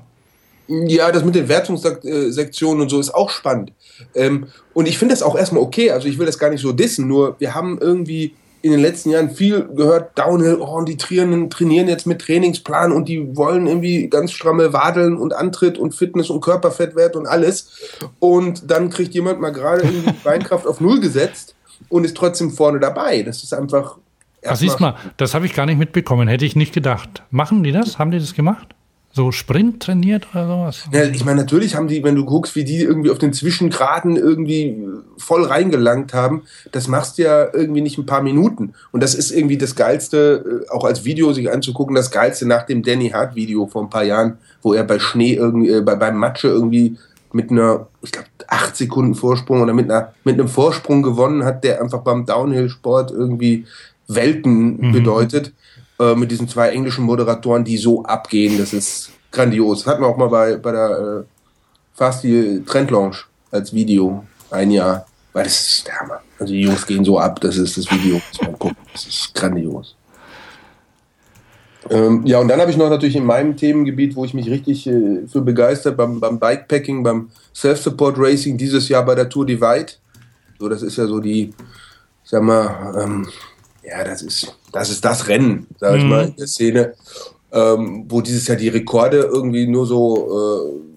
[0.69, 3.73] Ja, das mit den Wertungssektionen und so ist auch spannend.
[4.15, 5.91] Ähm, und ich finde das auch erstmal okay.
[5.91, 9.11] Also ich will das gar nicht so dissen, nur wir haben irgendwie in den letzten
[9.11, 13.67] Jahren viel gehört, Downhill, oh, und die trainieren, trainieren jetzt mit Trainingsplan und die wollen
[13.67, 17.71] irgendwie ganz stramme Wadeln und Antritt und Fitness und Körperfettwert und alles.
[18.19, 21.55] Und dann kriegt jemand mal gerade irgendwie Beinkraft auf Null gesetzt
[21.89, 23.23] und ist trotzdem vorne dabei.
[23.23, 23.99] Das ist einfach.
[24.45, 27.23] Ach, siehst mal, das habe ich gar nicht mitbekommen, hätte ich nicht gedacht.
[27.31, 27.99] Machen die das?
[27.99, 28.75] Haben die das gemacht?
[29.19, 30.85] So Sprint trainiert oder sowas?
[30.93, 34.17] Ja, ich meine, natürlich haben die, wenn du guckst, wie die irgendwie auf den Zwischengraden
[34.17, 34.81] irgendwie
[35.17, 38.75] voll reingelangt haben, das machst du ja irgendwie nicht ein paar Minuten.
[38.93, 42.65] Und das ist irgendwie das Geilste, äh, auch als Video sich anzugucken, das Geilste nach
[42.65, 45.97] dem Danny Hart Video vor ein paar Jahren, wo er bei Schnee irgendwie, äh, bei,
[45.97, 46.97] beim Matsche irgendwie
[47.33, 51.65] mit einer, ich glaube, acht Sekunden Vorsprung oder mit, einer, mit einem Vorsprung gewonnen hat,
[51.65, 53.67] der einfach beim Downhill-Sport irgendwie
[54.07, 54.93] Welten mhm.
[54.93, 55.53] bedeutet.
[56.01, 58.57] Äh, mit diesen zwei englischen Moderatoren, die so abgehen.
[58.57, 59.87] Das ist grandios.
[59.87, 61.25] Hatten wir auch mal bei, bei der äh,
[61.95, 65.07] Fasti Trend Launch als Video ein Jahr.
[65.33, 66.21] Weil das ist der Hammer.
[66.39, 68.21] Also die Jungs gehen so ab, das ist das Video.
[68.31, 68.77] Das, gucken.
[68.93, 69.97] das ist grandios.
[71.91, 74.87] Ähm, ja, und dann habe ich noch natürlich in meinem Themengebiet, wo ich mich richtig
[74.87, 79.93] äh, für begeistert, beim, beim Bikepacking, beim Self-Support Racing, dieses Jahr bei der Tour Divide.
[80.59, 81.55] So, das ist ja so die,
[82.25, 83.29] sag mal, ähm,
[83.83, 86.11] ja, das ist das, ist das Rennen, sag ich mhm.
[86.11, 86.95] mal, in der Szene,
[87.53, 90.89] ähm, wo dieses Jahr die Rekorde irgendwie nur so äh,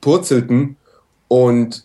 [0.00, 0.76] purzelten
[1.28, 1.84] und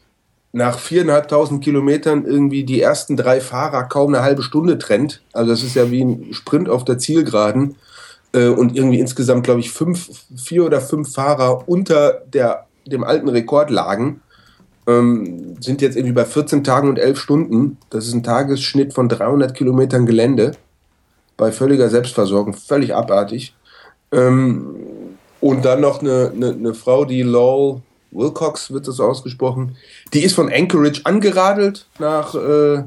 [0.54, 5.22] nach viereinhalbtausend Kilometern irgendwie die ersten drei Fahrer kaum eine halbe Stunde trennt.
[5.32, 7.78] Also das ist ja wie ein Sprint auf der Zielgeraden.
[8.34, 13.30] Äh, und irgendwie insgesamt, glaube ich, fünf, vier oder fünf Fahrer unter der, dem alten
[13.30, 14.22] Rekord lagen
[15.00, 17.78] ähm, sind jetzt irgendwie bei 14 Tagen und 11 Stunden.
[17.90, 20.52] Das ist ein Tagesschnitt von 300 Kilometern Gelände
[21.38, 23.56] bei völliger Selbstversorgung, völlig abartig.
[24.12, 24.76] Ähm,
[25.40, 27.82] und dann noch eine, eine, eine, Frau, die Lowell
[28.12, 29.78] Wilcox wird das ausgesprochen,
[30.14, 32.84] die ist von Anchorage angeradelt nach, äh,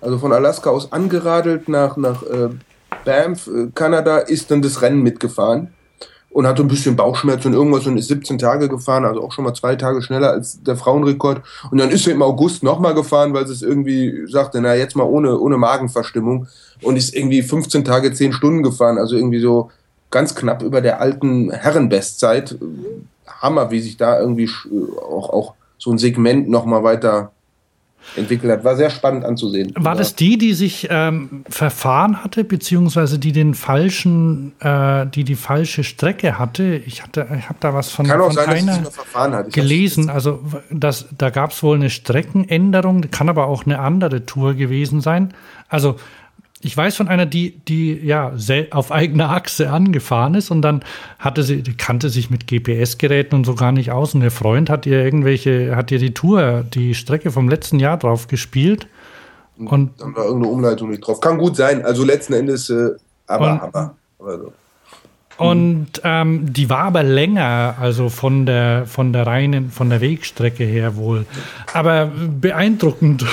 [0.00, 2.50] also von Alaska aus angeradelt nach, nach äh,
[3.04, 5.72] Banff, äh, Kanada, ist dann das Rennen mitgefahren
[6.38, 9.42] und hatte ein bisschen Bauchschmerzen und irgendwas und ist 17 Tage gefahren, also auch schon
[9.42, 11.42] mal zwei Tage schneller als der Frauenrekord.
[11.72, 14.94] Und dann ist er im August nochmal gefahren, weil sie es irgendwie sagte, na jetzt
[14.94, 16.46] mal ohne, ohne Magenverstimmung
[16.82, 19.72] und ist irgendwie 15 Tage 10 Stunden gefahren, also irgendwie so
[20.12, 22.56] ganz knapp über der alten Herrenbestzeit.
[23.26, 24.48] Hammer, wie sich da irgendwie
[25.10, 27.32] auch, auch so ein Segment nochmal weiter
[28.16, 28.64] entwickelt hat.
[28.64, 29.72] War sehr spannend anzusehen.
[29.76, 35.34] War das die, die sich ähm, verfahren hatte, beziehungsweise die den falschen, äh, die die
[35.34, 36.76] falsche Strecke hatte?
[36.86, 38.68] Ich hatte, ich habe da was von, Kann von sein,
[39.14, 40.10] einer gelesen.
[40.10, 45.00] Also das, da gab es wohl eine Streckenänderung, kann aber auch eine andere Tour gewesen
[45.00, 45.34] sein.
[45.68, 45.96] Also
[46.60, 48.32] ich weiß von einer, die, die ja
[48.72, 50.82] auf eigener Achse angefahren ist und dann
[51.18, 54.14] hatte sie, die kannte sich mit GPS-Geräten und so gar nicht aus.
[54.14, 57.96] Und ihr Freund hat ihr irgendwelche, hat ihr die Tour, die Strecke vom letzten Jahr
[57.96, 58.88] drauf gespielt.
[59.56, 61.20] Und dann war irgendeine Umleitung nicht drauf.
[61.20, 61.84] Kann gut sein.
[61.84, 62.90] Also letzten Endes, äh,
[63.26, 63.94] aber, und, aber.
[64.18, 64.52] Also.
[65.36, 70.64] Und ähm, die war aber länger, also von der, von der reinen, von der Wegstrecke
[70.64, 71.24] her wohl.
[71.72, 72.10] Aber
[72.40, 73.24] beeindruckend.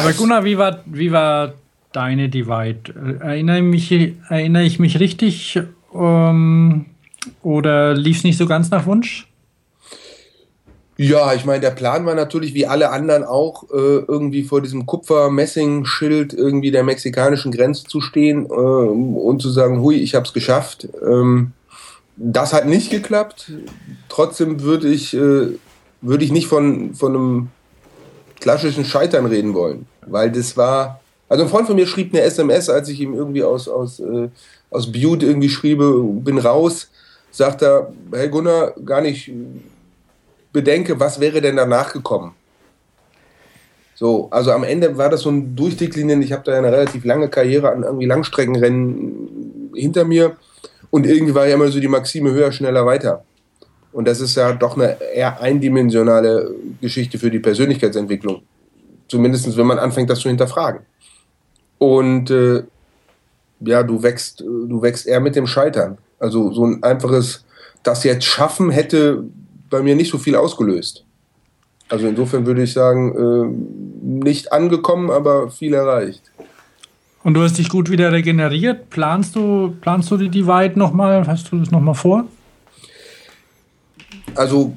[0.00, 1.52] Aber Gunnar, wie war, wie war
[1.96, 3.18] deine Divide.
[3.20, 3.90] Erinnere, mich,
[4.28, 5.58] erinnere ich mich richtig
[5.94, 6.86] ähm,
[7.42, 9.26] oder lief es nicht so ganz nach Wunsch?
[10.98, 14.86] Ja, ich meine, der Plan war natürlich wie alle anderen auch, äh, irgendwie vor diesem
[14.86, 20.32] Kupfer-Messing-Schild irgendwie der mexikanischen Grenze zu stehen äh, und zu sagen, hui, ich habe es
[20.32, 20.88] geschafft.
[21.02, 21.52] Ähm,
[22.16, 23.52] das hat nicht geklappt.
[24.08, 25.48] Trotzdem würde ich, äh,
[26.00, 27.48] würd ich nicht von, von einem
[28.40, 32.70] klassischen Scheitern reden wollen, weil das war also ein Freund von mir schrieb eine SMS,
[32.70, 34.28] als ich ihm irgendwie aus, aus, äh,
[34.70, 36.90] aus Butte irgendwie schriebe, bin raus,
[37.30, 39.30] sagt er, hey Gunnar, gar nicht
[40.52, 42.34] bedenke, was wäre denn danach gekommen?
[43.94, 46.20] So, also am Ende war das so ein Durchdeklinien.
[46.20, 50.36] Ich habe da eine relativ lange Karriere an irgendwie Langstreckenrennen hinter mir
[50.90, 53.24] und irgendwie war ja immer so die Maxime höher, schneller, weiter.
[53.92, 58.42] Und das ist ja doch eine eher eindimensionale Geschichte für die Persönlichkeitsentwicklung.
[59.08, 60.80] Zumindest wenn man anfängt, das zu hinterfragen.
[61.78, 62.62] Und äh,
[63.60, 65.98] ja, du wächst, du wächst eher mit dem Scheitern.
[66.18, 67.44] Also so ein einfaches,
[67.82, 69.24] das jetzt schaffen hätte
[69.70, 71.04] bei mir nicht so viel ausgelöst.
[71.88, 76.22] Also insofern würde ich sagen, äh, nicht angekommen, aber viel erreicht.
[77.22, 78.90] Und du hast dich gut wieder regeneriert.
[78.90, 81.26] Planst du, planst du die Divide nochmal?
[81.26, 82.26] Hast du das nochmal vor?
[84.34, 84.76] Also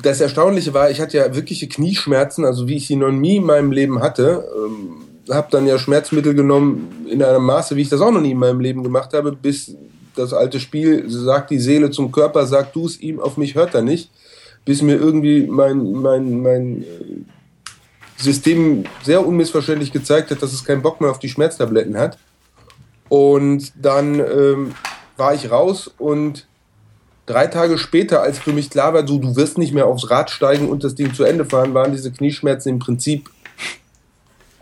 [0.00, 3.44] das Erstaunliche war, ich hatte ja wirkliche Knieschmerzen, also wie ich sie noch nie in
[3.44, 4.44] meinem Leben hatte.
[4.56, 8.32] Ähm, habe dann ja Schmerzmittel genommen in einem Maße, wie ich das auch noch nie
[8.32, 9.74] in meinem Leben gemacht habe, bis
[10.14, 13.74] das alte Spiel sagt die Seele zum Körper, sagt du es ihm, auf mich hört
[13.74, 14.10] er nicht
[14.64, 20.82] bis mir irgendwie mein, mein, mein äh, System sehr unmissverständlich gezeigt hat, dass es keinen
[20.82, 22.18] Bock mehr auf die Schmerztabletten hat.
[23.08, 24.74] Und dann ähm,
[25.16, 26.46] war ich raus und
[27.26, 30.30] drei Tage später, als für mich klar war, so, du wirst nicht mehr aufs Rad
[30.30, 33.28] steigen und das Ding zu Ende fahren, waren diese Knieschmerzen im Prinzip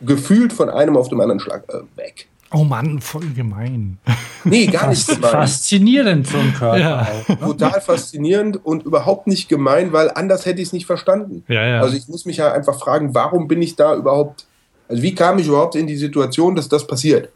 [0.01, 2.28] gefühlt von einem auf dem anderen Schlag äh, weg.
[2.52, 3.98] Oh Mann, voll gemein.
[4.43, 5.31] Nee, gar nicht gemein.
[5.31, 6.78] Faszinierend so ein Körper.
[6.78, 7.02] Ja.
[7.02, 7.39] Auch, ne?
[7.39, 11.44] Total faszinierend und überhaupt nicht gemein, weil anders hätte ich es nicht verstanden.
[11.47, 11.81] Ja, ja.
[11.81, 14.47] Also ich muss mich ja einfach fragen, warum bin ich da überhaupt,
[14.89, 17.28] also wie kam ich überhaupt in die Situation, dass das passiert?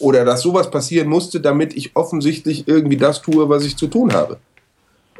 [0.00, 4.12] Oder dass sowas passieren musste, damit ich offensichtlich irgendwie das tue, was ich zu tun
[4.12, 4.38] habe.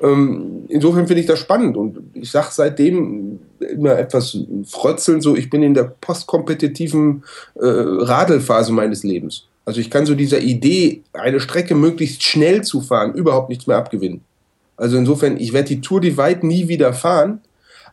[0.03, 5.51] Ähm, insofern finde ich das spannend und ich sage seitdem immer etwas frötzeln, so ich
[5.51, 7.23] bin in der postkompetitiven
[7.57, 9.47] äh, Radelphase meines Lebens.
[9.67, 13.77] Also ich kann so dieser Idee, eine Strecke möglichst schnell zu fahren, überhaupt nichts mehr
[13.77, 14.23] abgewinnen.
[14.77, 17.41] Also insofern, ich werde die Tour Divide nie wieder fahren,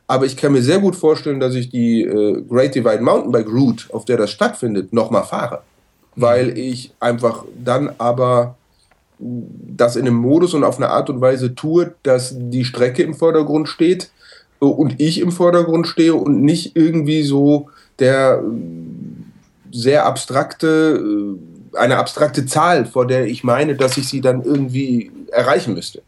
[0.07, 3.93] aber ich kann mir sehr gut vorstellen, dass ich die äh, Great Divide Mountainbike Route,
[3.93, 5.63] auf der das stattfindet, nochmal fahre.
[6.15, 8.56] Weil ich einfach dann aber
[9.19, 13.13] das in einem Modus und auf eine Art und Weise tue, dass die Strecke im
[13.13, 14.11] Vordergrund steht
[14.59, 17.69] und ich im Vordergrund stehe und nicht irgendwie so
[17.99, 18.43] der
[19.71, 21.03] sehr abstrakte,
[21.73, 26.01] eine abstrakte Zahl, vor der ich meine, dass ich sie dann irgendwie erreichen müsste.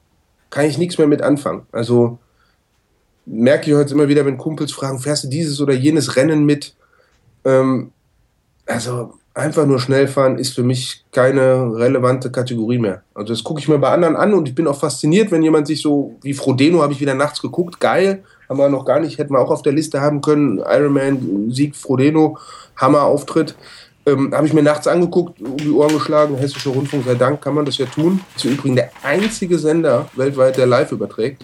[0.50, 1.64] Kann ich nichts mehr mit anfangen.
[1.72, 2.18] Also
[3.26, 6.74] merke ich heute immer wieder, wenn Kumpels fragen, fährst du dieses oder jenes Rennen mit?
[7.46, 7.92] Ähm,
[8.66, 13.04] also einfach nur schnell fahren ist für mich keine relevante Kategorie mehr.
[13.14, 15.68] Also das gucke ich mir bei anderen an und ich bin auch fasziniert, wenn jemand
[15.68, 19.18] sich so, wie Frodeno habe ich wieder nachts geguckt, geil, haben wir noch gar nicht,
[19.18, 22.38] hätten wir auch auf der Liste haben können, Ironman, Sieg, Frodeno,
[22.78, 23.56] Hammer-Auftritt.
[24.06, 27.54] Ähm, habe ich mir nachts angeguckt, um die Ohren geschlagen, Hessischer Rundfunk, sei Dank kann
[27.54, 28.22] man das ja tun.
[28.36, 31.44] Ist übrigens der einzige Sender weltweit, der live überträgt.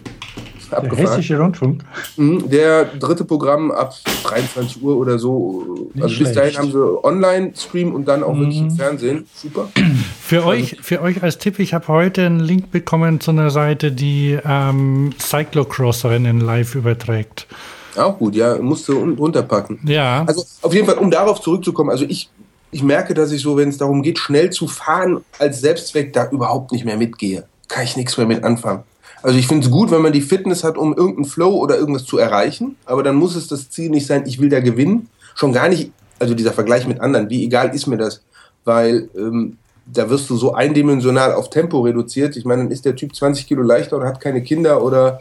[0.71, 0.97] Abgefahren.
[0.97, 1.83] Der Hessische Rundfunk?
[2.17, 3.93] Mhm, der dritte Programm ab
[4.23, 5.89] 23 Uhr oder so.
[5.93, 8.39] Nicht also bis dahin haben sie Online-Stream und dann auch mhm.
[8.41, 9.27] wirklich im Fernsehen.
[9.35, 9.69] Super.
[10.21, 10.49] Für also.
[10.49, 14.37] euch, für euch als Tipp, ich habe heute einen Link bekommen zu einer Seite, die
[14.43, 17.47] ähm, Cyclocross-Rennen live überträgt.
[17.97, 19.79] Auch gut, ja, musst du runterpacken.
[19.85, 20.23] Ja.
[20.25, 22.29] Also auf jeden Fall, um darauf zurückzukommen, also ich,
[22.71, 26.29] ich merke, dass ich so, wenn es darum geht, schnell zu fahren, als Selbstzweck da
[26.29, 27.45] überhaupt nicht mehr mitgehe.
[27.67, 28.83] Kann ich nichts mehr mit anfangen.
[29.25, 32.05] Also ich finde es gut, wenn man die Fitness hat, um irgendeinen Flow oder irgendwas
[32.05, 35.09] zu erreichen, aber dann muss es das Ziel nicht sein, ich will da gewinnen.
[35.33, 38.21] Schon gar nicht, also dieser Vergleich mit anderen, wie egal ist mir das,
[38.65, 39.57] weil ähm,
[39.91, 42.37] da wirst du so eindimensional auf Tempo reduziert.
[42.37, 45.19] Ich meine, dann ist der Typ 20 Kilo leichter oder hat keine Kinder oder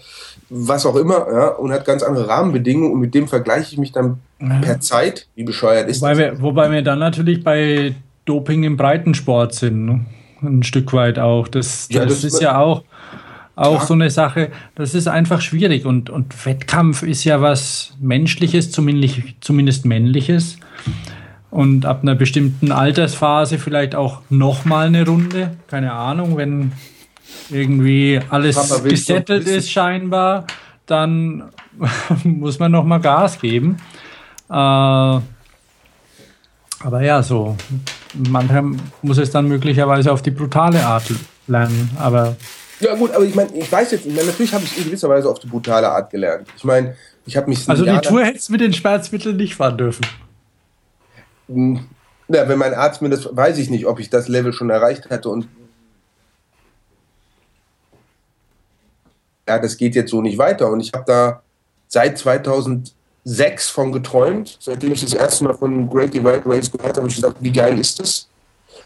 [0.51, 3.93] was auch immer ja, und hat ganz andere Rahmenbedingungen und mit dem vergleiche ich mich
[3.93, 4.19] dann
[4.61, 5.29] per Zeit.
[5.35, 6.19] Wie bescheuert ist wobei das?
[6.19, 7.95] Wir, wobei wir dann natürlich bei
[8.27, 10.05] Doping im Breitensport sind, ne?
[10.43, 11.49] ein Stück weit auch.
[11.49, 12.83] Das, das, ja, das ist ja auch
[13.57, 13.87] auch ja.
[13.87, 19.21] so eine Sache, das ist einfach schwierig und, und Wettkampf ist ja was Menschliches, zumindest,
[19.41, 20.59] zumindest Männliches.
[21.51, 25.57] Und ab einer bestimmten Altersphase vielleicht auch nochmal eine Runde.
[25.69, 26.73] Keine Ahnung, wenn
[27.49, 30.47] irgendwie alles gesettelt ist scheinbar,
[30.87, 31.45] dann
[32.25, 33.77] muss man nochmal Gas geben.
[34.51, 35.23] Äh, aber
[37.03, 37.57] ja, so.
[38.31, 38.65] Mancher
[39.03, 41.05] muss es dann möglicherweise auf die brutale Art
[41.47, 41.91] lernen.
[41.99, 42.37] Aber
[42.81, 45.09] ja gut, aber ich meine, ich weiß jetzt, ich mein, natürlich habe ich in gewisser
[45.09, 46.49] Weise auf die brutale Art gelernt.
[46.57, 46.97] Ich meine,
[47.27, 47.69] ich habe mich...
[47.69, 50.07] Also die Tour hättest du mit den Schmerzmitteln nicht fahren dürfen.
[51.49, 51.87] Hm,
[52.29, 55.11] ja, wenn mein Arzt mir das, weiß ich nicht, ob ich das Level schon erreicht
[55.11, 55.47] hätte und
[59.47, 60.71] ja, das geht jetzt so nicht weiter.
[60.71, 61.43] Und ich habe da
[61.89, 64.57] seit 2006 von geträumt.
[64.61, 67.53] Seitdem ich das erste Mal von Great Divide Race gehört habe, habe ich gesagt, wie
[67.53, 68.29] geil ist das?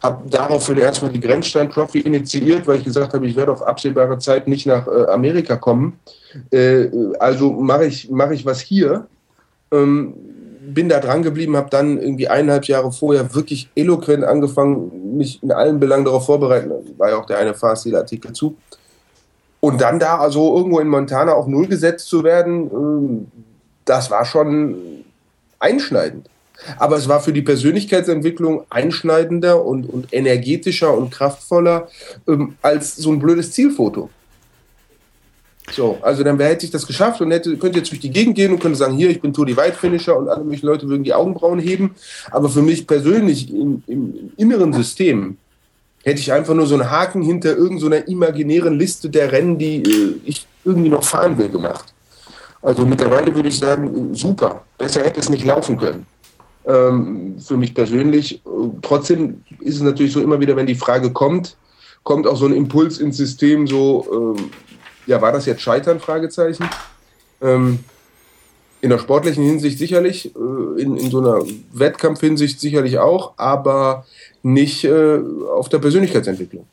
[0.02, 4.18] Habe daraufhin erstmal die Grenzstein Trophy initiiert, weil ich gesagt habe, ich werde auf absehbare
[4.18, 5.98] Zeit nicht nach äh, Amerika kommen.
[6.50, 6.88] Äh,
[7.18, 9.06] also mache ich, mach ich was hier.
[9.72, 10.14] Ähm,
[10.60, 15.50] bin da dran geblieben, habe dann irgendwie eineinhalb Jahre vorher wirklich eloquent angefangen, mich in
[15.50, 16.70] allen Belangen darauf vorbereiten.
[16.98, 18.56] War ja auch der eine Fahrstil-Artikel zu.
[19.60, 23.40] Und dann da also irgendwo in Montana auf Null gesetzt zu werden, äh,
[23.84, 24.76] das war schon
[25.58, 26.28] einschneidend.
[26.78, 31.88] Aber es war für die Persönlichkeitsentwicklung einschneidender und, und energetischer und kraftvoller
[32.26, 34.10] ähm, als so ein blödes Zielfoto.
[35.72, 38.52] So, also dann hätte ich das geschafft und hätte, könnte jetzt durch die Gegend gehen
[38.52, 41.12] und könnte sagen, hier, ich bin Tour Divide Finisher und alle möglichen Leute würden die
[41.12, 41.94] Augenbrauen heben.
[42.30, 45.36] Aber für mich persönlich im, im inneren System
[46.04, 49.82] hätte ich einfach nur so einen Haken hinter irgendeiner so imaginären Liste der Rennen, die
[49.82, 51.92] äh, ich irgendwie noch fahren will, gemacht.
[52.62, 56.06] Also mittlerweile würde ich sagen, super, besser hätte es nicht laufen können.
[56.68, 58.42] Ähm, für mich persönlich.
[58.82, 61.56] Trotzdem ist es natürlich so immer wieder, wenn die Frage kommt,
[62.02, 64.50] kommt auch so ein Impuls ins System, so, ähm,
[65.06, 65.98] ja, war das jetzt Scheitern?
[65.98, 66.68] Fragezeichen.
[67.40, 67.78] Ähm,
[68.80, 71.42] in der sportlichen Hinsicht sicherlich, äh, in, in so einer
[71.72, 74.04] Wettkampfhinsicht sicherlich auch, aber
[74.42, 75.18] nicht äh,
[75.50, 76.66] auf der Persönlichkeitsentwicklung.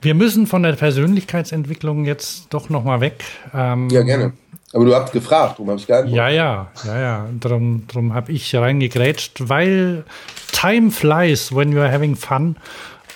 [0.00, 3.24] Wir müssen von der Persönlichkeitsentwicklung jetzt doch noch mal weg.
[3.54, 4.32] Ähm, ja, gerne.
[4.72, 6.14] Aber du hast gefragt, darum habe ich nicht.
[6.14, 7.26] Ja, ja, ja, ja.
[7.40, 10.04] Darum, darum habe ich reingegrätscht, weil
[10.52, 12.56] time flies when you are having fun.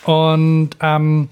[0.04, 1.28] Und ähm,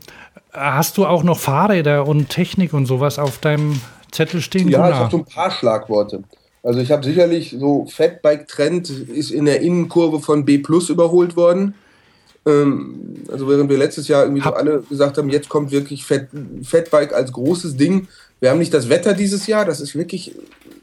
[0.52, 3.80] hast du auch noch Fahrräder und Technik und sowas auf deinem
[4.10, 4.68] Zettel stehen?
[4.68, 6.22] Ja, ich habe so ein paar Schlagworte.
[6.62, 11.36] Also ich habe sicherlich so Fatbike Trend ist in der Innenkurve von B Plus überholt
[11.36, 11.74] worden.
[12.46, 16.28] Ähm, also während wir letztes Jahr irgendwie so alle gesagt haben, jetzt kommt wirklich Fat,
[16.62, 18.08] Fatbike als großes Ding.
[18.40, 20.34] Wir haben nicht das Wetter dieses Jahr, das ist wirklich,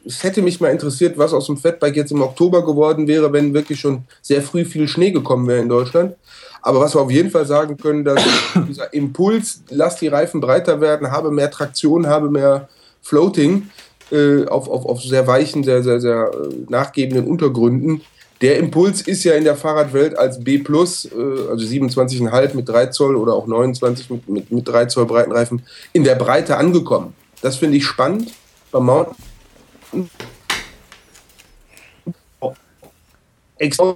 [0.05, 3.53] es hätte mich mal interessiert, was aus dem Fatbike jetzt im Oktober geworden wäre, wenn
[3.53, 6.15] wirklich schon sehr früh viel Schnee gekommen wäre in Deutschland.
[6.61, 8.23] Aber was wir auf jeden Fall sagen können, dass
[8.67, 12.69] dieser Impuls, lass die Reifen breiter werden, habe mehr Traktion, habe mehr
[13.01, 13.69] Floating
[14.11, 18.01] äh, auf, auf, auf sehr weichen, sehr, sehr, sehr äh, nachgebenden Untergründen,
[18.41, 23.15] der Impuls ist ja in der Fahrradwelt als B, äh, also 27,5 mit 3 Zoll
[23.15, 25.63] oder auch 29 mit, mit, mit 3 Zoll breiten Reifen,
[25.93, 27.15] in der Breite angekommen.
[27.41, 28.33] Das finde ich spannend.
[28.71, 29.15] Beim Mountain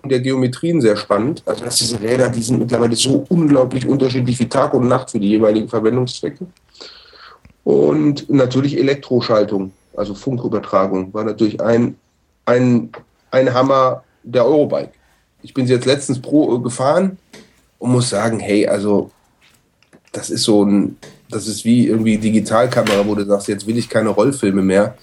[0.05, 1.43] der Geometrien sehr spannend.
[1.45, 5.19] Also dass diese Räder, die sind mittlerweile so unglaublich unterschiedlich wie Tag und Nacht für
[5.19, 6.47] die jeweiligen Verwendungszwecke.
[7.63, 11.95] Und natürlich Elektroschaltung, also Funkübertragung, war natürlich ein,
[12.45, 12.91] ein,
[13.29, 14.91] ein Hammer der Eurobike.
[15.43, 17.17] Ich bin sie jetzt letztens pro äh, gefahren
[17.79, 19.11] und muss sagen, hey, also
[20.11, 20.97] das ist so ein,
[21.31, 24.95] das ist wie irgendwie Digitalkamera, wo du sagst, jetzt will ich keine Rollfilme mehr,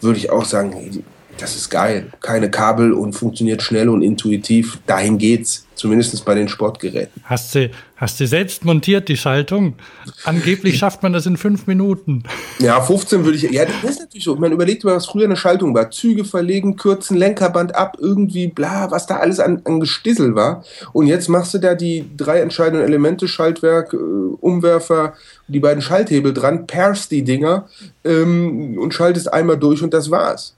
[0.00, 1.02] würde ich auch sagen,
[1.38, 2.08] das ist geil.
[2.20, 4.78] Keine Kabel und funktioniert schnell und intuitiv.
[4.86, 5.66] Dahin geht's.
[5.80, 7.22] Zumindest bei den Sportgeräten.
[7.24, 9.76] Hast du, hast du selbst montiert, die Schaltung?
[10.24, 12.24] Angeblich schafft man das in fünf Minuten.
[12.58, 13.44] Ja, 15 würde ich.
[13.44, 14.36] Ja, das ist natürlich so.
[14.36, 15.90] Man überlegt mal, was früher eine Schaltung war.
[15.90, 20.66] Züge verlegen, kürzen, Lenkerband ab, irgendwie bla, was da alles an, an Gestissel war.
[20.92, 25.14] Und jetzt machst du da die drei entscheidenden Elemente, Schaltwerk, äh, Umwerfer,
[25.48, 27.70] die beiden Schalthebel dran, pairst die Dinger
[28.04, 30.54] ähm, und schaltest einmal durch und das war's.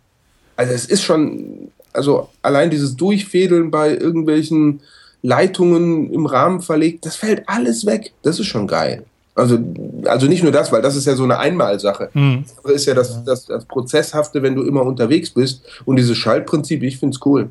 [0.56, 4.80] Also es ist schon, also allein dieses Durchfädeln bei irgendwelchen
[5.22, 8.12] Leitungen im Rahmen verlegt, das fällt alles weg.
[8.22, 9.04] Das ist schon geil.
[9.34, 9.58] Also,
[10.04, 12.10] also nicht nur das, weil das ist ja so eine Einmalsache.
[12.12, 12.44] Mhm.
[12.62, 15.62] Das ist ja das, das, das Prozesshafte, wenn du immer unterwegs bist.
[15.86, 17.48] Und dieses Schaltprinzip, ich finde es cool.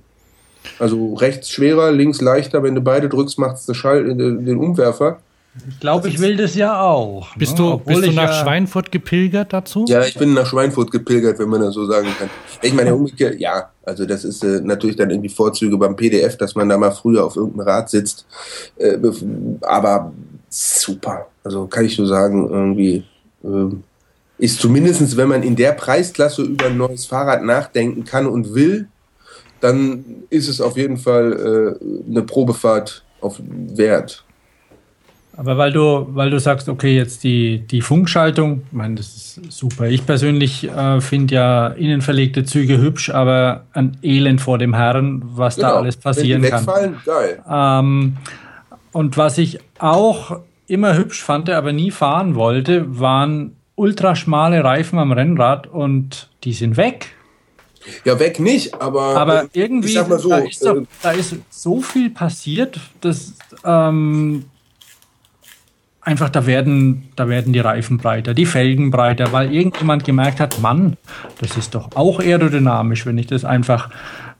[0.77, 5.19] Also rechts schwerer, links leichter, wenn du beide drückst, macht es den Umwerfer.
[5.69, 7.35] Ich glaube, ich will das ja auch.
[7.35, 7.57] Bist ne?
[7.57, 9.85] du, bist du nach ja Schweinfurt gepilgert dazu?
[9.87, 12.29] Ja, ich bin nach Schweinfurt gepilgert, wenn man das so sagen kann.
[12.61, 16.55] Ich meine, umgekehrt, ja, also das ist äh, natürlich dann irgendwie Vorzüge beim PDF, dass
[16.55, 18.25] man da mal früher auf irgendeinem Rad sitzt.
[18.77, 18.97] Äh,
[19.61, 20.13] aber
[20.47, 21.27] super.
[21.43, 23.03] Also kann ich so sagen, irgendwie
[23.43, 23.75] äh,
[24.37, 28.87] ist zumindest, wenn man in der Preisklasse über ein neues Fahrrad nachdenken kann und will,
[29.59, 34.23] dann ist es auf jeden Fall äh, eine Probefahrt auf Wert.
[35.37, 39.51] Aber weil du, weil du sagst, okay, jetzt die, die Funkschaltung, ich meine, das ist
[39.51, 39.87] super.
[39.87, 45.55] Ich persönlich äh, finde ja innenverlegte Züge hübsch, aber ein Elend vor dem Herrn, was
[45.55, 45.69] genau.
[45.69, 47.85] da alles passieren Wenn die wegfallen, kann.
[47.85, 48.17] Ähm,
[48.91, 55.11] und was ich auch immer hübsch fand, aber nie fahren wollte, waren ultraschmale Reifen am
[55.11, 57.07] Rennrad und die sind weg.
[58.05, 61.35] Ja, weg nicht, aber, aber irgendwie sag mal so, da, ist doch, äh, da ist
[61.49, 63.33] so viel passiert, dass
[63.65, 64.45] ähm,
[66.01, 70.59] einfach, da werden, da werden die Reifen breiter, die Felgen breiter, weil irgendjemand gemerkt hat,
[70.59, 70.97] Mann,
[71.39, 73.89] das ist doch auch aerodynamisch, wenn ich das einfach,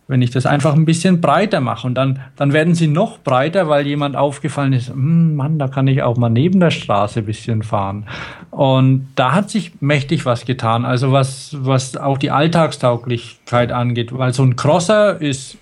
[0.07, 1.85] wenn ich das einfach ein bisschen breiter mache.
[1.85, 5.88] Und dann, dann werden sie noch breiter, weil jemand aufgefallen ist, hm, Mann, da kann
[5.88, 8.07] ich auch mal neben der Straße ein bisschen fahren.
[8.49, 10.83] Und da hat sich mächtig was getan.
[10.83, 15.57] Also was, was auch die Alltagstauglichkeit angeht, weil so ein Crosser ist,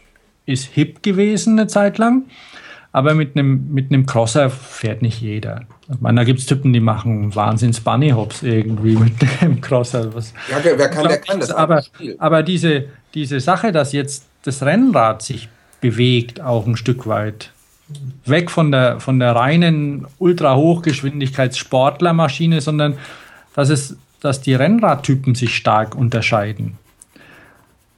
[0.45, 2.23] ist hip gewesen eine Zeit lang.
[2.91, 5.61] Aber mit einem, mit einem Crosser fährt nicht jeder.
[5.93, 10.15] Ich meine, da gibt es Typen, die machen Wahnsinns Bunny Hops irgendwie mit dem Crosser.
[10.15, 11.51] Was, ja, wer kann, der kann das.
[11.51, 11.83] Aber,
[12.17, 15.49] aber diese, diese Sache, dass jetzt das Rennrad sich
[15.81, 17.51] bewegt, auch ein Stück weit.
[18.25, 22.97] Weg von der, von der reinen Ultra-Hochgeschwindigkeits-Sportlermaschine, sondern
[23.55, 26.78] dass, es, dass die Rennradtypen sich stark unterscheiden.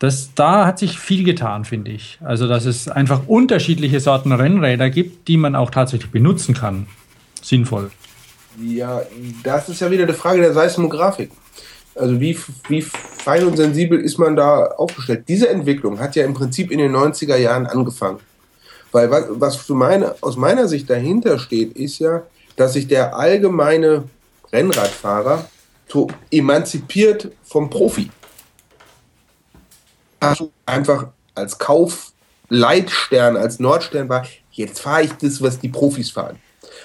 [0.01, 2.17] Das, da hat sich viel getan, finde ich.
[2.23, 6.87] Also, dass es einfach unterschiedliche Sorten Rennräder gibt, die man auch tatsächlich benutzen kann.
[7.39, 7.91] Sinnvoll.
[8.59, 9.03] Ja,
[9.43, 11.29] das ist ja wieder die Frage der Seismografik.
[11.93, 12.35] Also wie,
[12.67, 15.25] wie fein und sensibel ist man da aufgestellt?
[15.27, 18.21] Diese Entwicklung hat ja im Prinzip in den 90er Jahren angefangen.
[18.91, 19.29] Weil was,
[19.59, 22.23] was meine, aus meiner Sicht dahinter steht, ist ja,
[22.55, 24.05] dass sich der allgemeine
[24.51, 25.45] Rennradfahrer
[25.87, 28.09] so emanzipiert vom Profi
[30.65, 36.37] einfach als Kaufleitstern, als Nordstern war, jetzt fahre ich das, was die Profis fahren.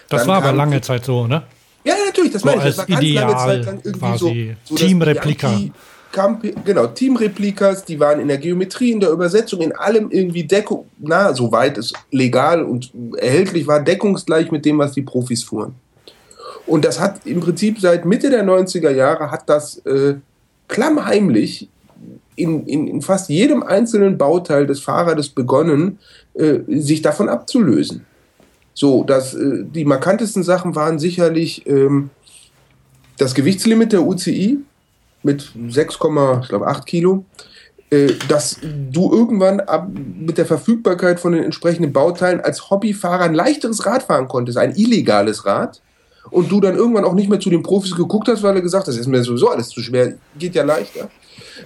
[0.09, 1.43] Das Dann war aber lange Zeit so, ne?
[1.85, 2.77] Ja, natürlich, das so meine ich.
[2.77, 5.61] Das war ganz Ideal lange Zeit lang irgendwie so, so Teamreplika.
[6.65, 11.35] Genau, Teamreplikas, die waren in der Geometrie, in der Übersetzung, in allem irgendwie Deckung, na,
[11.35, 15.75] soweit es legal und erhältlich war, deckungsgleich mit dem, was die Profis fuhren.
[16.67, 20.15] Und das hat im Prinzip seit Mitte der 90er Jahre hat das äh,
[20.69, 21.69] klammheimlich
[22.37, 25.99] in, in, in fast jedem einzelnen Bauteil des Fahrrades begonnen,
[26.35, 28.07] äh, sich davon abzulösen.
[28.75, 32.11] So, dass äh, die markantesten Sachen waren sicherlich ähm,
[33.17, 34.59] das Gewichtslimit der UCI
[35.23, 37.25] mit 6,8 Kilo,
[37.91, 43.35] äh, dass du irgendwann ab, mit der Verfügbarkeit von den entsprechenden Bauteilen als Hobbyfahrer ein
[43.35, 45.81] leichteres Rad fahren konntest, ein illegales Rad,
[46.31, 48.83] und du dann irgendwann auch nicht mehr zu den Profis geguckt hast, weil er gesagt
[48.83, 51.09] hat, das ist mir sowieso alles zu schwer, geht ja leichter.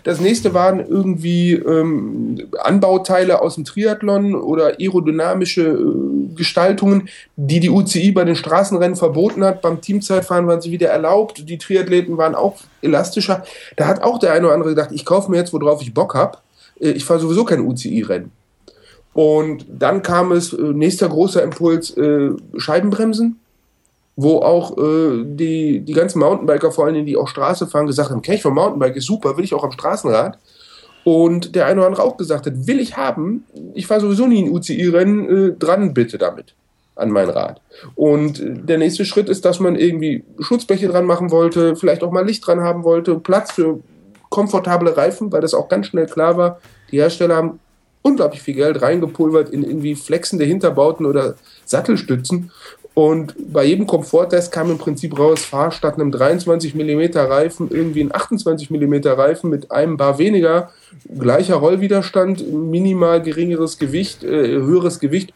[0.04, 7.70] Das nächste waren irgendwie ähm, Anbauteile aus dem Triathlon oder aerodynamische äh, Gestaltungen, die die
[7.70, 9.62] UCI bei den Straßenrennen verboten hat.
[9.62, 11.48] Beim Teamzeitfahren waren sie wieder erlaubt.
[11.48, 13.44] Die Triathleten waren auch elastischer.
[13.76, 16.14] Da hat auch der eine oder andere gedacht, ich kaufe mir jetzt, worauf ich Bock
[16.14, 16.38] habe.
[16.80, 18.32] Äh, ich fahre sowieso kein UCI-Rennen.
[19.12, 23.40] Und dann kam es, äh, nächster großer Impuls, äh, Scheibenbremsen
[24.16, 28.22] wo auch äh, die, die ganzen Mountainbiker, vor allem die auch Straße fahren, gesagt haben,
[28.24, 30.38] ich vom Mountainbike ist super, will ich auch am Straßenrad.
[31.04, 34.40] Und der eine oder andere auch gesagt hat, will ich haben, ich fahre sowieso nie
[34.40, 36.54] in UCI-Rennen, äh, dran bitte damit
[36.96, 37.60] an mein Rad.
[37.94, 42.12] Und äh, der nächste Schritt ist, dass man irgendwie Schutzbleche dran machen wollte, vielleicht auch
[42.12, 43.80] mal Licht dran haben wollte, Platz für
[44.28, 46.60] komfortable Reifen, weil das auch ganz schnell klar war,
[46.92, 47.60] die Hersteller haben
[48.02, 51.34] unglaublich viel Geld reingepulvert in irgendwie flexende Hinterbauten oder
[51.64, 52.50] Sattelstützen
[52.94, 58.02] und bei jedem Komforttest kam im Prinzip raus, fahr statt einem 23 mm Reifen irgendwie
[58.02, 60.70] ein 28 mm Reifen mit einem Bar weniger,
[61.18, 65.32] gleicher Rollwiderstand, minimal geringeres Gewicht, äh, höheres Gewicht,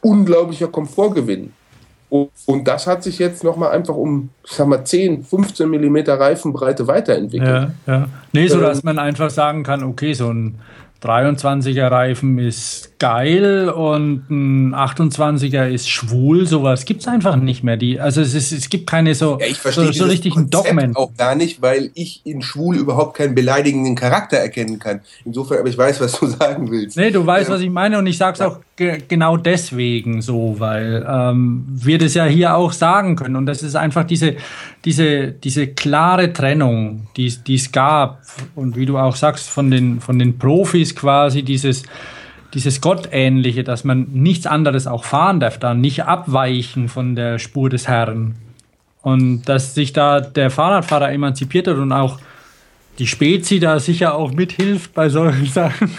[0.00, 1.52] unglaublicher Komfortgewinn.
[2.08, 5.96] Und, und das hat sich jetzt nochmal einfach um, ich sag mal, 10, 15 mm
[6.08, 7.70] Reifenbreite weiterentwickelt.
[7.86, 8.08] Ja, ja.
[8.32, 10.56] Nee, so dass man einfach sagen kann, okay, so ein
[11.02, 16.46] 23er Reifen ist geil und ein 28er ist schwul.
[16.46, 17.76] Sowas gibt es einfach nicht mehr.
[17.76, 20.94] Die, also es, ist, es gibt keine so, ja, ich so, so richtigen Dogmen.
[20.94, 25.00] auch gar nicht, weil ich in schwul überhaupt keinen beleidigenden Charakter erkennen kann.
[25.24, 26.96] Insofern, aber ich weiß, was du sagen willst.
[26.96, 27.56] Nee, du weißt, ja.
[27.56, 28.46] was ich meine und ich sag's ja.
[28.46, 33.46] auch ge genau deswegen so, weil ähm, wir das ja hier auch sagen können und
[33.46, 34.36] das ist einfach diese,
[34.84, 38.22] diese, diese klare Trennung, die es gab
[38.54, 41.82] und wie du auch sagst, von den, von den Profis quasi dieses,
[42.54, 47.70] dieses Gottähnliche, dass man nichts anderes auch fahren darf, da nicht abweichen von der Spur
[47.70, 48.36] des Herrn.
[49.02, 52.18] Und dass sich da der Fahrradfahrer emanzipiert hat und auch
[52.98, 55.90] die Spezi da sicher auch mithilft bei solchen Sachen.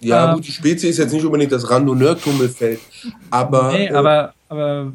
[0.00, 2.80] Ja, ähm, gut, die Spezi ist jetzt nicht unbedingt das Randonneur-Tummelfeld,
[3.30, 3.72] aber.
[3.72, 4.92] Nee, aber, aber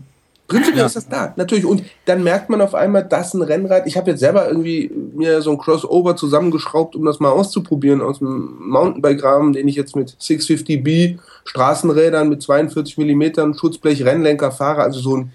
[0.53, 0.85] Prinzipiell ja.
[0.85, 1.65] ist das da, natürlich.
[1.65, 5.41] Und dann merkt man auf einmal, dass ein Rennrad, ich habe jetzt selber irgendwie mir
[5.41, 10.11] so ein Crossover zusammengeschraubt, um das mal auszuprobieren aus dem Mountainbike-Rahmen, den ich jetzt mit
[10.11, 15.31] 650B Straßenrädern mit 42 mm Schutzblech Rennlenker fahre, also so ein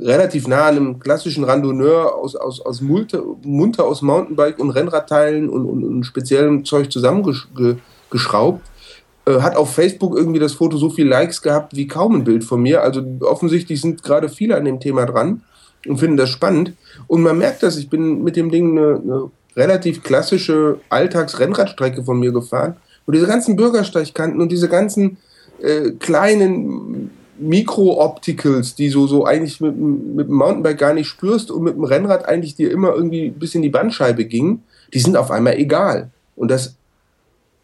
[0.00, 5.48] relativ nah an einem klassischen Randonneur aus, aus, aus Munter, munter aus Mountainbike und Rennradteilen
[5.48, 8.62] und, und, und speziellem Zeug zusammengeschraubt.
[9.28, 12.44] Äh, hat auf Facebook irgendwie das Foto so viele Likes gehabt wie kaum ein Bild
[12.44, 12.82] von mir.
[12.82, 15.42] Also offensichtlich sind gerade viele an dem Thema dran
[15.86, 16.72] und finden das spannend.
[17.06, 22.18] Und man merkt das, ich bin mit dem Ding eine, eine relativ klassische Alltagsrennradstrecke von
[22.18, 22.76] mir gefahren.
[23.06, 25.18] Und diese ganzen Bürgersteigkanten und diese ganzen
[25.60, 31.64] äh, kleinen Mikro-Opticals, die so, so eigentlich mit, mit dem Mountainbike gar nicht spürst und
[31.64, 34.62] mit dem Rennrad eigentlich dir immer irgendwie bis in die Bandscheibe ging,
[34.94, 36.10] die sind auf einmal egal.
[36.34, 36.76] Und das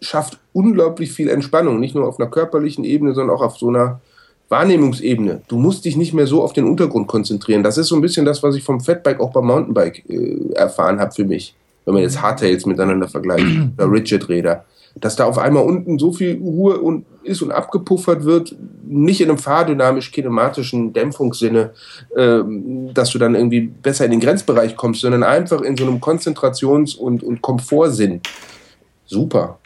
[0.04, 4.00] schafft unglaublich viel Entspannung, nicht nur auf einer körperlichen Ebene, sondern auch auf so einer
[4.48, 5.42] Wahrnehmungsebene.
[5.48, 7.62] Du musst dich nicht mehr so auf den Untergrund konzentrieren.
[7.62, 11.00] Das ist so ein bisschen das, was ich vom Fatbike auch beim Mountainbike äh, erfahren
[11.00, 11.54] habe für mich.
[11.84, 14.64] Wenn man jetzt Hardtails miteinander vergleicht oder Rigid-Räder.
[15.00, 18.54] dass da auf einmal unten so viel Ruhe und ist und abgepuffert wird,
[18.86, 21.72] nicht in einem fahrdynamisch-kinematischen Dämpfungssinne,
[22.14, 22.40] äh,
[22.92, 26.96] dass du dann irgendwie besser in den Grenzbereich kommst, sondern einfach in so einem Konzentrations-
[26.96, 28.20] und, und Komfortsinn.
[29.06, 29.58] Super.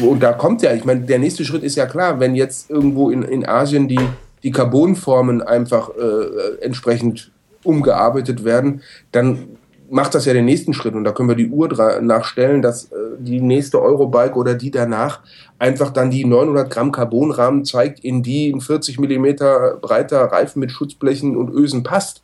[0.00, 3.10] Und da kommt ja, ich meine, der nächste Schritt ist ja klar, wenn jetzt irgendwo
[3.10, 4.00] in, in Asien die,
[4.42, 7.32] die Carbonformen einfach äh, entsprechend
[7.64, 9.58] umgearbeitet werden, dann
[9.90, 11.68] macht das ja den nächsten Schritt und da können wir die Uhr
[12.00, 15.20] nachstellen, dass äh, die nächste Eurobike oder die danach
[15.58, 20.70] einfach dann die 900 Gramm Carbonrahmen zeigt, in die ein 40 Millimeter breiter Reifen mit
[20.70, 22.22] Schutzblechen und Ösen passt.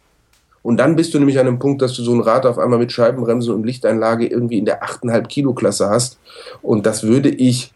[0.66, 2.80] Und dann bist du nämlich an einem Punkt, dass du so ein Rad auf einmal
[2.80, 6.18] mit Scheibenbremse und Lichteinlage irgendwie in der 8,5 Kilo Klasse hast.
[6.60, 7.72] Und das würde ich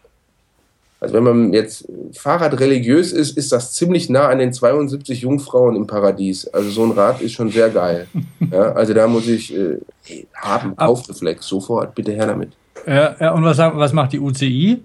[0.99, 5.75] also wenn man jetzt Fahrrad religiös ist, ist das ziemlich nah an den 72 Jungfrauen
[5.75, 6.47] im Paradies.
[6.49, 8.07] Also so ein Rad ist schon sehr geil.
[8.51, 9.77] Ja, also da muss ich äh,
[10.35, 12.49] haben, Kaufreflex, sofort, bitte her damit.
[12.85, 14.81] Ja, ja und was, was macht die UCI?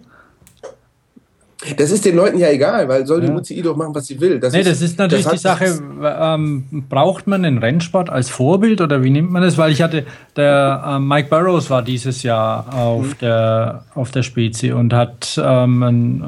[1.76, 3.34] Das ist den Leuten ja egal, weil soll die ja.
[3.34, 4.38] UCI doch machen, was sie will.
[4.38, 8.30] Das nee, ist, das ist natürlich das die Sache, ähm, braucht man den Rennsport als
[8.30, 9.58] Vorbild oder wie nimmt man das?
[9.58, 10.04] Weil ich hatte,
[10.36, 13.18] der äh, Mike Burrows war dieses Jahr auf, mhm.
[13.20, 16.22] der, auf der Spezi und hat ähm, ein,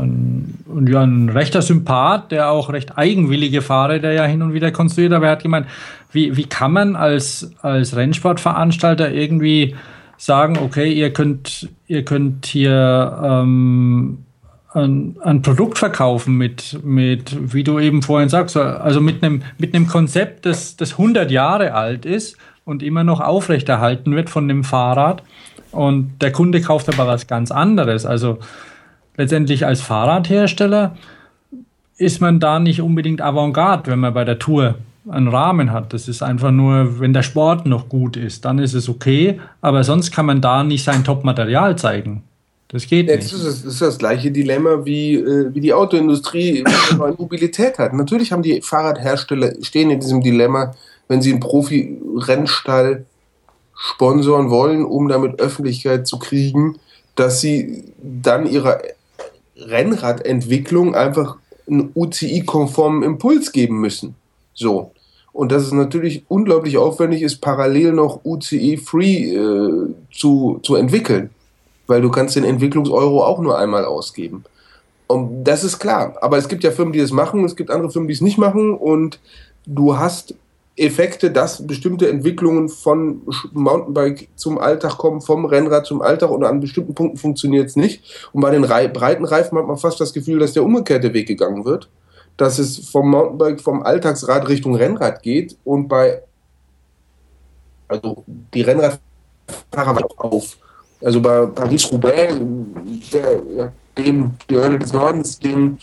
[0.75, 5.13] ein, ja, ein rechter Sympath, der auch recht eigenwillige Fahrräder ja hin und wieder konstruiert,
[5.13, 5.67] aber er hat gemeint,
[6.13, 9.75] wie, wie kann man als, als Rennsportveranstalter irgendwie
[10.17, 14.25] sagen, okay, ihr könnt, ihr könnt hier ähm,
[14.75, 19.75] ein, ein Produkt verkaufen mit, mit, wie du eben vorhin sagst, also mit einem, mit
[19.75, 24.65] einem Konzept, das, das 100 Jahre alt ist und immer noch aufrechterhalten wird von dem
[24.65, 25.23] Fahrrad.
[25.71, 28.05] Und der Kunde kauft aber was ganz anderes.
[28.05, 28.39] Also
[29.17, 30.97] letztendlich als Fahrradhersteller
[31.97, 34.77] ist man da nicht unbedingt Avantgarde, wenn man bei der Tour
[35.09, 35.93] einen Rahmen hat.
[35.95, 39.41] Das ist einfach nur, wenn der Sport noch gut ist, dann ist es okay.
[39.63, 42.23] Aber sonst kann man da nicht sein Top-Material zeigen.
[42.69, 43.19] Das geht nicht.
[43.19, 46.65] Das ist, das ist das gleiche Dilemma, wie, äh, wie die Autoindustrie
[46.97, 47.95] neue Mobilität hat.
[47.95, 50.75] Natürlich haben die Fahrradhersteller stehen in diesem Dilemma,
[51.09, 53.07] wenn sie einen Profi-Rennstall
[53.75, 56.79] sponsoren wollen, um damit Öffentlichkeit zu kriegen,
[57.15, 58.81] dass sie dann ihrer
[59.57, 61.37] Rennradentwicklung einfach
[61.67, 64.15] einen UCI-konformen Impuls geben müssen.
[64.53, 64.93] So.
[65.33, 71.31] Und dass es natürlich unglaublich aufwendig ist, parallel noch UCI-free äh, zu, zu entwickeln
[71.89, 74.45] weil du kannst den Entwicklungseuro auch nur einmal ausgeben.
[75.09, 76.17] Und das ist klar.
[76.21, 78.39] Aber es gibt ja Firmen, die das machen, es gibt andere Firmen, die es nicht
[78.39, 79.19] machen und
[79.67, 80.35] du hast
[80.77, 86.61] Effekte, dass bestimmte Entwicklungen von Mountainbike zum Alltag kommen, vom Rennrad zum Alltag und an
[86.61, 88.29] bestimmten Punkten funktioniert es nicht.
[88.33, 91.27] Und bei den Re breiten Reifen hat man fast das Gefühl, dass der umgekehrte Weg
[91.27, 91.89] gegangen wird,
[92.37, 96.23] dass es vom Mountainbike, vom Alltagsrad Richtung Rennrad geht und bei,
[97.89, 98.23] also
[98.55, 100.59] die Rennradfahrer auf
[101.03, 102.35] also bei Paris-Roubaix,
[103.97, 105.79] dem die Hölle des Nordens, dem,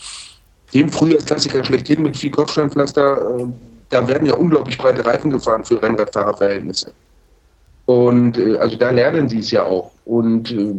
[0.74, 3.46] dem Frühjahrsklassiker schlechthin mit viel Kopfsteinpflaster, äh,
[3.88, 6.92] da werden ja unglaublich breite Reifen gefahren für Rennradfahrerverhältnisse.
[7.86, 9.90] Und äh, also da lernen sie es ja auch.
[10.04, 10.74] Und äh,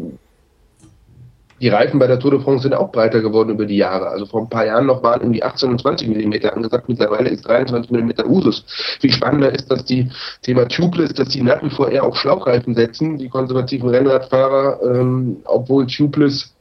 [1.59, 4.07] die Reifen bei der Tour de France sind auch breiter geworden über die Jahre.
[4.07, 6.87] Also vor ein paar Jahren noch waren irgendwie 18 und 20 Millimeter angesagt.
[6.87, 8.63] Mittlerweile ist 23 Millimeter Usus.
[8.99, 10.09] Viel spannender ist, dass die
[10.43, 15.37] Thema Tubeless, dass die nach wie vor eher auf Schlauchreifen setzen, die konservativen Rennradfahrer, ähm,
[15.45, 16.53] obwohl Tubeless,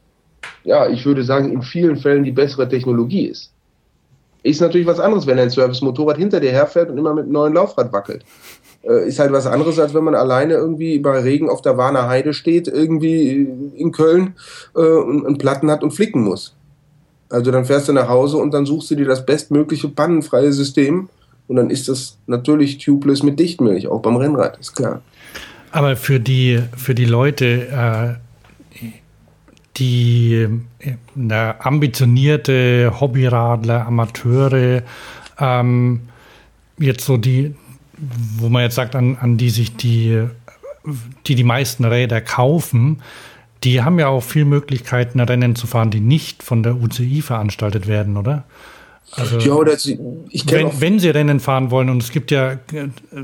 [0.63, 3.51] ja, ich würde sagen, in vielen Fällen die bessere Technologie ist.
[4.43, 7.53] Ist natürlich was anderes, wenn ein Service-Motorrad hinter dir herfährt und immer mit einem neuen
[7.53, 8.23] Laufrad wackelt
[8.93, 12.33] ist halt was anderes, als wenn man alleine irgendwie bei Regen auf der Warner Heide
[12.33, 14.35] steht, irgendwie in Köln
[14.75, 16.55] äh, und, und Platten hat und flicken muss.
[17.29, 21.09] Also dann fährst du nach Hause und dann suchst du dir das bestmögliche pannenfreie System
[21.47, 25.01] und dann ist das natürlich tubeless mit Dichtmilch, auch beim Rennrad, ist klar.
[25.71, 28.17] Aber für die, für die Leute,
[28.81, 28.87] äh,
[29.77, 30.47] die
[30.79, 34.83] äh, ambitionierte Hobbyradler, Amateure,
[35.39, 36.01] ähm,
[36.79, 37.53] jetzt so die,
[37.97, 40.27] wo man jetzt sagt, an, an die sich die,
[41.25, 43.01] die die meisten Räder kaufen,
[43.63, 47.87] die haben ja auch viel Möglichkeiten, Rennen zu fahren, die nicht von der UCI veranstaltet
[47.87, 48.43] werden, oder?
[49.11, 49.97] Also, ja, oder ich
[50.51, 52.57] wenn, wenn sie Rennen fahren wollen, und es gibt ja,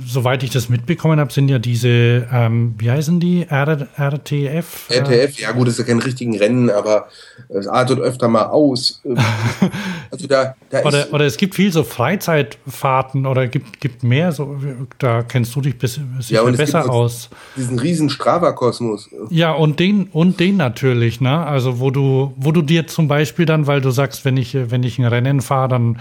[0.05, 3.45] soweit ich das mitbekommen habe, sind ja diese, ähm, wie heißen die?
[3.49, 4.89] R RTF?
[4.89, 7.09] RTF, ja gut, das ist ja kein richtigen Rennen, aber
[7.49, 9.01] es artet öfter mal aus.
[10.11, 14.57] also da, da oder, oder es gibt viel so Freizeitfahrten oder gibt, gibt mehr, so,
[14.99, 15.99] da kennst du dich bis,
[16.29, 17.29] ja, besser aus.
[17.57, 19.09] Diesen riesen Strava-Kosmos.
[19.29, 21.45] Ja, und den, und den natürlich, ne?
[21.45, 24.83] Also wo du, wo du dir zum Beispiel dann, weil du sagst, wenn ich, wenn
[24.83, 25.97] ich ein Rennen fahre, dann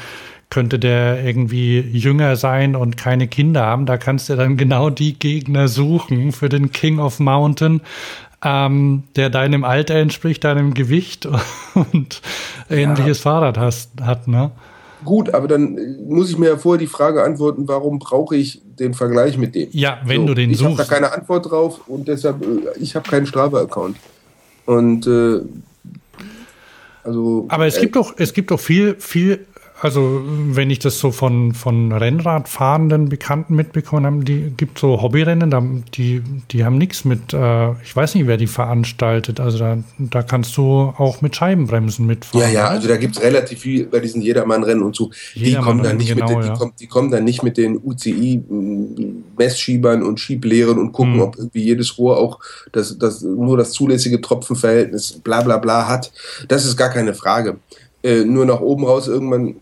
[0.50, 3.86] könnte der irgendwie jünger sein und keine Kinder haben.
[3.86, 7.80] Da kannst du dann genau die Gegner suchen für den King of Mountain.
[8.44, 11.28] ähm, der deinem Alter entspricht, deinem Gewicht
[11.92, 12.20] und
[12.68, 13.30] ähnliches ja.
[13.30, 14.50] Fahrrad hast, hat, ne?
[15.04, 15.78] Gut, aber dann
[16.08, 19.68] muss ich mir ja vorher die Frage antworten, warum brauche ich den Vergleich mit dem?
[19.72, 20.72] Ja, wenn so, du den ich suchst.
[20.72, 23.96] Ich habe da keine Antwort drauf und deshalb, äh, ich habe keinen Strava-Account.
[24.66, 25.40] Und äh,
[27.02, 27.46] also.
[27.48, 29.46] Aber es äh, gibt doch, es gibt doch viel, viel
[29.82, 35.84] also wenn ich das so von, von Rennradfahrenden Bekannten mitbekommen habe, die gibt so Hobbyrennen,
[35.92, 36.22] die,
[36.52, 39.40] die haben nichts mit, äh, ich weiß nicht, wer die veranstaltet.
[39.40, 42.46] Also da, da kannst du auch mit Scheibenbremsen mitfahren.
[42.46, 45.10] Ja, ja, also da gibt es relativ viel bei diesen Jedermann-Rennen und so.
[45.34, 46.52] Die kommen, dann nicht genau, mit den, ja.
[46.52, 51.22] die, kommen, die kommen dann nicht mit den UCI-Messschiebern und Schieblehren und gucken, mhm.
[51.22, 52.38] ob irgendwie jedes Rohr auch
[52.70, 56.12] das, das, nur das zulässige Tropfenverhältnis bla bla bla hat.
[56.46, 57.56] Das ist gar keine Frage.
[58.02, 59.56] Äh, nur nach oben raus irgendwann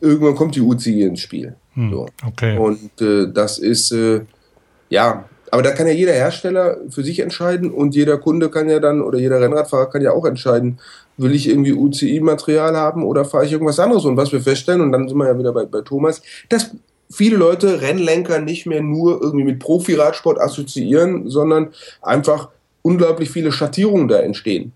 [0.00, 1.54] irgendwann kommt die UCI ins Spiel.
[1.74, 2.06] Hm, so.
[2.26, 2.58] Okay.
[2.58, 4.22] Und äh, das ist, äh,
[4.88, 8.78] ja, aber da kann ja jeder Hersteller für sich entscheiden und jeder Kunde kann ja
[8.78, 10.78] dann oder jeder Rennradfahrer kann ja auch entscheiden,
[11.16, 14.04] will ich irgendwie UCI-Material haben oder fahre ich irgendwas anderes?
[14.04, 16.70] Und was wir feststellen, und dann sind wir ja wieder bei, bei Thomas, dass
[17.10, 21.70] viele Leute Rennlenker nicht mehr nur irgendwie mit Profi-Radsport assoziieren, sondern
[22.00, 22.48] einfach
[22.82, 24.72] unglaublich viele Schattierungen da entstehen.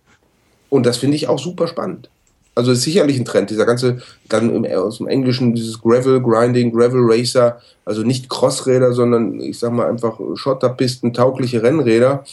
[0.71, 2.11] Und das finde ich auch super spannend.
[2.55, 3.99] Also ist sicherlich ein Trend, dieser ganze,
[4.29, 9.59] dann im, aus dem Englischen dieses Gravel Grinding, Gravel Racer, also nicht Crossräder, sondern ich
[9.59, 12.25] sag mal einfach Schotterpisten, taugliche Rennräder.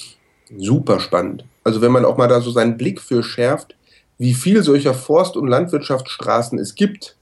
[0.57, 1.45] Super spannend.
[1.64, 3.76] Also wenn man auch mal da so seinen Blick für schärft,
[4.18, 7.15] wie viel solcher Forst- und Landwirtschaftsstraßen es gibt,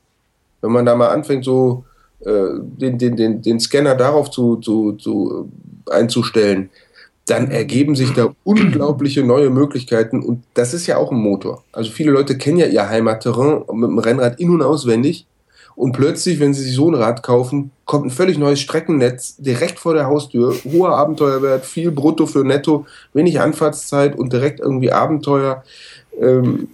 [0.61, 1.85] wenn man da mal anfängt, so
[2.19, 5.49] äh, den, den, den, den Scanner darauf zu, zu, zu
[5.89, 6.69] einzustellen,
[7.29, 11.63] dann ergeben sich da unglaubliche neue Möglichkeiten und das ist ja auch ein Motor.
[11.71, 15.25] Also viele Leute kennen ja ihr Heimatterrain mit dem Rennrad in- und auswendig
[15.79, 19.79] und plötzlich, wenn sie sich so ein Rad kaufen, kommt ein völlig neues Streckennetz direkt
[19.79, 25.63] vor der Haustür, hoher Abenteuerwert, viel Brutto für Netto, wenig Anfahrtszeit und direkt irgendwie Abenteuer.
[26.19, 26.67] Ähm,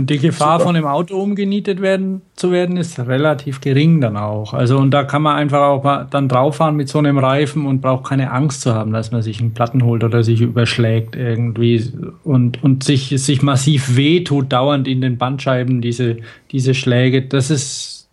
[0.00, 0.68] und die Gefahr Super.
[0.68, 4.54] von dem Auto umgenietet werden zu werden ist relativ gering dann auch.
[4.54, 7.82] Also und da kann man einfach auch mal dann drauffahren mit so einem Reifen und
[7.82, 11.92] braucht keine Angst zu haben, dass man sich einen Platten holt oder sich überschlägt irgendwie
[12.24, 16.16] und und sich sich massiv wehtut dauernd in den Bandscheiben diese
[16.50, 17.20] diese Schläge.
[17.20, 18.08] Das ist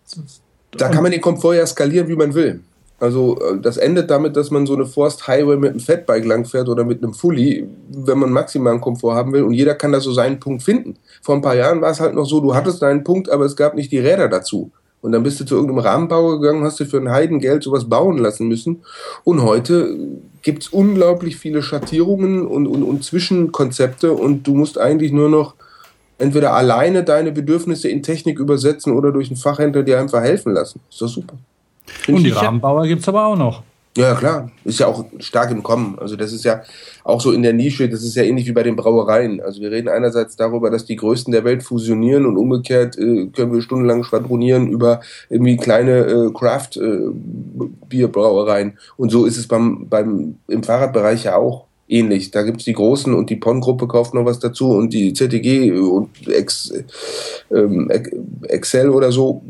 [0.72, 2.60] da kann man den Komfort ja skalieren, wie man will.
[3.00, 6.68] Also äh, das endet damit, dass man so eine Forst Highway mit einem Fatbike langfährt
[6.68, 10.12] oder mit einem Fully, wenn man maximalen Komfort haben will und jeder kann da so
[10.12, 10.96] seinen Punkt finden.
[11.22, 13.56] Vor ein paar Jahren war es halt noch so, du hattest deinen Punkt, aber es
[13.56, 14.70] gab nicht die Räder dazu.
[15.00, 18.18] Und dann bist du zu irgendeinem Rahmenbauer gegangen, hast du für ein Heidengeld sowas bauen
[18.18, 18.82] lassen müssen.
[19.22, 19.96] Und heute
[20.42, 25.54] gibt es unglaublich viele Schattierungen und, und, und Zwischenkonzepte und du musst eigentlich nur noch
[26.18, 30.80] entweder alleine deine Bedürfnisse in Technik übersetzen oder durch einen Fachhändler dir einfach helfen lassen.
[30.90, 31.38] Ist doch super.
[32.06, 33.62] Und die Rahmenbauer gibt es aber auch noch.
[33.98, 34.50] Ja, klar.
[34.64, 35.98] Ist ja auch stark im Kommen.
[35.98, 36.62] Also das ist ja
[37.02, 39.40] auch so in der Nische, das ist ja ähnlich wie bei den Brauereien.
[39.40, 43.52] Also wir reden einerseits darüber, dass die Größten der Welt fusionieren und umgekehrt äh, können
[43.52, 45.00] wir stundenlang schwadronieren über
[45.30, 48.68] irgendwie kleine äh, Craft-Bierbrauereien.
[48.68, 52.30] Äh, und so ist es beim, beim, im Fahrradbereich ja auch ähnlich.
[52.30, 55.72] Da gibt es die Großen und die PON-Gruppe kauft noch was dazu und die ZTG
[55.72, 56.72] und Ex,
[57.50, 57.90] ähm,
[58.46, 59.42] Excel oder so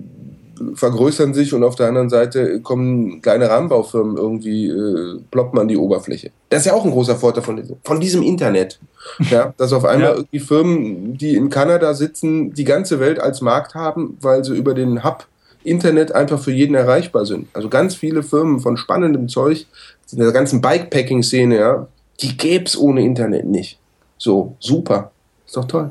[0.75, 5.77] vergrößern sich und auf der anderen Seite kommen kleine Rahmenbaufirmen irgendwie, äh, ploppt man die
[5.77, 6.31] Oberfläche.
[6.49, 8.79] Das ist ja auch ein großer Vorteil von, diesem, von diesem Internet.
[9.31, 10.17] Ja, dass auf einmal ja.
[10.17, 14.75] irgendwie Firmen, die in Kanada sitzen, die ganze Welt als Markt haben, weil sie über
[14.75, 15.27] den Hub
[15.65, 17.49] Internet einfach für jeden erreichbar sind.
[17.53, 19.67] Also ganz viele Firmen von spannendem Zeug,
[20.13, 21.87] in der ganzen Bikepacking-Szene, ja,
[22.21, 23.79] die gäbe es ohne Internet nicht.
[24.17, 25.11] So, super.
[25.47, 25.91] Ist doch toll.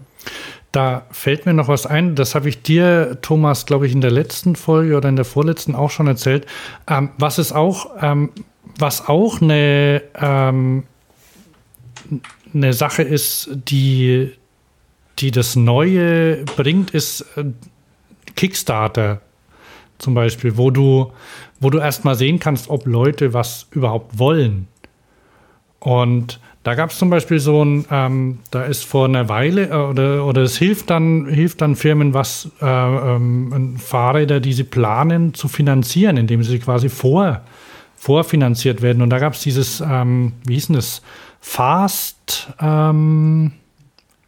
[0.71, 4.11] Da fällt mir noch was ein, das habe ich dir, Thomas, glaube ich, in der
[4.11, 6.45] letzten Folge oder in der vorletzten auch schon erzählt.
[6.87, 8.31] Ähm, was ist auch, ähm,
[8.77, 10.83] was auch eine, ähm,
[12.53, 14.33] eine Sache ist, die,
[15.19, 17.45] die das Neue bringt, ist äh,
[18.35, 19.21] Kickstarter
[19.97, 21.11] zum Beispiel, wo du,
[21.59, 24.67] wo du erstmal sehen kannst, ob Leute was überhaupt wollen.
[25.79, 29.73] Und da gab es zum Beispiel so ein, ähm, da ist vor einer Weile, äh,
[29.73, 35.33] oder, oder es hilft dann, hilft dann Firmen, was äh, ähm, Fahrräder, die sie planen,
[35.33, 37.39] zu finanzieren, indem sie quasi vor,
[37.95, 39.01] vorfinanziert werden.
[39.01, 41.01] Und da gab es dieses, ähm, wie hieß denn das?
[41.39, 42.49] Fast.
[42.59, 43.53] Ähm,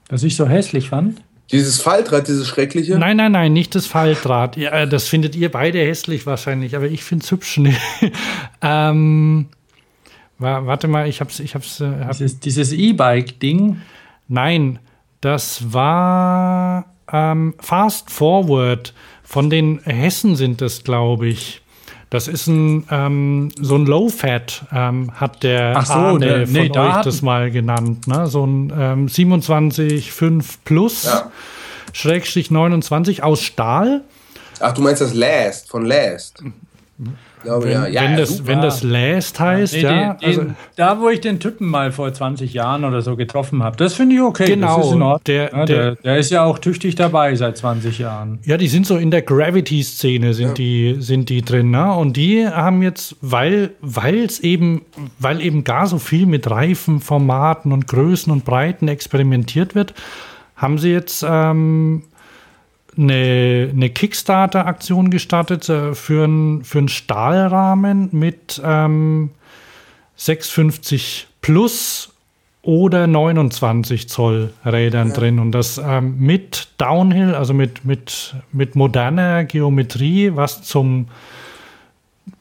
[0.07, 1.21] Was ich so hässlich fand.
[1.51, 2.97] Dieses Faltrad, dieses schreckliche?
[2.97, 4.55] Nein, nein, nein, nicht das Faltrad.
[4.55, 7.59] Ja, das findet ihr beide hässlich wahrscheinlich, aber ich finde es hübsch.
[8.61, 9.47] ähm,
[10.39, 11.81] Warte mal, ich hab's, ich hab's.
[11.81, 13.81] Äh, hab dieses E-Bike-Ding?
[14.27, 14.79] Nein,
[15.21, 18.93] das war ähm, Fast Forward.
[19.23, 21.61] Von den Hessen sind das, glaube ich.
[22.09, 26.53] Das ist ein ähm, so ein Low-Fat, ähm, hat der Ach so, Arne der, von
[26.53, 28.07] nee, euch das mal genannt.
[28.07, 28.25] Ne?
[28.25, 31.31] So ein ähm, 27,5 Plus, ja.
[31.93, 34.03] Schrägstrich 29 aus Stahl.
[34.59, 36.43] Ach, du meinst das Last, von Last.
[37.41, 37.87] Glaube, wenn, ja.
[37.87, 40.13] Ja, wenn, das, wenn das Last heißt, nee, ja.
[40.15, 40.45] Den, also,
[40.75, 44.15] da, wo ich den Typen mal vor 20 Jahren oder so getroffen habe, das finde
[44.15, 44.45] ich okay.
[44.45, 45.19] Genau.
[45.25, 48.39] Der, ja, der, der, ist ja auch tüchtig dabei seit 20 Jahren.
[48.43, 51.71] Ja, die sind so in der Gravity-Szene sind, die, sind die drin.
[51.71, 51.93] Ne?
[51.93, 54.81] Und die haben jetzt, weil es eben,
[55.17, 59.93] weil eben gar so viel mit Reifen, Formaten und Größen und Breiten experimentiert wird,
[60.55, 62.03] haben sie jetzt ähm,
[62.99, 69.31] eine, eine Kickstarter-Aktion gestartet äh, für, ein, für einen Stahlrahmen mit ähm,
[70.15, 72.13] 650 plus
[72.61, 75.13] oder 29 Zoll Rädern ja.
[75.13, 81.07] drin und das ähm, mit Downhill, also mit, mit, mit moderner Geometrie, was zum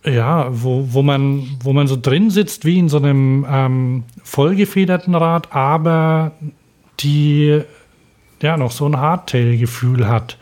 [0.04, 5.14] ja, wo, wo, man, wo man so drin sitzt wie in so einem ähm, vollgefederten
[5.14, 6.32] Rad, aber
[7.00, 7.62] die
[8.42, 10.38] ja, noch so ein Hardtail-Gefühl hat.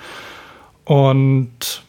[0.85, 1.82] Und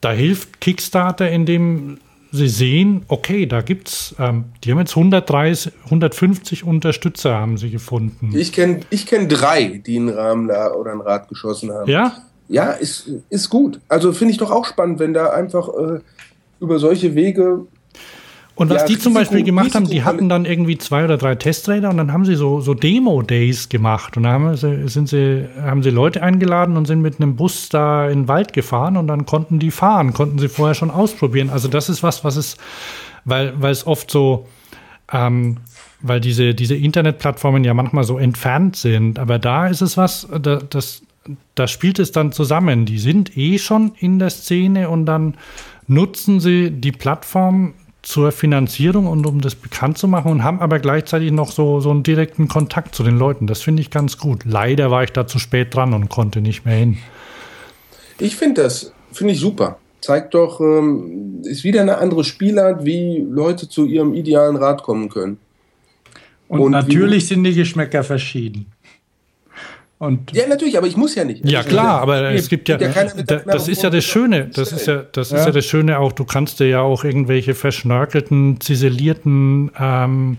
[0.00, 1.98] da hilft Kickstarter, indem
[2.30, 8.32] sie sehen, okay, da gibt's, ähm, die haben jetzt 130, 150 Unterstützer haben sie gefunden.
[8.34, 11.90] Ich kenne ich kenn drei, die einen Rahmen da oder ein Rad geschossen haben.
[11.90, 12.16] Ja?
[12.48, 13.80] Ja, ist, ist gut.
[13.88, 16.00] Also finde ich doch auch spannend, wenn da einfach äh,
[16.60, 17.66] über solche Wege
[18.58, 21.36] und was ja, die zum Beispiel gemacht haben, die hatten dann irgendwie zwei oder drei
[21.36, 24.16] Testräder und dann haben sie so, so Demo-Days gemacht.
[24.16, 27.68] Und dann haben sie, sind sie, haben sie Leute eingeladen und sind mit einem Bus
[27.68, 31.50] da in den Wald gefahren und dann konnten die fahren, konnten sie vorher schon ausprobieren.
[31.50, 32.56] Also das ist was, was es,
[33.24, 34.48] weil, weil es oft so,
[35.12, 35.58] ähm,
[36.00, 39.20] weil diese, diese Internetplattformen ja manchmal so entfernt sind.
[39.20, 41.02] Aber da ist es was, da, das,
[41.54, 42.86] da spielt es dann zusammen.
[42.86, 45.34] Die sind eh schon in der Szene und dann
[45.86, 47.74] nutzen sie die Plattform
[48.08, 51.90] zur Finanzierung und um das bekannt zu machen und haben aber gleichzeitig noch so, so
[51.90, 53.46] einen direkten Kontakt zu den Leuten.
[53.46, 54.46] Das finde ich ganz gut.
[54.46, 56.96] Leider war ich da zu spät dran und konnte nicht mehr hin.
[58.18, 59.76] Ich finde das, finde ich super.
[60.00, 65.10] Zeigt doch, ähm, ist wieder eine andere Spielart, wie Leute zu ihrem idealen Rat kommen
[65.10, 65.36] können.
[66.48, 68.72] Und, und natürlich sind die Geschmäcker verschieden.
[69.98, 71.48] Und ja, natürlich, aber ich muss ja nicht.
[71.48, 72.88] Ja, klar, aber es gibt ja, ja
[73.44, 75.50] das ist ja das Schöne, das ist ja, das ist ja.
[75.50, 80.38] das Schöne auch, du kannst dir ja auch irgendwelche verschnörkelten, ziselierten ähm,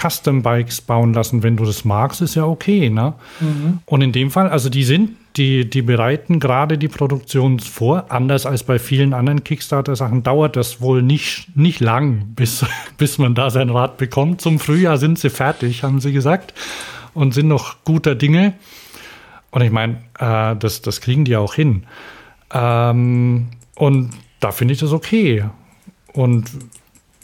[0.00, 3.14] Custom-Bikes bauen lassen, wenn du das magst, ist ja okay, ne?
[3.40, 3.80] Mhm.
[3.84, 8.46] Und in dem Fall, also die sind, die, die bereiten gerade die Produktion vor, anders
[8.46, 12.64] als bei vielen anderen Kickstarter-Sachen, dauert das wohl nicht, nicht lang, bis,
[12.96, 14.40] bis man da sein Rad bekommt.
[14.40, 16.54] Zum Frühjahr sind sie fertig, haben sie gesagt,
[17.12, 18.54] und sind noch guter Dinge.
[19.50, 21.86] Und ich meine, äh, das, das kriegen die auch hin.
[22.52, 24.10] Ähm, und
[24.40, 25.44] da finde ich das okay.
[26.12, 26.50] Und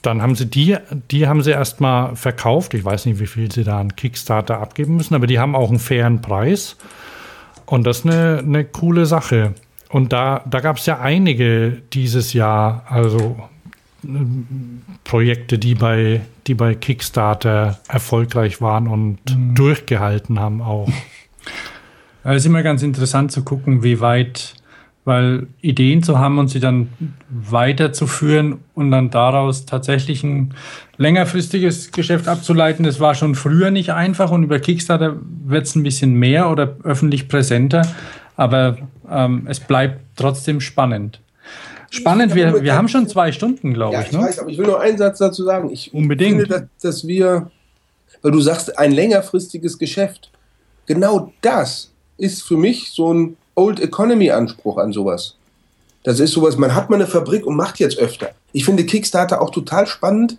[0.03, 0.77] dann haben sie die,
[1.11, 2.74] die haben sie erstmal verkauft.
[2.74, 5.69] Ich weiß nicht, wie viel sie da an Kickstarter abgeben müssen, aber die haben auch
[5.69, 6.77] einen fairen Preis.
[7.65, 9.55] Und das ist eine, eine coole Sache.
[9.89, 13.36] Und da, da gab es ja einige dieses Jahr, also
[14.05, 14.09] äh,
[15.05, 19.55] Projekte, die bei, die bei Kickstarter erfolgreich waren und mhm.
[19.55, 20.89] durchgehalten haben auch.
[22.35, 24.55] Es ist immer ganz interessant zu gucken, wie weit,
[25.05, 26.89] weil Ideen zu haben und sie dann
[27.28, 30.53] weiterzuführen und dann daraus tatsächlich ein
[30.97, 35.85] längerfristiges Geschäft abzuleiten, das war schon früher nicht einfach und über Kickstarter wird es ein
[35.85, 37.82] bisschen mehr oder öffentlich präsenter,
[38.36, 38.78] aber
[39.09, 41.20] ähm, es bleibt trotzdem spannend.
[41.90, 44.09] Spannend, wir, wir haben schon zwei Stunden, glaube ja, ich.
[44.09, 44.19] ich ne?
[44.19, 45.70] weiß, aber ich will nur einen Satz dazu sagen.
[45.70, 46.40] Ich Unbedingt.
[46.40, 47.53] finde, dass, dass wir,
[48.23, 50.32] weil du sagst, ein längerfristiges Geschäft,
[50.86, 55.34] genau das ist für mich so ein Old Economy Anspruch an sowas.
[56.05, 58.30] Das ist sowas, man hat mal eine Fabrik und macht jetzt öfter.
[58.52, 60.38] Ich finde Kickstarter auch total spannend,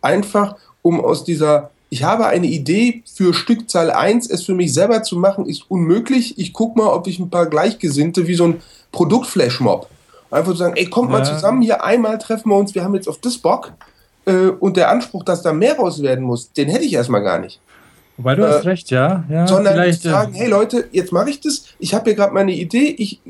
[0.00, 5.02] einfach um aus dieser, ich habe eine Idee für Stückzahl 1, es für mich selber
[5.02, 6.38] zu machen, ist unmöglich.
[6.38, 9.88] Ich gucke mal, ob ich ein paar Gleichgesinnte wie so ein Produktflashmob.
[10.30, 11.18] Einfach zu sagen, ey, kommt ja.
[11.18, 13.72] mal zusammen, hier einmal treffen wir uns, wir haben jetzt auf das Bock.
[14.24, 17.38] Äh, und der Anspruch, dass da mehr raus werden muss, den hätte ich erstmal gar
[17.38, 17.60] nicht.
[18.18, 19.24] Wobei du äh, hast recht, ja.
[19.30, 21.64] ja sondern vielleicht, äh, sagen, hey Leute, jetzt mache ich das.
[21.78, 22.94] Ich habe hier gerade meine Idee.
[22.98, 23.20] Ich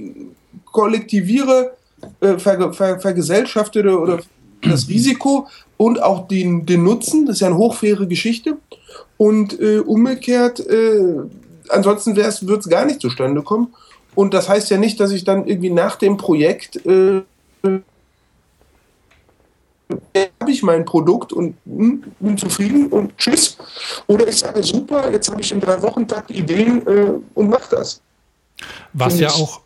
[0.64, 1.72] kollektiviere,
[2.20, 4.20] äh, ver, ver, vergesellschaftete oder
[4.62, 5.46] das Risiko
[5.76, 7.26] und auch den, den Nutzen.
[7.26, 8.56] Das ist ja eine hochfaire Geschichte.
[9.18, 11.16] Und äh, umgekehrt, äh,
[11.68, 13.74] ansonsten wird es gar nicht zustande kommen.
[14.14, 17.22] Und das heißt ja nicht, dass ich dann irgendwie nach dem Projekt äh,
[20.40, 23.56] habe ich mein Produkt und hm, bin zufrieden und tschüss.
[24.06, 27.76] Oder ich sage, super, jetzt habe ich in drei Wochen Tag Ideen äh, und mache
[27.76, 28.00] das.
[28.92, 29.60] Was ja auch,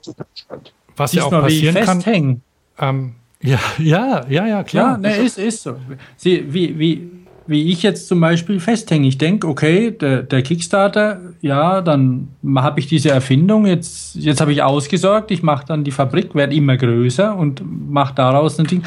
[0.97, 2.43] was ja auch passieren kann.
[2.79, 4.93] Ähm, Ja, ja, ja, ja, klar.
[4.93, 5.77] Ja, ne, ist, ist so.
[6.17, 7.11] Sie, wie, wie,
[7.47, 9.09] wie ich jetzt zum Beispiel festhänge.
[9.09, 14.53] Ich denke, okay, der, der Kickstarter, ja, dann habe ich diese Erfindung, jetzt, jetzt habe
[14.53, 18.83] ich ausgesorgt, ich mache dann die Fabrik, werde immer größer und mache daraus ein Ding.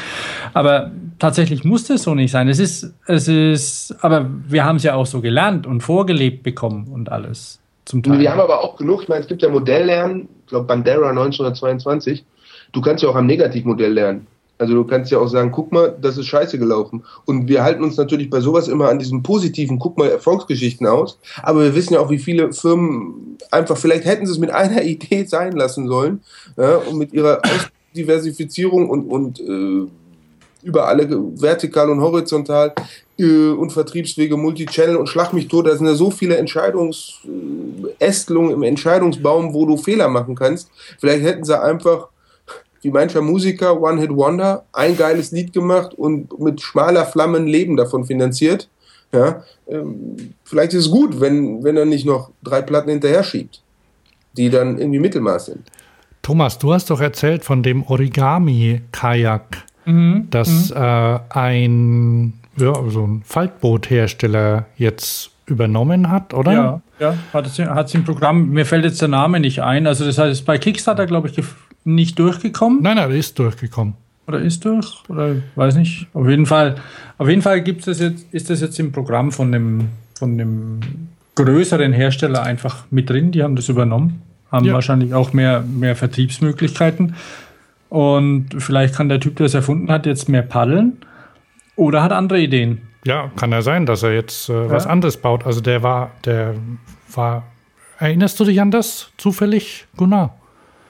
[0.54, 2.48] Aber tatsächlich muss das so nicht sein.
[2.48, 6.88] Es ist, es ist, aber wir haben es ja auch so gelernt und vorgelebt bekommen
[6.92, 8.18] und alles zum Teil.
[8.18, 12.24] Wir haben aber auch genug, ich meine, es gibt ja Modelllernen, ich glaube Bandera 1922,
[12.72, 14.26] du kannst ja auch am Negativmodell lernen.
[14.58, 17.04] Also du kannst ja auch sagen, guck mal, das ist scheiße gelaufen.
[17.26, 21.18] Und wir halten uns natürlich bei sowas immer an diesen positiven, guck mal, Erfolgsgeschichten aus.
[21.42, 24.82] Aber wir wissen ja auch, wie viele Firmen einfach, vielleicht hätten sie es mit einer
[24.82, 26.20] Idee sein lassen sollen
[26.56, 27.42] ja, und mit ihrer
[27.94, 29.86] Diversifizierung und, und äh,
[30.62, 31.08] über alle
[31.40, 32.72] vertikal und horizontal
[33.18, 35.66] äh, und Vertriebswege, Multichannel und schlag mich tot.
[35.66, 40.70] Da sind ja so viele Entscheidungsästelungen im Entscheidungsbaum, wo du Fehler machen kannst.
[40.98, 42.08] Vielleicht hätten sie einfach
[42.82, 47.46] wie mancher Musiker, One Hit Wonder, ein geiles Lied gemacht und mit schmaler Flamme ein
[47.46, 48.68] Leben davon finanziert.
[49.12, 53.62] Ja, ähm, vielleicht ist es gut, wenn, wenn er nicht noch drei Platten hinterher schiebt,
[54.36, 55.70] die dann irgendwie Mittelmaß sind.
[56.22, 60.26] Thomas, du hast doch erzählt von dem Origami-Kajak, mhm.
[60.30, 60.76] das mhm.
[60.76, 66.52] Äh, ein, ja, so ein Faltboothersteller jetzt übernommen hat, oder?
[66.52, 69.86] Ja, ja hat es, hat es im Programm, mir fällt jetzt der Name nicht ein.
[69.86, 71.44] Also das heißt, bei Kickstarter, glaube ich,
[71.86, 72.82] nicht durchgekommen?
[72.82, 73.94] Nein, nein, ist durchgekommen.
[74.26, 75.04] Oder ist durch?
[75.08, 76.08] Oder weiß nicht.
[76.12, 76.76] Auf jeden Fall,
[77.16, 79.88] auf jeden Fall gibt's das jetzt, ist das jetzt im Programm von dem,
[80.18, 80.80] von dem
[81.36, 83.30] größeren Hersteller einfach mit drin.
[83.30, 84.74] Die haben das übernommen, haben ja.
[84.74, 87.14] wahrscheinlich auch mehr, mehr Vertriebsmöglichkeiten.
[87.88, 90.98] Und vielleicht kann der Typ, der es erfunden hat, jetzt mehr paddeln
[91.76, 92.82] oder hat andere Ideen.
[93.04, 94.70] Ja, kann ja sein, dass er jetzt äh, ja.
[94.70, 95.46] was anderes baut.
[95.46, 96.54] Also der war, der
[97.14, 97.44] war.
[98.00, 100.34] Erinnerst du dich an das zufällig, Gunnar?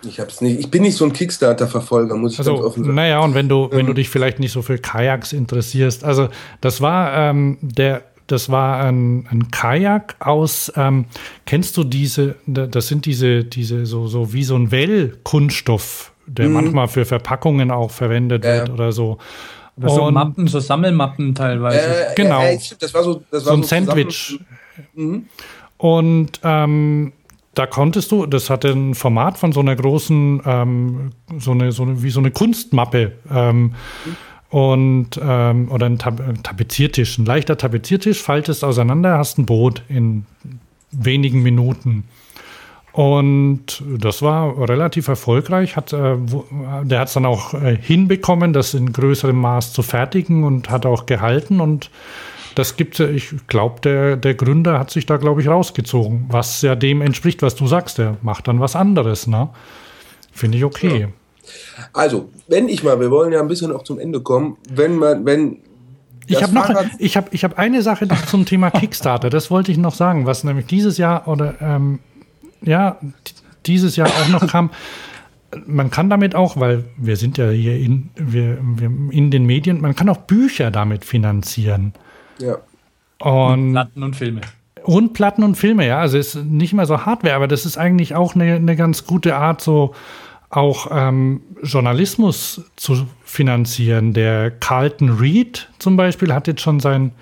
[0.07, 0.61] Ich hab's nicht.
[0.61, 2.95] Ich bin nicht so ein Kickstarter-Verfolger, muss ich also, ganz offen sagen.
[2.95, 3.97] Naja, und wenn du, wenn du ähm.
[3.97, 6.29] dich vielleicht nicht so für Kajaks interessierst, also
[6.61, 11.07] das war ähm, der, das war ein, ein Kajak aus, ähm,
[11.45, 16.55] kennst du diese, das sind diese, diese so, so wie so ein Well-Kunststoff, der mhm.
[16.55, 18.55] manchmal für Verpackungen auch verwendet ja.
[18.55, 19.19] wird oder so.
[19.79, 21.79] Oder so Mappen, so Sammelmappen teilweise.
[22.11, 22.43] Äh, genau.
[22.43, 24.41] Äh, das war so, das war so ein so Sandwich.
[24.95, 25.27] Mhm.
[25.77, 27.13] Und ähm,
[27.57, 31.85] da konntest du, das hatte ein Format von so einer großen, ähm, so, eine, so
[31.85, 33.13] eine, wie so eine Kunstmappe.
[33.33, 33.75] Ähm,
[34.51, 40.27] und ähm, oder ein, Tapeziertisch, ein leichter Tapeziertisch, faltest auseinander, hast ein Boot in
[40.93, 42.05] wenigen Minuten.
[42.93, 45.77] Und das war relativ erfolgreich.
[45.77, 46.17] Hat, äh,
[46.85, 50.85] der hat es dann auch äh, hinbekommen, das in größerem Maß zu fertigen und hat
[50.85, 51.61] auch gehalten.
[51.61, 51.91] Und
[52.57, 56.63] das gibt es, ich glaube, der, der Gründer hat sich da, glaube ich, rausgezogen, was
[56.63, 57.99] ja dem entspricht, was du sagst.
[57.99, 59.51] Der macht dann was anderes, ne?
[60.33, 61.01] Finde ich okay.
[61.01, 61.09] Ja.
[61.93, 65.27] Also, wenn ich mal, wir wollen ja ein bisschen auch zum Ende kommen, wenn man,
[65.27, 65.59] wenn
[66.29, 66.69] ich habe noch,
[66.99, 69.31] ich habe, ich habe eine Sache noch zum Thema Kickstarter.
[69.31, 72.01] Das wollte ich noch sagen, was nämlich dieses Jahr oder ähm,
[72.63, 72.99] ja
[73.67, 74.71] dieses Jahr auch noch kam.
[75.67, 79.81] Man kann damit auch, weil wir sind ja hier in, wir, wir in den Medien,
[79.81, 81.93] man kann auch Bücher damit finanzieren.
[82.39, 82.59] Ja.
[83.19, 84.41] Und, Platten und Filme.
[84.83, 85.99] Und Platten und Filme, ja.
[85.99, 89.07] Also es ist nicht mehr so Hardware, aber das ist eigentlich auch eine, eine ganz
[89.07, 89.95] gute Art, so
[90.51, 94.13] auch ähm, Journalismus zu finanzieren.
[94.13, 97.13] Der Carlton Reed zum Beispiel hat jetzt schon sein,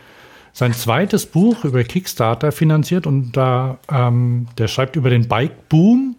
[0.53, 6.16] sein zweites Buch über Kickstarter finanziert und da, ähm, der schreibt über den Bike Boom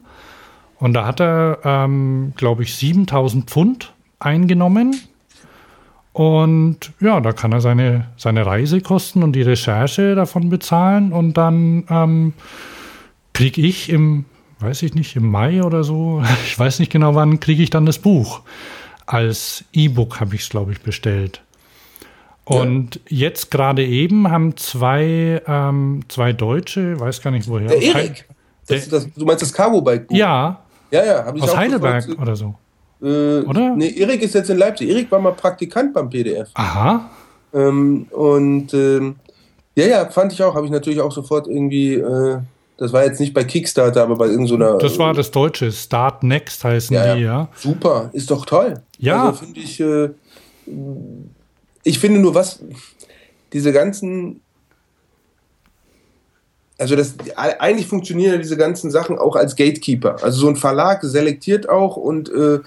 [0.80, 5.00] und da hat er, ähm, glaube ich, 7000 Pfund eingenommen
[6.16, 11.84] und ja, da kann er seine, seine Reisekosten und die Recherche davon bezahlen und dann
[11.90, 12.32] ähm,
[13.34, 14.24] kriege ich im,
[14.62, 17.86] weiß ich nicht, im Mai oder so, ich weiß nicht genau wann, kriege ich dann
[17.86, 18.44] das Buch.
[19.06, 21.42] Als E-Book habe ich es, glaube ich, bestellt.
[22.46, 23.28] Und ja.
[23.28, 27.68] jetzt gerade eben haben zwei, ähm, zwei Deutsche, weiß gar nicht woher.
[27.68, 28.26] Der Erik.
[28.68, 30.10] Das, das, du meinst das Cargo-Bike?
[30.12, 30.62] Ja.
[30.92, 31.26] Ja, ja.
[31.26, 32.56] Aus Heidelberg sofort, oder so.
[33.02, 33.76] Äh, Oder?
[33.76, 34.90] Nee, Erik ist jetzt in Leipzig.
[34.90, 36.50] Erik war mal Praktikant beim PDF.
[36.54, 37.10] Aha.
[37.54, 39.16] Ähm, und ähm,
[39.76, 40.56] ja, ja, fand ich auch.
[40.56, 41.96] Habe ich natürlich auch sofort irgendwie.
[41.96, 42.40] Äh,
[42.78, 44.74] das war jetzt nicht bei Kickstarter, aber bei irgendeiner.
[44.74, 45.72] So das war das Deutsche.
[45.72, 47.50] Start Next heißen ja, die, ja.
[47.56, 48.82] Super, ist doch toll.
[48.98, 49.28] Ja.
[49.28, 49.80] Also finde ich.
[49.80, 50.10] Äh,
[51.84, 52.64] ich finde nur was.
[53.54, 54.42] Diese ganzen
[56.78, 60.18] also das eigentlich funktionieren diese ganzen Sachen auch als Gatekeeper.
[60.24, 62.60] Also so ein Verlag selektiert auch und äh,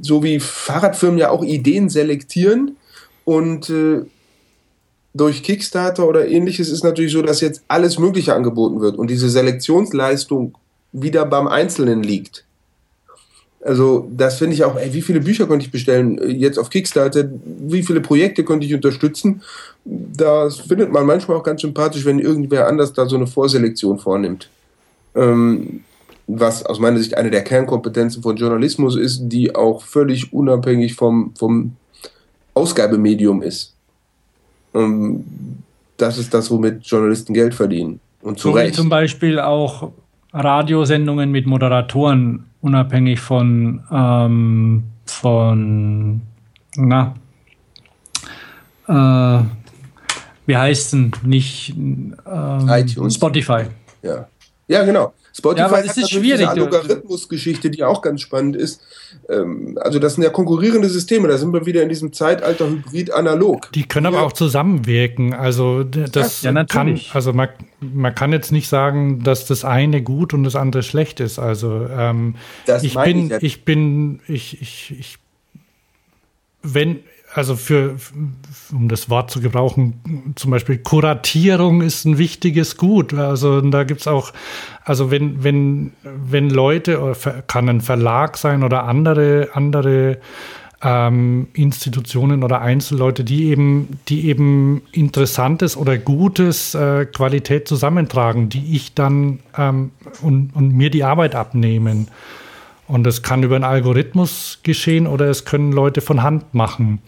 [0.00, 2.76] so wie Fahrradfirmen ja auch Ideen selektieren
[3.24, 4.02] und äh,
[5.12, 9.28] durch Kickstarter oder ähnliches ist natürlich so, dass jetzt alles Mögliche angeboten wird und diese
[9.28, 10.56] Selektionsleistung
[10.92, 12.45] wieder beim Einzelnen liegt.
[13.66, 17.28] Also das finde ich auch, ey, wie viele Bücher konnte ich bestellen jetzt auf Kickstarter,
[17.44, 19.42] wie viele Projekte konnte ich unterstützen.
[19.84, 24.48] Das findet man manchmal auch ganz sympathisch, wenn irgendwer anders da so eine Vorselektion vornimmt.
[25.16, 25.80] Ähm,
[26.28, 31.32] was aus meiner Sicht eine der Kernkompetenzen von Journalismus ist, die auch völlig unabhängig vom,
[31.36, 31.72] vom
[32.54, 33.74] Ausgabemedium ist.
[34.74, 35.24] Ähm,
[35.96, 37.98] das ist das, womit Journalisten Geld verdienen.
[38.22, 38.76] Und zu so Recht.
[38.76, 39.90] zum Beispiel auch
[40.36, 46.20] Radiosendungen mit Moderatoren, unabhängig von, ähm, von
[46.76, 47.14] na,
[48.86, 49.44] äh,
[50.46, 53.64] wie heißt denn nicht ähm, Spotify.
[54.02, 54.26] Ja.
[54.68, 55.14] ja, genau.
[55.36, 56.48] Spotify ja, ist schwierig.
[56.54, 58.80] Diese Algorithmusgeschichte, die auch ganz spannend ist.
[59.28, 61.28] Ähm, also das sind ja konkurrierende Systeme.
[61.28, 63.70] Da sind wir wieder in diesem Zeitalter Hybrid analog.
[63.72, 64.12] Die können ja.
[64.12, 65.34] aber auch zusammenwirken.
[65.34, 67.50] Also das ja, kann, also man,
[67.80, 71.38] man kann jetzt nicht sagen, dass das eine gut und das andere schlecht ist.
[71.38, 72.36] Also ähm,
[72.82, 75.18] ich, bin, ich, ich bin, ich, ich, ich,
[76.74, 77.00] wenn
[77.34, 77.96] also für,
[78.72, 83.12] um das Wort zu gebrauchen, zum Beispiel Kuratierung ist ein wichtiges Gut.
[83.12, 84.32] Also da gibt es auch,
[84.84, 87.14] also wenn, wenn, wenn Leute,
[87.46, 90.18] kann ein Verlag sein oder andere, andere
[90.82, 98.76] ähm, Institutionen oder Einzelleute, die eben, die eben Interessantes oder Gutes äh, Qualität zusammentragen, die
[98.76, 99.90] ich dann ähm,
[100.22, 102.08] und, und mir die Arbeit abnehmen.
[102.88, 107.00] Und das kann über einen Algorithmus geschehen oder es können Leute von Hand machen.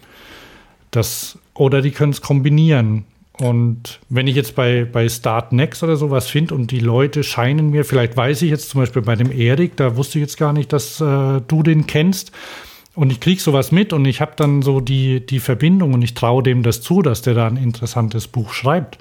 [0.91, 3.05] Das, oder die können es kombinieren.
[3.41, 7.71] Und wenn ich jetzt bei, bei Start Next oder sowas finde und die Leute scheinen
[7.71, 10.53] mir, vielleicht weiß ich jetzt zum Beispiel bei dem Erik, da wusste ich jetzt gar
[10.53, 12.33] nicht, dass äh, du den kennst.
[12.97, 16.15] Und ich kriege sowas mit und ich habe dann so die, die Verbindung und ich
[16.15, 18.99] traue dem das zu, dass der da ein interessantes Buch schreibt.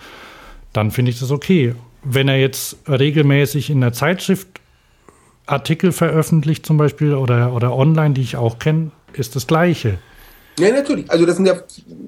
[0.71, 1.73] Dann finde ich das okay.
[2.03, 4.47] Wenn er jetzt regelmäßig in der Zeitschrift
[5.47, 9.97] Artikel veröffentlicht, zum Beispiel, oder, oder online, die ich auch kenne, ist das Gleiche.
[10.59, 11.09] Ja, natürlich.
[11.09, 11.55] Also das sind ja,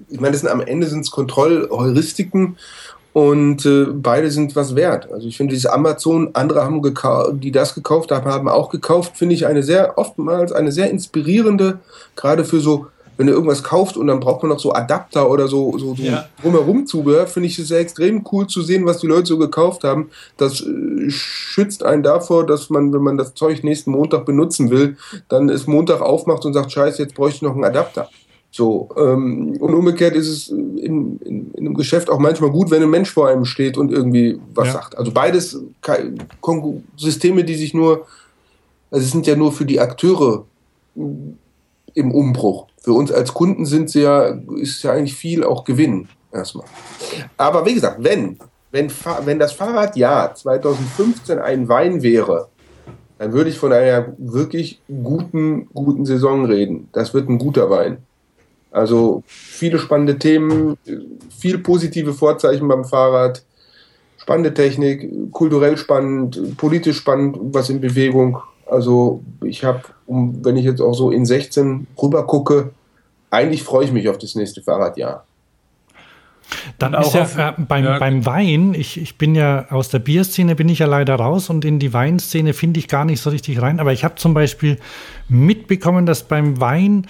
[0.09, 2.57] ich meine, das sind am Ende sind es Kontrollheuristiken
[3.13, 5.11] und äh, beide sind was wert.
[5.11, 6.81] Also ich finde dieses Amazon, andere haben
[7.39, 11.79] die das gekauft haben, haben auch gekauft, finde ich eine sehr oftmals eine sehr inspirierende,
[12.15, 12.87] gerade für so
[13.19, 16.01] wenn du irgendwas kaufst und dann braucht man noch so Adapter oder so, so, so
[16.01, 16.29] ja.
[16.41, 19.83] drumherum Zubehör, finde ich es sehr extrem cool zu sehen, was die Leute so gekauft
[19.83, 20.09] haben.
[20.37, 24.95] Das äh, schützt einen davor, dass man, wenn man das Zeug nächsten Montag benutzen will,
[25.27, 28.07] dann ist Montag aufmacht und sagt, scheiße, jetzt bräuchte ich noch einen Adapter.
[28.51, 32.81] So, ähm, und umgekehrt ist es in, in, in, einem Geschäft auch manchmal gut, wenn
[32.81, 34.73] ein Mensch vor einem steht und irgendwie was ja.
[34.75, 34.97] sagt.
[34.97, 35.59] Also beides
[36.95, 38.07] Systeme, die sich nur,
[38.89, 40.45] also es sind ja nur für die Akteure
[40.95, 42.68] im Umbruch.
[42.81, 46.65] Für uns als Kunden sind sie ja, ist ja eigentlich viel auch Gewinn erstmal.
[47.37, 48.37] Aber wie gesagt, wenn,
[48.71, 48.91] wenn,
[49.25, 52.49] wenn das Fahrradjahr 2015 ein Wein wäre,
[53.17, 56.87] dann würde ich von einer wirklich guten, guten Saison reden.
[56.93, 57.97] Das wird ein guter Wein.
[58.71, 60.77] Also viele spannende Themen,
[61.37, 63.43] viel positive Vorzeichen beim Fahrrad,
[64.17, 68.37] spannende Technik, kulturell spannend, politisch spannend, was in Bewegung.
[68.69, 72.71] Also ich habe, um, wenn ich jetzt auch so in 16 rüber gucke,
[73.31, 75.25] eigentlich freue ich mich auf das nächste Fahrradjahr.
[76.79, 77.99] Dann auch ja, äh, beim, ja.
[77.99, 81.63] beim Wein, ich, ich bin ja aus der Bierszene, bin ich ja leider raus und
[81.63, 83.79] in die Weinszene finde ich gar nicht so richtig rein.
[83.79, 84.77] Aber ich habe zum Beispiel
[85.27, 87.05] mitbekommen, dass beim Wein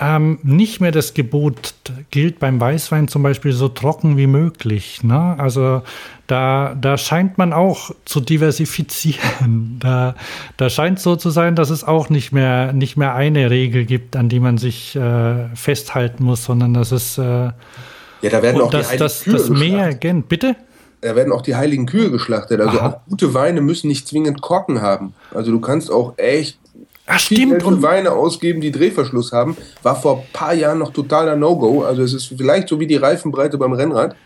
[0.00, 1.74] ähm, nicht mehr das Gebot
[2.10, 5.04] gilt beim Weißwein zum Beispiel so trocken wie möglich.
[5.04, 5.36] Ne?
[5.38, 5.82] Also
[6.26, 9.78] da, da scheint man auch zu diversifizieren.
[9.80, 10.14] Da,
[10.56, 14.16] da scheint so zu sein, dass es auch nicht mehr, nicht mehr eine Regel gibt,
[14.16, 18.70] an die man sich äh, festhalten muss, sondern dass es äh, ja, da werden auch
[18.70, 20.56] das, die das, Kühe das Meer, gen, bitte?
[21.02, 22.60] Da werden auch die heiligen Kühe geschlachtet.
[22.62, 25.12] Also gute Weine müssen nicht zwingend Korken haben.
[25.34, 26.58] Also du kannst auch echt
[27.06, 27.62] Ach, stimmt.
[27.64, 31.82] Und Weine ausgeben, die Drehverschluss haben, war vor ein paar Jahren noch totaler No-Go.
[31.82, 34.16] Also es ist vielleicht so wie die Reifenbreite beim Rennrad,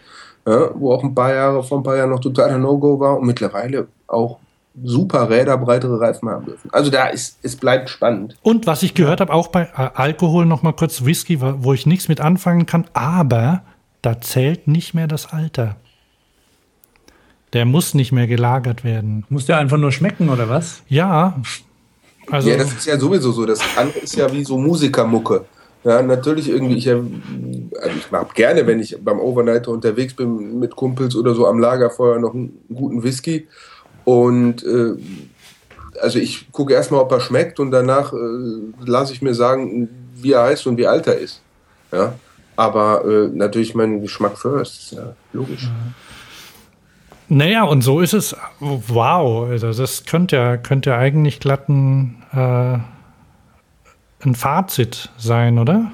[0.46, 3.26] ja, wo auch ein paar Jahre, vor ein paar Jahren noch totaler No-Go war und
[3.26, 4.38] mittlerweile auch
[4.84, 6.70] super Räder breitere Reifen haben dürfen.
[6.72, 8.36] Also da ist, es bleibt spannend.
[8.42, 11.86] Und was ich gehört habe, auch bei äh, Alkohol noch mal kurz Whisky, wo ich
[11.86, 13.62] nichts mit anfangen kann, aber
[14.02, 15.76] da zählt nicht mehr das Alter.
[17.54, 19.24] Der muss nicht mehr gelagert werden.
[19.30, 20.82] Muss der einfach nur schmecken oder was?
[20.86, 21.40] Ja,
[22.30, 23.46] also, ja, das ist ja sowieso so.
[23.46, 25.44] Das andere ist ja wie so Musikermucke.
[25.84, 30.74] Ja, natürlich irgendwie, ich, also ich mag gerne, wenn ich beim Overnighter unterwegs bin mit
[30.74, 33.46] Kumpels oder so am Lagerfeuer noch einen guten Whisky.
[34.04, 34.94] Und äh,
[36.00, 38.16] also ich gucke erstmal, ob er schmeckt und danach äh,
[38.84, 41.42] lasse ich mir sagen, wie er heißt und wie alt er ist.
[41.92, 42.14] Ja.
[42.56, 45.64] Aber äh, natürlich mein Geschmack first, ja logisch.
[45.68, 45.94] Mhm.
[47.28, 48.34] Naja, und so ist es.
[48.58, 52.78] Wow, also das könnte ja, könnte ja eigentlich glatten äh,
[54.24, 55.92] ein Fazit sein, oder?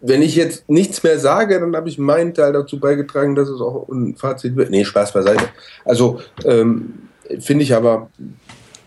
[0.00, 3.60] Wenn ich jetzt nichts mehr sage, dann habe ich meinen Teil dazu beigetragen, dass es
[3.60, 4.70] auch ein Fazit wird.
[4.70, 5.48] Nee, Spaß beiseite.
[5.84, 7.08] Also ähm,
[7.40, 8.08] finde ich aber,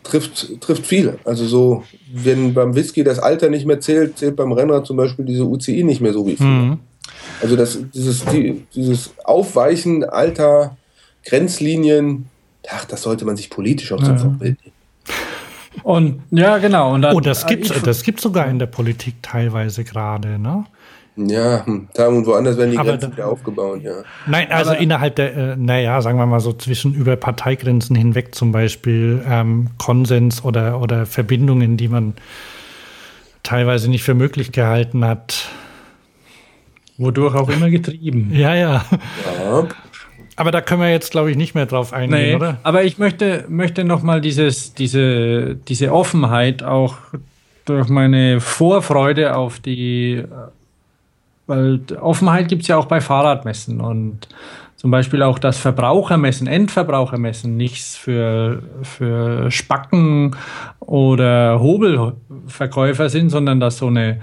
[0.03, 1.19] trifft, trifft viel.
[1.25, 1.83] Also so,
[2.13, 5.83] wenn beim Whisky das Alter nicht mehr zählt, zählt beim Renner zum Beispiel diese UCI
[5.83, 6.47] nicht mehr so wie früher.
[6.47, 6.79] Mhm.
[7.41, 10.77] Also das, dieses, die, dieses Aufweichen alter
[11.25, 12.25] Grenzlinien,
[12.69, 14.19] ach, das sollte man sich politisch auch zum ja.
[14.19, 14.68] Vorbild nehmen.
[15.83, 16.93] Und ja, genau.
[16.93, 20.65] Und dann, oh, das gibt es das gibt's sogar in der Politik teilweise gerade, ne?
[21.27, 24.03] Ja, hm, da und woanders werden die aber Grenzen da, wieder aufgebaut, ja.
[24.25, 28.33] Nein, also aber, innerhalb der, äh, naja, sagen wir mal so zwischen über Parteigrenzen hinweg
[28.35, 32.13] zum Beispiel ähm, Konsens oder, oder Verbindungen, die man
[33.43, 35.49] teilweise nicht für möglich gehalten hat.
[36.97, 38.31] Wodurch auch immer getrieben.
[38.33, 38.85] ja, ja.
[39.39, 39.67] ja.
[40.39, 42.59] Aber da können wir jetzt, glaube ich, nicht mehr drauf eingehen, nee, oder?
[42.63, 46.95] Aber ich möchte, möchte nochmal dieses, diese, diese Offenheit auch
[47.65, 50.23] durch meine Vorfreude auf die,
[51.45, 54.29] weil Offenheit gibt es ja auch bei Fahrradmessen und
[54.77, 60.37] zum Beispiel auch das Verbrauchermessen, Endverbrauchermessen, nichts für, für Spacken
[60.79, 64.21] oder Hobelverkäufer sind, sondern dass so eine,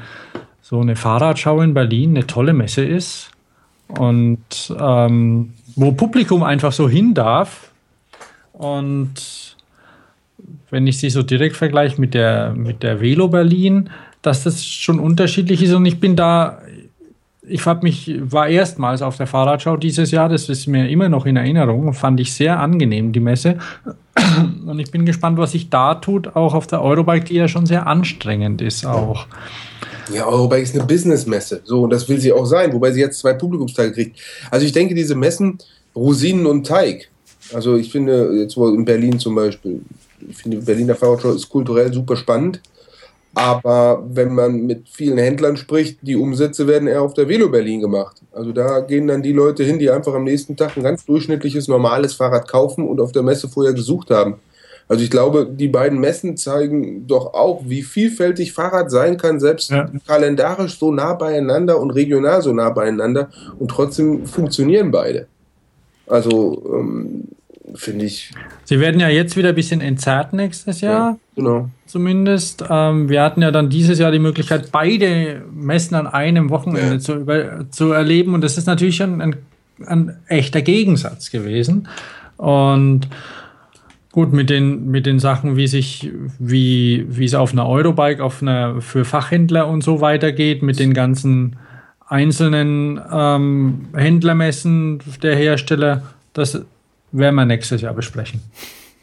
[0.63, 3.33] so eine Fahrradschau in Berlin eine tolle Messe ist.
[3.89, 7.71] Und ähm, wo Publikum einfach so hin darf.
[8.53, 9.57] Und
[10.71, 13.91] wenn ich sie so direkt vergleiche mit der, mit der Velo Berlin,
[14.23, 15.73] dass das schon unterschiedlich ist.
[15.73, 16.59] Und ich bin da,
[17.47, 21.27] ich habe mich, war erstmals auf der Fahrradschau dieses Jahr, das ist mir immer noch
[21.27, 23.59] in Erinnerung, fand ich sehr angenehm, die Messe.
[24.67, 27.67] Und ich bin gespannt, was sich da tut, auch auf der Eurobike, die ja schon
[27.67, 29.27] sehr anstrengend ist auch.
[29.27, 31.63] Ja, Eurobike ist eine Businessmesse.
[31.65, 34.19] So, und das will sie auch sein, wobei sie jetzt zwei Publikumsteile kriegt.
[34.51, 35.59] Also ich denke, diese Messen,
[35.95, 37.09] Rosinen und Teig.
[37.53, 39.81] Also ich finde, jetzt in Berlin zum Beispiel,
[40.29, 42.61] ich finde, Berliner Fahrradshow ist kulturell super spannend.
[43.35, 47.83] Aber wenn man mit vielen Händlern spricht, die Umsätze werden eher auf der Velo Berlin
[47.83, 48.17] gemacht.
[48.33, 51.69] Also da gehen dann die Leute hin, die einfach am nächsten Tag ein ganz durchschnittliches,
[51.69, 54.37] normales Fahrrad kaufen und auf der Messe vorher gesucht haben.
[54.89, 59.71] Also ich glaube, die beiden Messen zeigen doch auch, wie vielfältig Fahrrad sein kann, selbst
[59.71, 59.91] ja.
[60.07, 65.27] kalendarisch so nah beieinander und regional so nah beieinander und trotzdem funktionieren beide.
[66.07, 67.25] Also ähm,
[67.75, 68.31] finde ich.
[68.65, 71.11] Sie werden ja jetzt wieder ein bisschen entzerrt nächstes Jahr.
[71.11, 71.69] Ja, genau.
[71.87, 72.65] Zumindest.
[72.69, 76.99] Ähm, wir hatten ja dann dieses Jahr die Möglichkeit, beide Messen an einem Wochenende ja.
[77.01, 78.35] zu, über, zu erleben.
[78.35, 79.37] Und das ist natürlich ein, ein,
[79.85, 81.89] ein echter Gegensatz gewesen.
[82.37, 83.09] Und
[84.17, 88.41] Gut, mit den, mit den Sachen, wie sich, wie, wie es auf einer Eurobike, auf
[88.41, 91.57] einer, für Fachhändler und so weitergeht, mit den ganzen
[92.07, 96.03] einzelnen ähm, Händlermessen der Hersteller,
[96.33, 96.63] das
[97.13, 98.41] werden wir nächstes Jahr besprechen.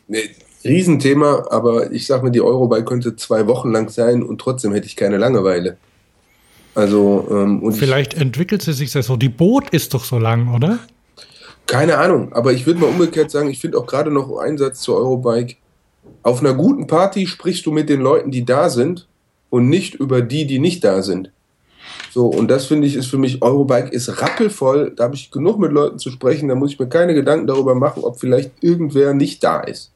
[0.07, 0.31] Nee,
[0.65, 4.87] Riesenthema, aber ich sag mir, die Eurobike könnte zwei Wochen lang sein und trotzdem hätte
[4.87, 5.77] ich keine Langeweile.
[6.73, 9.15] Also, ähm, und Vielleicht entwickelt sie sich das so.
[9.15, 10.79] Die Boot ist doch so lang, oder?
[11.65, 14.97] Keine Ahnung, aber ich würde mal umgekehrt sagen, ich finde auch gerade noch Einsatz zur
[14.97, 15.55] Eurobike.
[16.21, 19.07] Auf einer guten Party sprichst du mit den Leuten, die da sind
[19.49, 21.31] und nicht über die, die nicht da sind.
[22.11, 25.59] So, und das finde ich ist für mich, Eurobike ist rappelvoll, da habe ich genug
[25.59, 29.13] mit Leuten zu sprechen, da muss ich mir keine Gedanken darüber machen, ob vielleicht irgendwer
[29.13, 29.91] nicht da ist.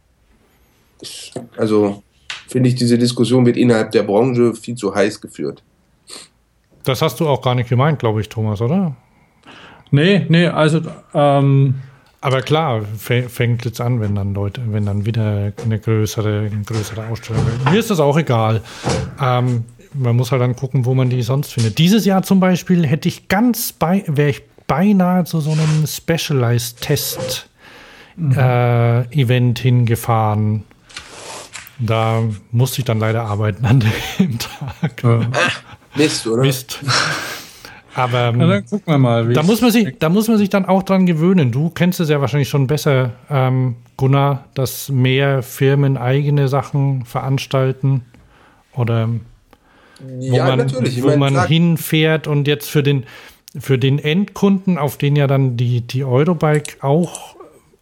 [1.55, 2.01] Also
[2.47, 5.61] finde ich, diese Diskussion wird innerhalb der Branche viel zu heiß geführt.
[6.83, 8.95] Das hast du auch gar nicht gemeint, glaube ich, Thomas, oder?
[9.91, 10.81] Nee, nee, also.
[11.13, 11.75] Ähm
[12.19, 17.07] aber klar, fängt jetzt an, wenn dann Leute, wenn dann wieder eine größere, eine größere
[17.07, 17.43] Ausstellung.
[17.71, 18.61] Mir ist das auch egal.
[19.21, 21.77] Ähm, man muss halt dann gucken, wo man die sonst findet.
[21.77, 26.81] Dieses Jahr zum Beispiel hätte ich ganz bei, wäre ich beinahe zu so einem Specialized
[26.81, 27.49] Test
[28.15, 28.31] mhm.
[28.37, 30.63] äh, Event hingefahren.
[31.79, 33.79] Da musste ich dann leider arbeiten an
[34.19, 34.39] dem
[34.81, 35.03] Tag.
[35.03, 35.21] Ja.
[35.95, 36.41] Mist, oder?
[36.41, 36.79] Mist.
[37.97, 39.33] Aber Na, dann gucken wir mal.
[39.33, 41.51] Da muss, man sich, da muss man sich dann auch dran gewöhnen.
[41.51, 48.05] Du kennst es ja wahrscheinlich schon besser, ähm, Gunnar, dass mehr Firmen eigene Sachen veranstalten
[48.75, 49.09] oder
[49.99, 51.01] wo ja, man, natürlich.
[51.01, 53.05] wo man hinfährt und jetzt für den,
[53.57, 57.35] für den Endkunden, auf den ja dann die, die Eurobike auch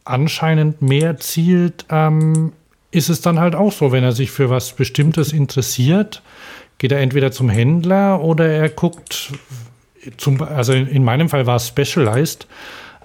[0.06, 2.54] anscheinend mehr zielt, ähm,
[2.92, 6.22] ist es dann halt auch so, wenn er sich für was Bestimmtes interessiert,
[6.78, 9.34] geht er entweder zum Händler oder er guckt,
[10.18, 12.48] zum, also in meinem Fall war es Specialized,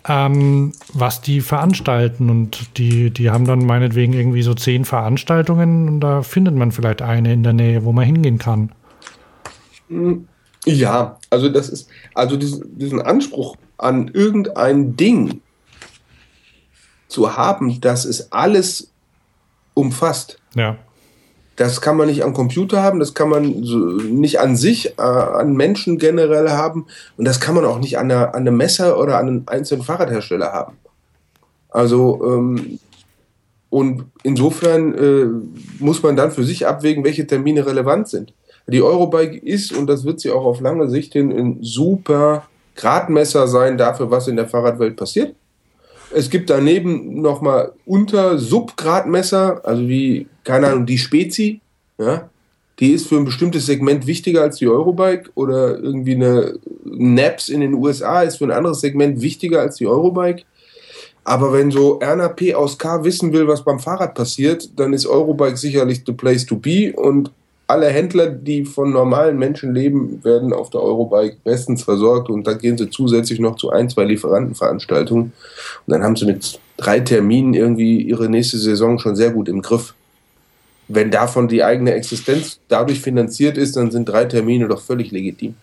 [0.09, 2.31] ähm, was die veranstalten.
[2.31, 7.03] Und die, die haben dann meinetwegen irgendwie so zehn Veranstaltungen und da findet man vielleicht
[7.03, 8.73] eine in der Nähe, wo man hingehen kann.
[10.65, 15.41] Ja, also das ist, also diesen, diesen Anspruch an irgendein Ding
[17.09, 18.93] zu haben, das es alles
[19.75, 20.39] umfasst.
[20.55, 20.77] Ja
[21.61, 25.03] Das kann man nicht am Computer haben, das kann man so nicht an sich, äh,
[25.03, 26.87] an Menschen generell haben
[27.19, 29.83] und das kann man auch nicht an, einer, an einem Messer oder an einem einzelnen
[29.83, 30.79] Fahrradhersteller haben.
[31.69, 32.79] Also, ähm,
[33.69, 35.27] und insofern äh,
[35.85, 38.33] muss man dann für sich abwägen, welche Termine relevant sind.
[38.67, 43.47] Die Eurobike ist, und das wird sie auch auf lange Sicht hin, ein super Gradmesser
[43.47, 45.35] sein dafür, was in der Fahrradwelt passiert.
[46.13, 51.61] Es gibt daneben nochmal unter Subgradmesser, also wie, keine Ahnung, die Spezi,
[51.99, 52.29] ja,
[52.81, 57.61] die ist für ein bestimmtes Segment wichtiger als die Eurobike oder irgendwie eine NAPS in
[57.61, 60.45] den USA ist für ein anderes Segment wichtiger als die Eurobike.
[61.25, 65.07] Aber wenn so Erna P aus K wissen will, was beim Fahrrad passiert, dann ist
[65.07, 67.31] Eurobike sicherlich the place to be und
[67.71, 72.59] alle Händler, die von normalen Menschen leben, werden auf der Eurobike bestens versorgt und dann
[72.59, 75.33] gehen sie zusätzlich noch zu ein, zwei Lieferantenveranstaltungen
[75.87, 79.63] und dann haben sie mit drei Terminen irgendwie ihre nächste Saison schon sehr gut im
[79.63, 79.95] Griff.
[80.89, 85.55] Wenn davon die eigene Existenz dadurch finanziert ist, dann sind drei Termine doch völlig legitim.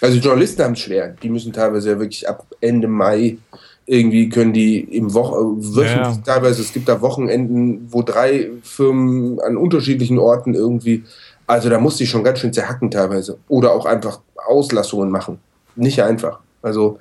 [0.00, 1.14] Also Journalisten haben es schwer.
[1.22, 3.36] Die müssen teilweise ja wirklich ab Ende Mai
[3.86, 6.22] irgendwie können die im Woche, wöchentlich ja.
[6.24, 11.04] teilweise, es gibt da Wochenenden, wo drei Firmen an unterschiedlichen Orten irgendwie,
[11.46, 13.38] also da musste ich schon ganz schön zerhacken teilweise.
[13.48, 15.38] Oder auch einfach Auslassungen machen.
[15.76, 16.40] Nicht einfach.
[16.62, 16.98] Also,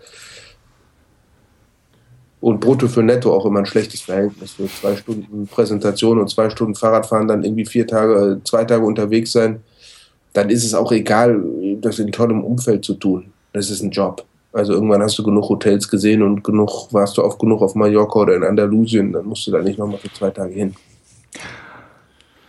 [2.39, 4.51] und brutto für netto auch immer ein schlechtes Verhältnis.
[4.51, 9.31] Für zwei Stunden Präsentation und zwei Stunden Fahrradfahren, dann irgendwie vier Tage, zwei Tage unterwegs
[9.31, 9.63] sein,
[10.33, 11.41] dann ist es auch egal,
[11.81, 13.33] das in tollem Umfeld zu tun.
[13.53, 14.23] Das ist ein Job.
[14.55, 18.19] Also irgendwann hast du genug Hotels gesehen und genug, warst du oft genug auf Mallorca
[18.19, 20.73] oder in Andalusien, dann musst du da nicht nochmal für zwei Tage hin.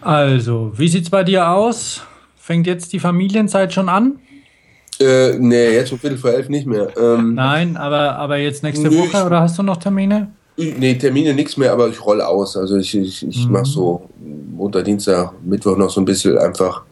[0.01, 2.03] Also, wie sieht's bei dir aus?
[2.37, 4.20] Fängt jetzt die Familienzeit schon an?
[5.01, 6.97] Äh, nee, jetzt um Viertel vor elf nicht mehr.
[6.97, 10.31] Ähm, Nein, aber, aber jetzt nächste nö, Woche oder hast du noch Termine?
[10.57, 12.57] Nee, Termine nichts mehr, aber ich rolle aus.
[12.57, 13.53] Also ich, ich, ich mhm.
[13.53, 14.09] mache so
[14.55, 16.85] Montag, Dienstag, Mittwoch noch so ein bisschen einfach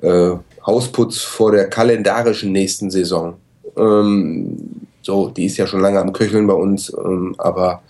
[0.00, 0.30] äh,
[0.64, 3.34] Hausputz vor der kalendarischen nächsten Saison.
[3.80, 4.56] Ähm,
[5.02, 7.82] so, die ist ja schon lange am Köcheln bei uns, ähm, aber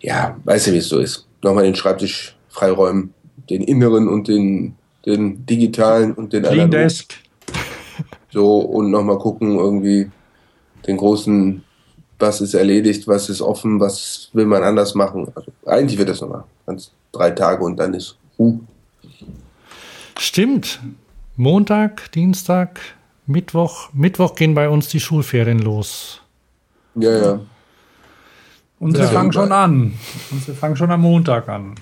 [0.00, 1.26] ja, weißt du, wie es so ist.
[1.42, 3.14] Nochmal den Schreibtisch freiräumen,
[3.48, 4.74] den inneren und den,
[5.06, 7.14] den digitalen und den Clean Desk.
[8.34, 10.10] So, und nochmal gucken, irgendwie
[10.86, 11.62] den großen,
[12.18, 15.30] was ist erledigt, was ist offen, was will man anders machen.
[15.34, 18.58] Also, eigentlich wird das nochmal ganz drei Tage und dann ist uh.
[20.18, 20.80] Stimmt.
[21.36, 22.80] Montag, Dienstag,
[23.32, 26.20] Mittwoch, Mittwoch gehen bei uns die Schulferien los.
[26.94, 27.40] Ja, ja.
[28.78, 29.94] Und sie fangen schon an.
[30.30, 31.74] Und sie fangen schon am Montag an.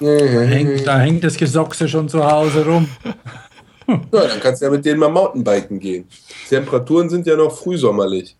[0.00, 2.88] Da hängt, da hängt das Gesochse schon zu Hause rum.
[4.12, 6.04] Ja, dann kannst du ja mit denen mal Mountainbiken gehen.
[6.48, 8.36] Temperaturen sind ja noch frühsommerlich.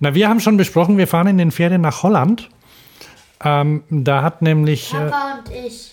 [0.00, 2.48] Na, wir haben schon besprochen, wir fahren in den Ferien nach Holland.
[3.44, 4.90] Ähm, da hat nämlich.
[4.90, 5.92] Papa äh, und ich.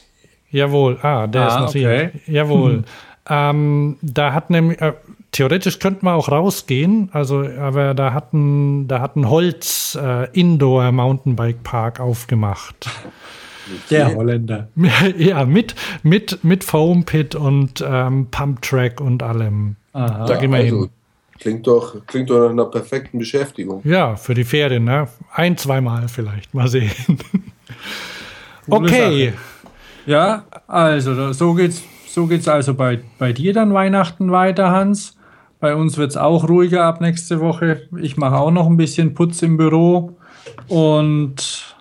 [0.52, 2.12] Jawohl, ah, der ah, ist noch okay.
[2.26, 2.34] hier.
[2.34, 2.72] Jawohl.
[2.72, 2.86] Hm.
[3.30, 4.94] Ähm, da hat nämlich, äh,
[5.32, 10.30] theoretisch könnten wir auch rausgehen, also, aber da hat ein, da hat ein Holz äh,
[10.32, 12.90] Indoor Mountainbike Park aufgemacht.
[13.92, 14.68] Der Holländer.
[15.18, 19.76] Ja, mit, mit, mit Foam Pit und ähm, Pump Track und allem.
[19.94, 20.26] Aha.
[20.26, 20.90] Da gehen wir also, hin.
[21.40, 23.82] Klingt doch, klingt doch nach einer perfekten Beschäftigung.
[23.86, 25.08] Ja, für die Ferien, ne?
[25.32, 26.54] Ein, zweimal vielleicht.
[26.54, 26.92] Mal sehen.
[28.70, 29.34] okay.
[30.06, 35.16] Ja, also so geht's so geht es also bei, bei dir dann Weihnachten weiter, Hans.
[35.60, 37.82] Bei uns wird es auch ruhiger ab nächste Woche.
[38.02, 40.18] Ich mache auch noch ein bisschen Putz im Büro
[40.68, 41.76] und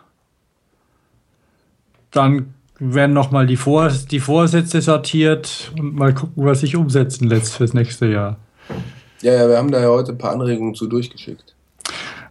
[2.11, 7.55] dann werden nochmal die, Vor die Vorsätze sortiert und mal gucken, was sich umsetzen lässt
[7.55, 8.37] fürs nächste Jahr.
[9.23, 11.55] Ja, ja, wir haben da ja heute ein paar Anregungen zu durchgeschickt.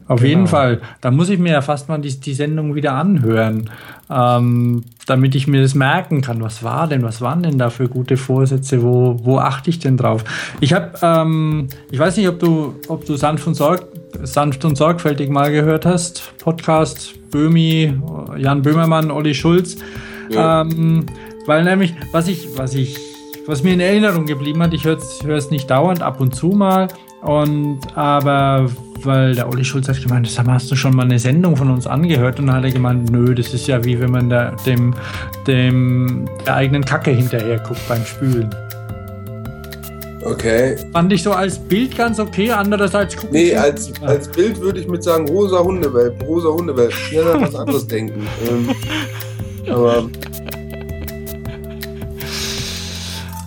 [0.08, 0.30] Auf genau.
[0.30, 0.82] jeden Fall.
[1.02, 3.70] Da muss ich mir ja fast mal die, die Sendung wieder anhören,
[4.10, 6.42] ähm, damit ich mir das merken kann.
[6.42, 7.04] Was war denn?
[7.04, 8.82] Was waren denn da für gute Vorsätze?
[8.84, 10.24] Wo, wo achte ich denn drauf?
[10.62, 13.86] Ich habe, ähm, ich weiß nicht, ob du, ob du sanft und, sorg,
[14.24, 16.38] sanft und sorgfältig mal gehört hast.
[16.38, 17.94] Podcast Böhmi,
[18.38, 19.78] Jan Böhmermann, Olli Schulz.
[20.30, 20.62] Ja.
[20.62, 21.06] Ähm,
[21.46, 22.98] weil nämlich, was ich, was ich,
[23.46, 24.98] was mir in Erinnerung geblieben hat, ich höre
[25.38, 26.88] es nicht dauernd, ab und zu mal.
[27.28, 28.70] Und aber
[29.04, 31.70] weil der Olli Schulz hat gemeint, sag mal, hast du schon mal eine Sendung von
[31.70, 32.40] uns angehört?
[32.40, 34.94] Und dann hat er gemeint, nö, das ist ja wie wenn man da, dem,
[35.46, 38.50] dem der eigenen Kacke hinterher guckt beim Spülen.
[40.24, 40.78] Okay.
[40.94, 43.34] Fand ich so als Bild ganz okay, andererseits gucken.
[43.34, 46.92] Nee, als, als Bild würde ich mit sagen, rosa Hundewelpen, rosa Hundewelpen.
[46.92, 48.26] Schneller an was anderes denken.
[49.68, 50.10] Ähm, aber.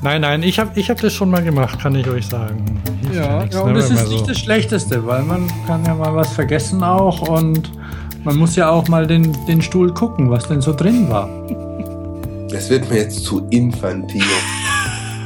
[0.03, 2.81] Nein, nein, ich habe ich hab das schon mal gemacht, kann ich euch sagen.
[3.13, 4.27] Ja, ja, und das ist nicht so.
[4.27, 7.71] das Schlechteste, weil man kann ja mal was vergessen auch und
[8.25, 11.29] man muss ja auch mal den, den Stuhl gucken, was denn so drin war.
[12.51, 14.23] Das wird mir jetzt zu infantil.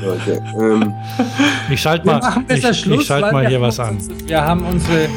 [0.02, 0.92] Leute, ähm,
[1.70, 3.98] ich schalte mal, ich, Schluss, ich schalt mal hier was an.
[4.26, 5.08] Wir haben unsere,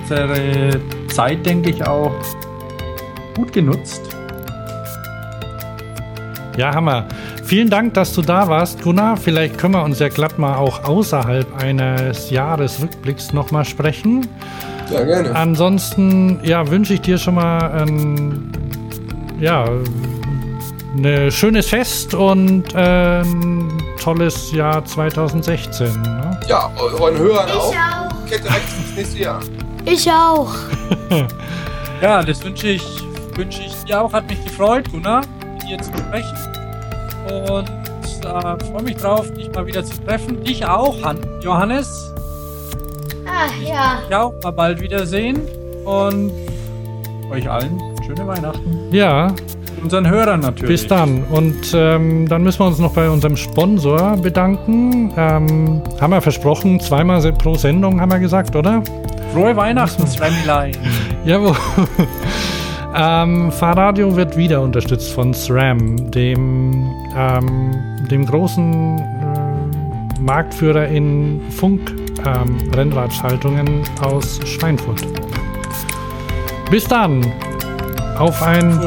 [0.00, 2.12] unsere Zeit, denke ich, auch
[3.36, 4.02] gut genutzt.
[6.56, 7.06] Ja, Hammer.
[7.44, 9.16] Vielen Dank, dass du da warst, Gunnar.
[9.16, 14.28] Vielleicht können wir uns ja glatt mal auch außerhalb eines Jahresrückblicks nochmal sprechen.
[14.90, 15.34] Ja, gerne.
[15.34, 18.52] Ansonsten, ja, wünsche ich dir schon mal ein,
[19.40, 19.64] ja,
[20.94, 23.72] ein schönes Fest und ein
[24.02, 26.02] tolles Jahr 2016.
[26.02, 26.40] Ne?
[26.48, 27.68] Ja, euren Hörern ich auch.
[27.68, 28.28] auch.
[28.28, 29.40] Kennt direkt ins nächste Jahr.
[29.84, 30.52] Ich auch.
[32.02, 32.84] ja, das wünsche ich,
[33.34, 34.12] wünsche ich dir auch.
[34.12, 35.22] Hat mich gefreut, Gunnar,
[35.72, 36.36] dir zu sprechen.
[37.50, 37.68] Und
[38.24, 40.42] äh, freue mich drauf, dich mal wieder zu treffen.
[40.44, 42.12] Dich auch, Han Johannes.
[43.26, 43.98] Ah, ja.
[44.10, 45.40] Ja, mal bald wiedersehen.
[45.84, 46.32] Und
[47.30, 48.88] euch allen schöne Weihnachten.
[48.90, 49.28] Ja.
[49.76, 50.82] Und unseren Hörern natürlich.
[50.82, 51.24] Bis dann.
[51.24, 55.12] Und ähm, dann müssen wir uns noch bei unserem Sponsor bedanken.
[55.16, 58.82] Ähm, haben wir versprochen, zweimal pro Sendung haben wir gesagt, oder?
[59.32, 60.76] Frohe Weihnachten, Swamiline.
[61.24, 61.56] Jawohl.
[62.94, 67.70] Ähm, Fahrradio wird wieder unterstützt von SRAM, dem, ähm,
[68.10, 75.00] dem großen äh, Marktführer in Funk-Rennradschaltungen ähm, aus Schweinfurt.
[76.70, 77.24] Bis dann
[78.18, 78.78] auf ein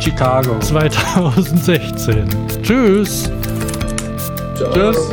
[0.00, 2.28] Chicago 2016.
[2.62, 3.28] Tschüss.
[4.56, 4.72] Ciao.
[4.72, 5.10] Tschüss.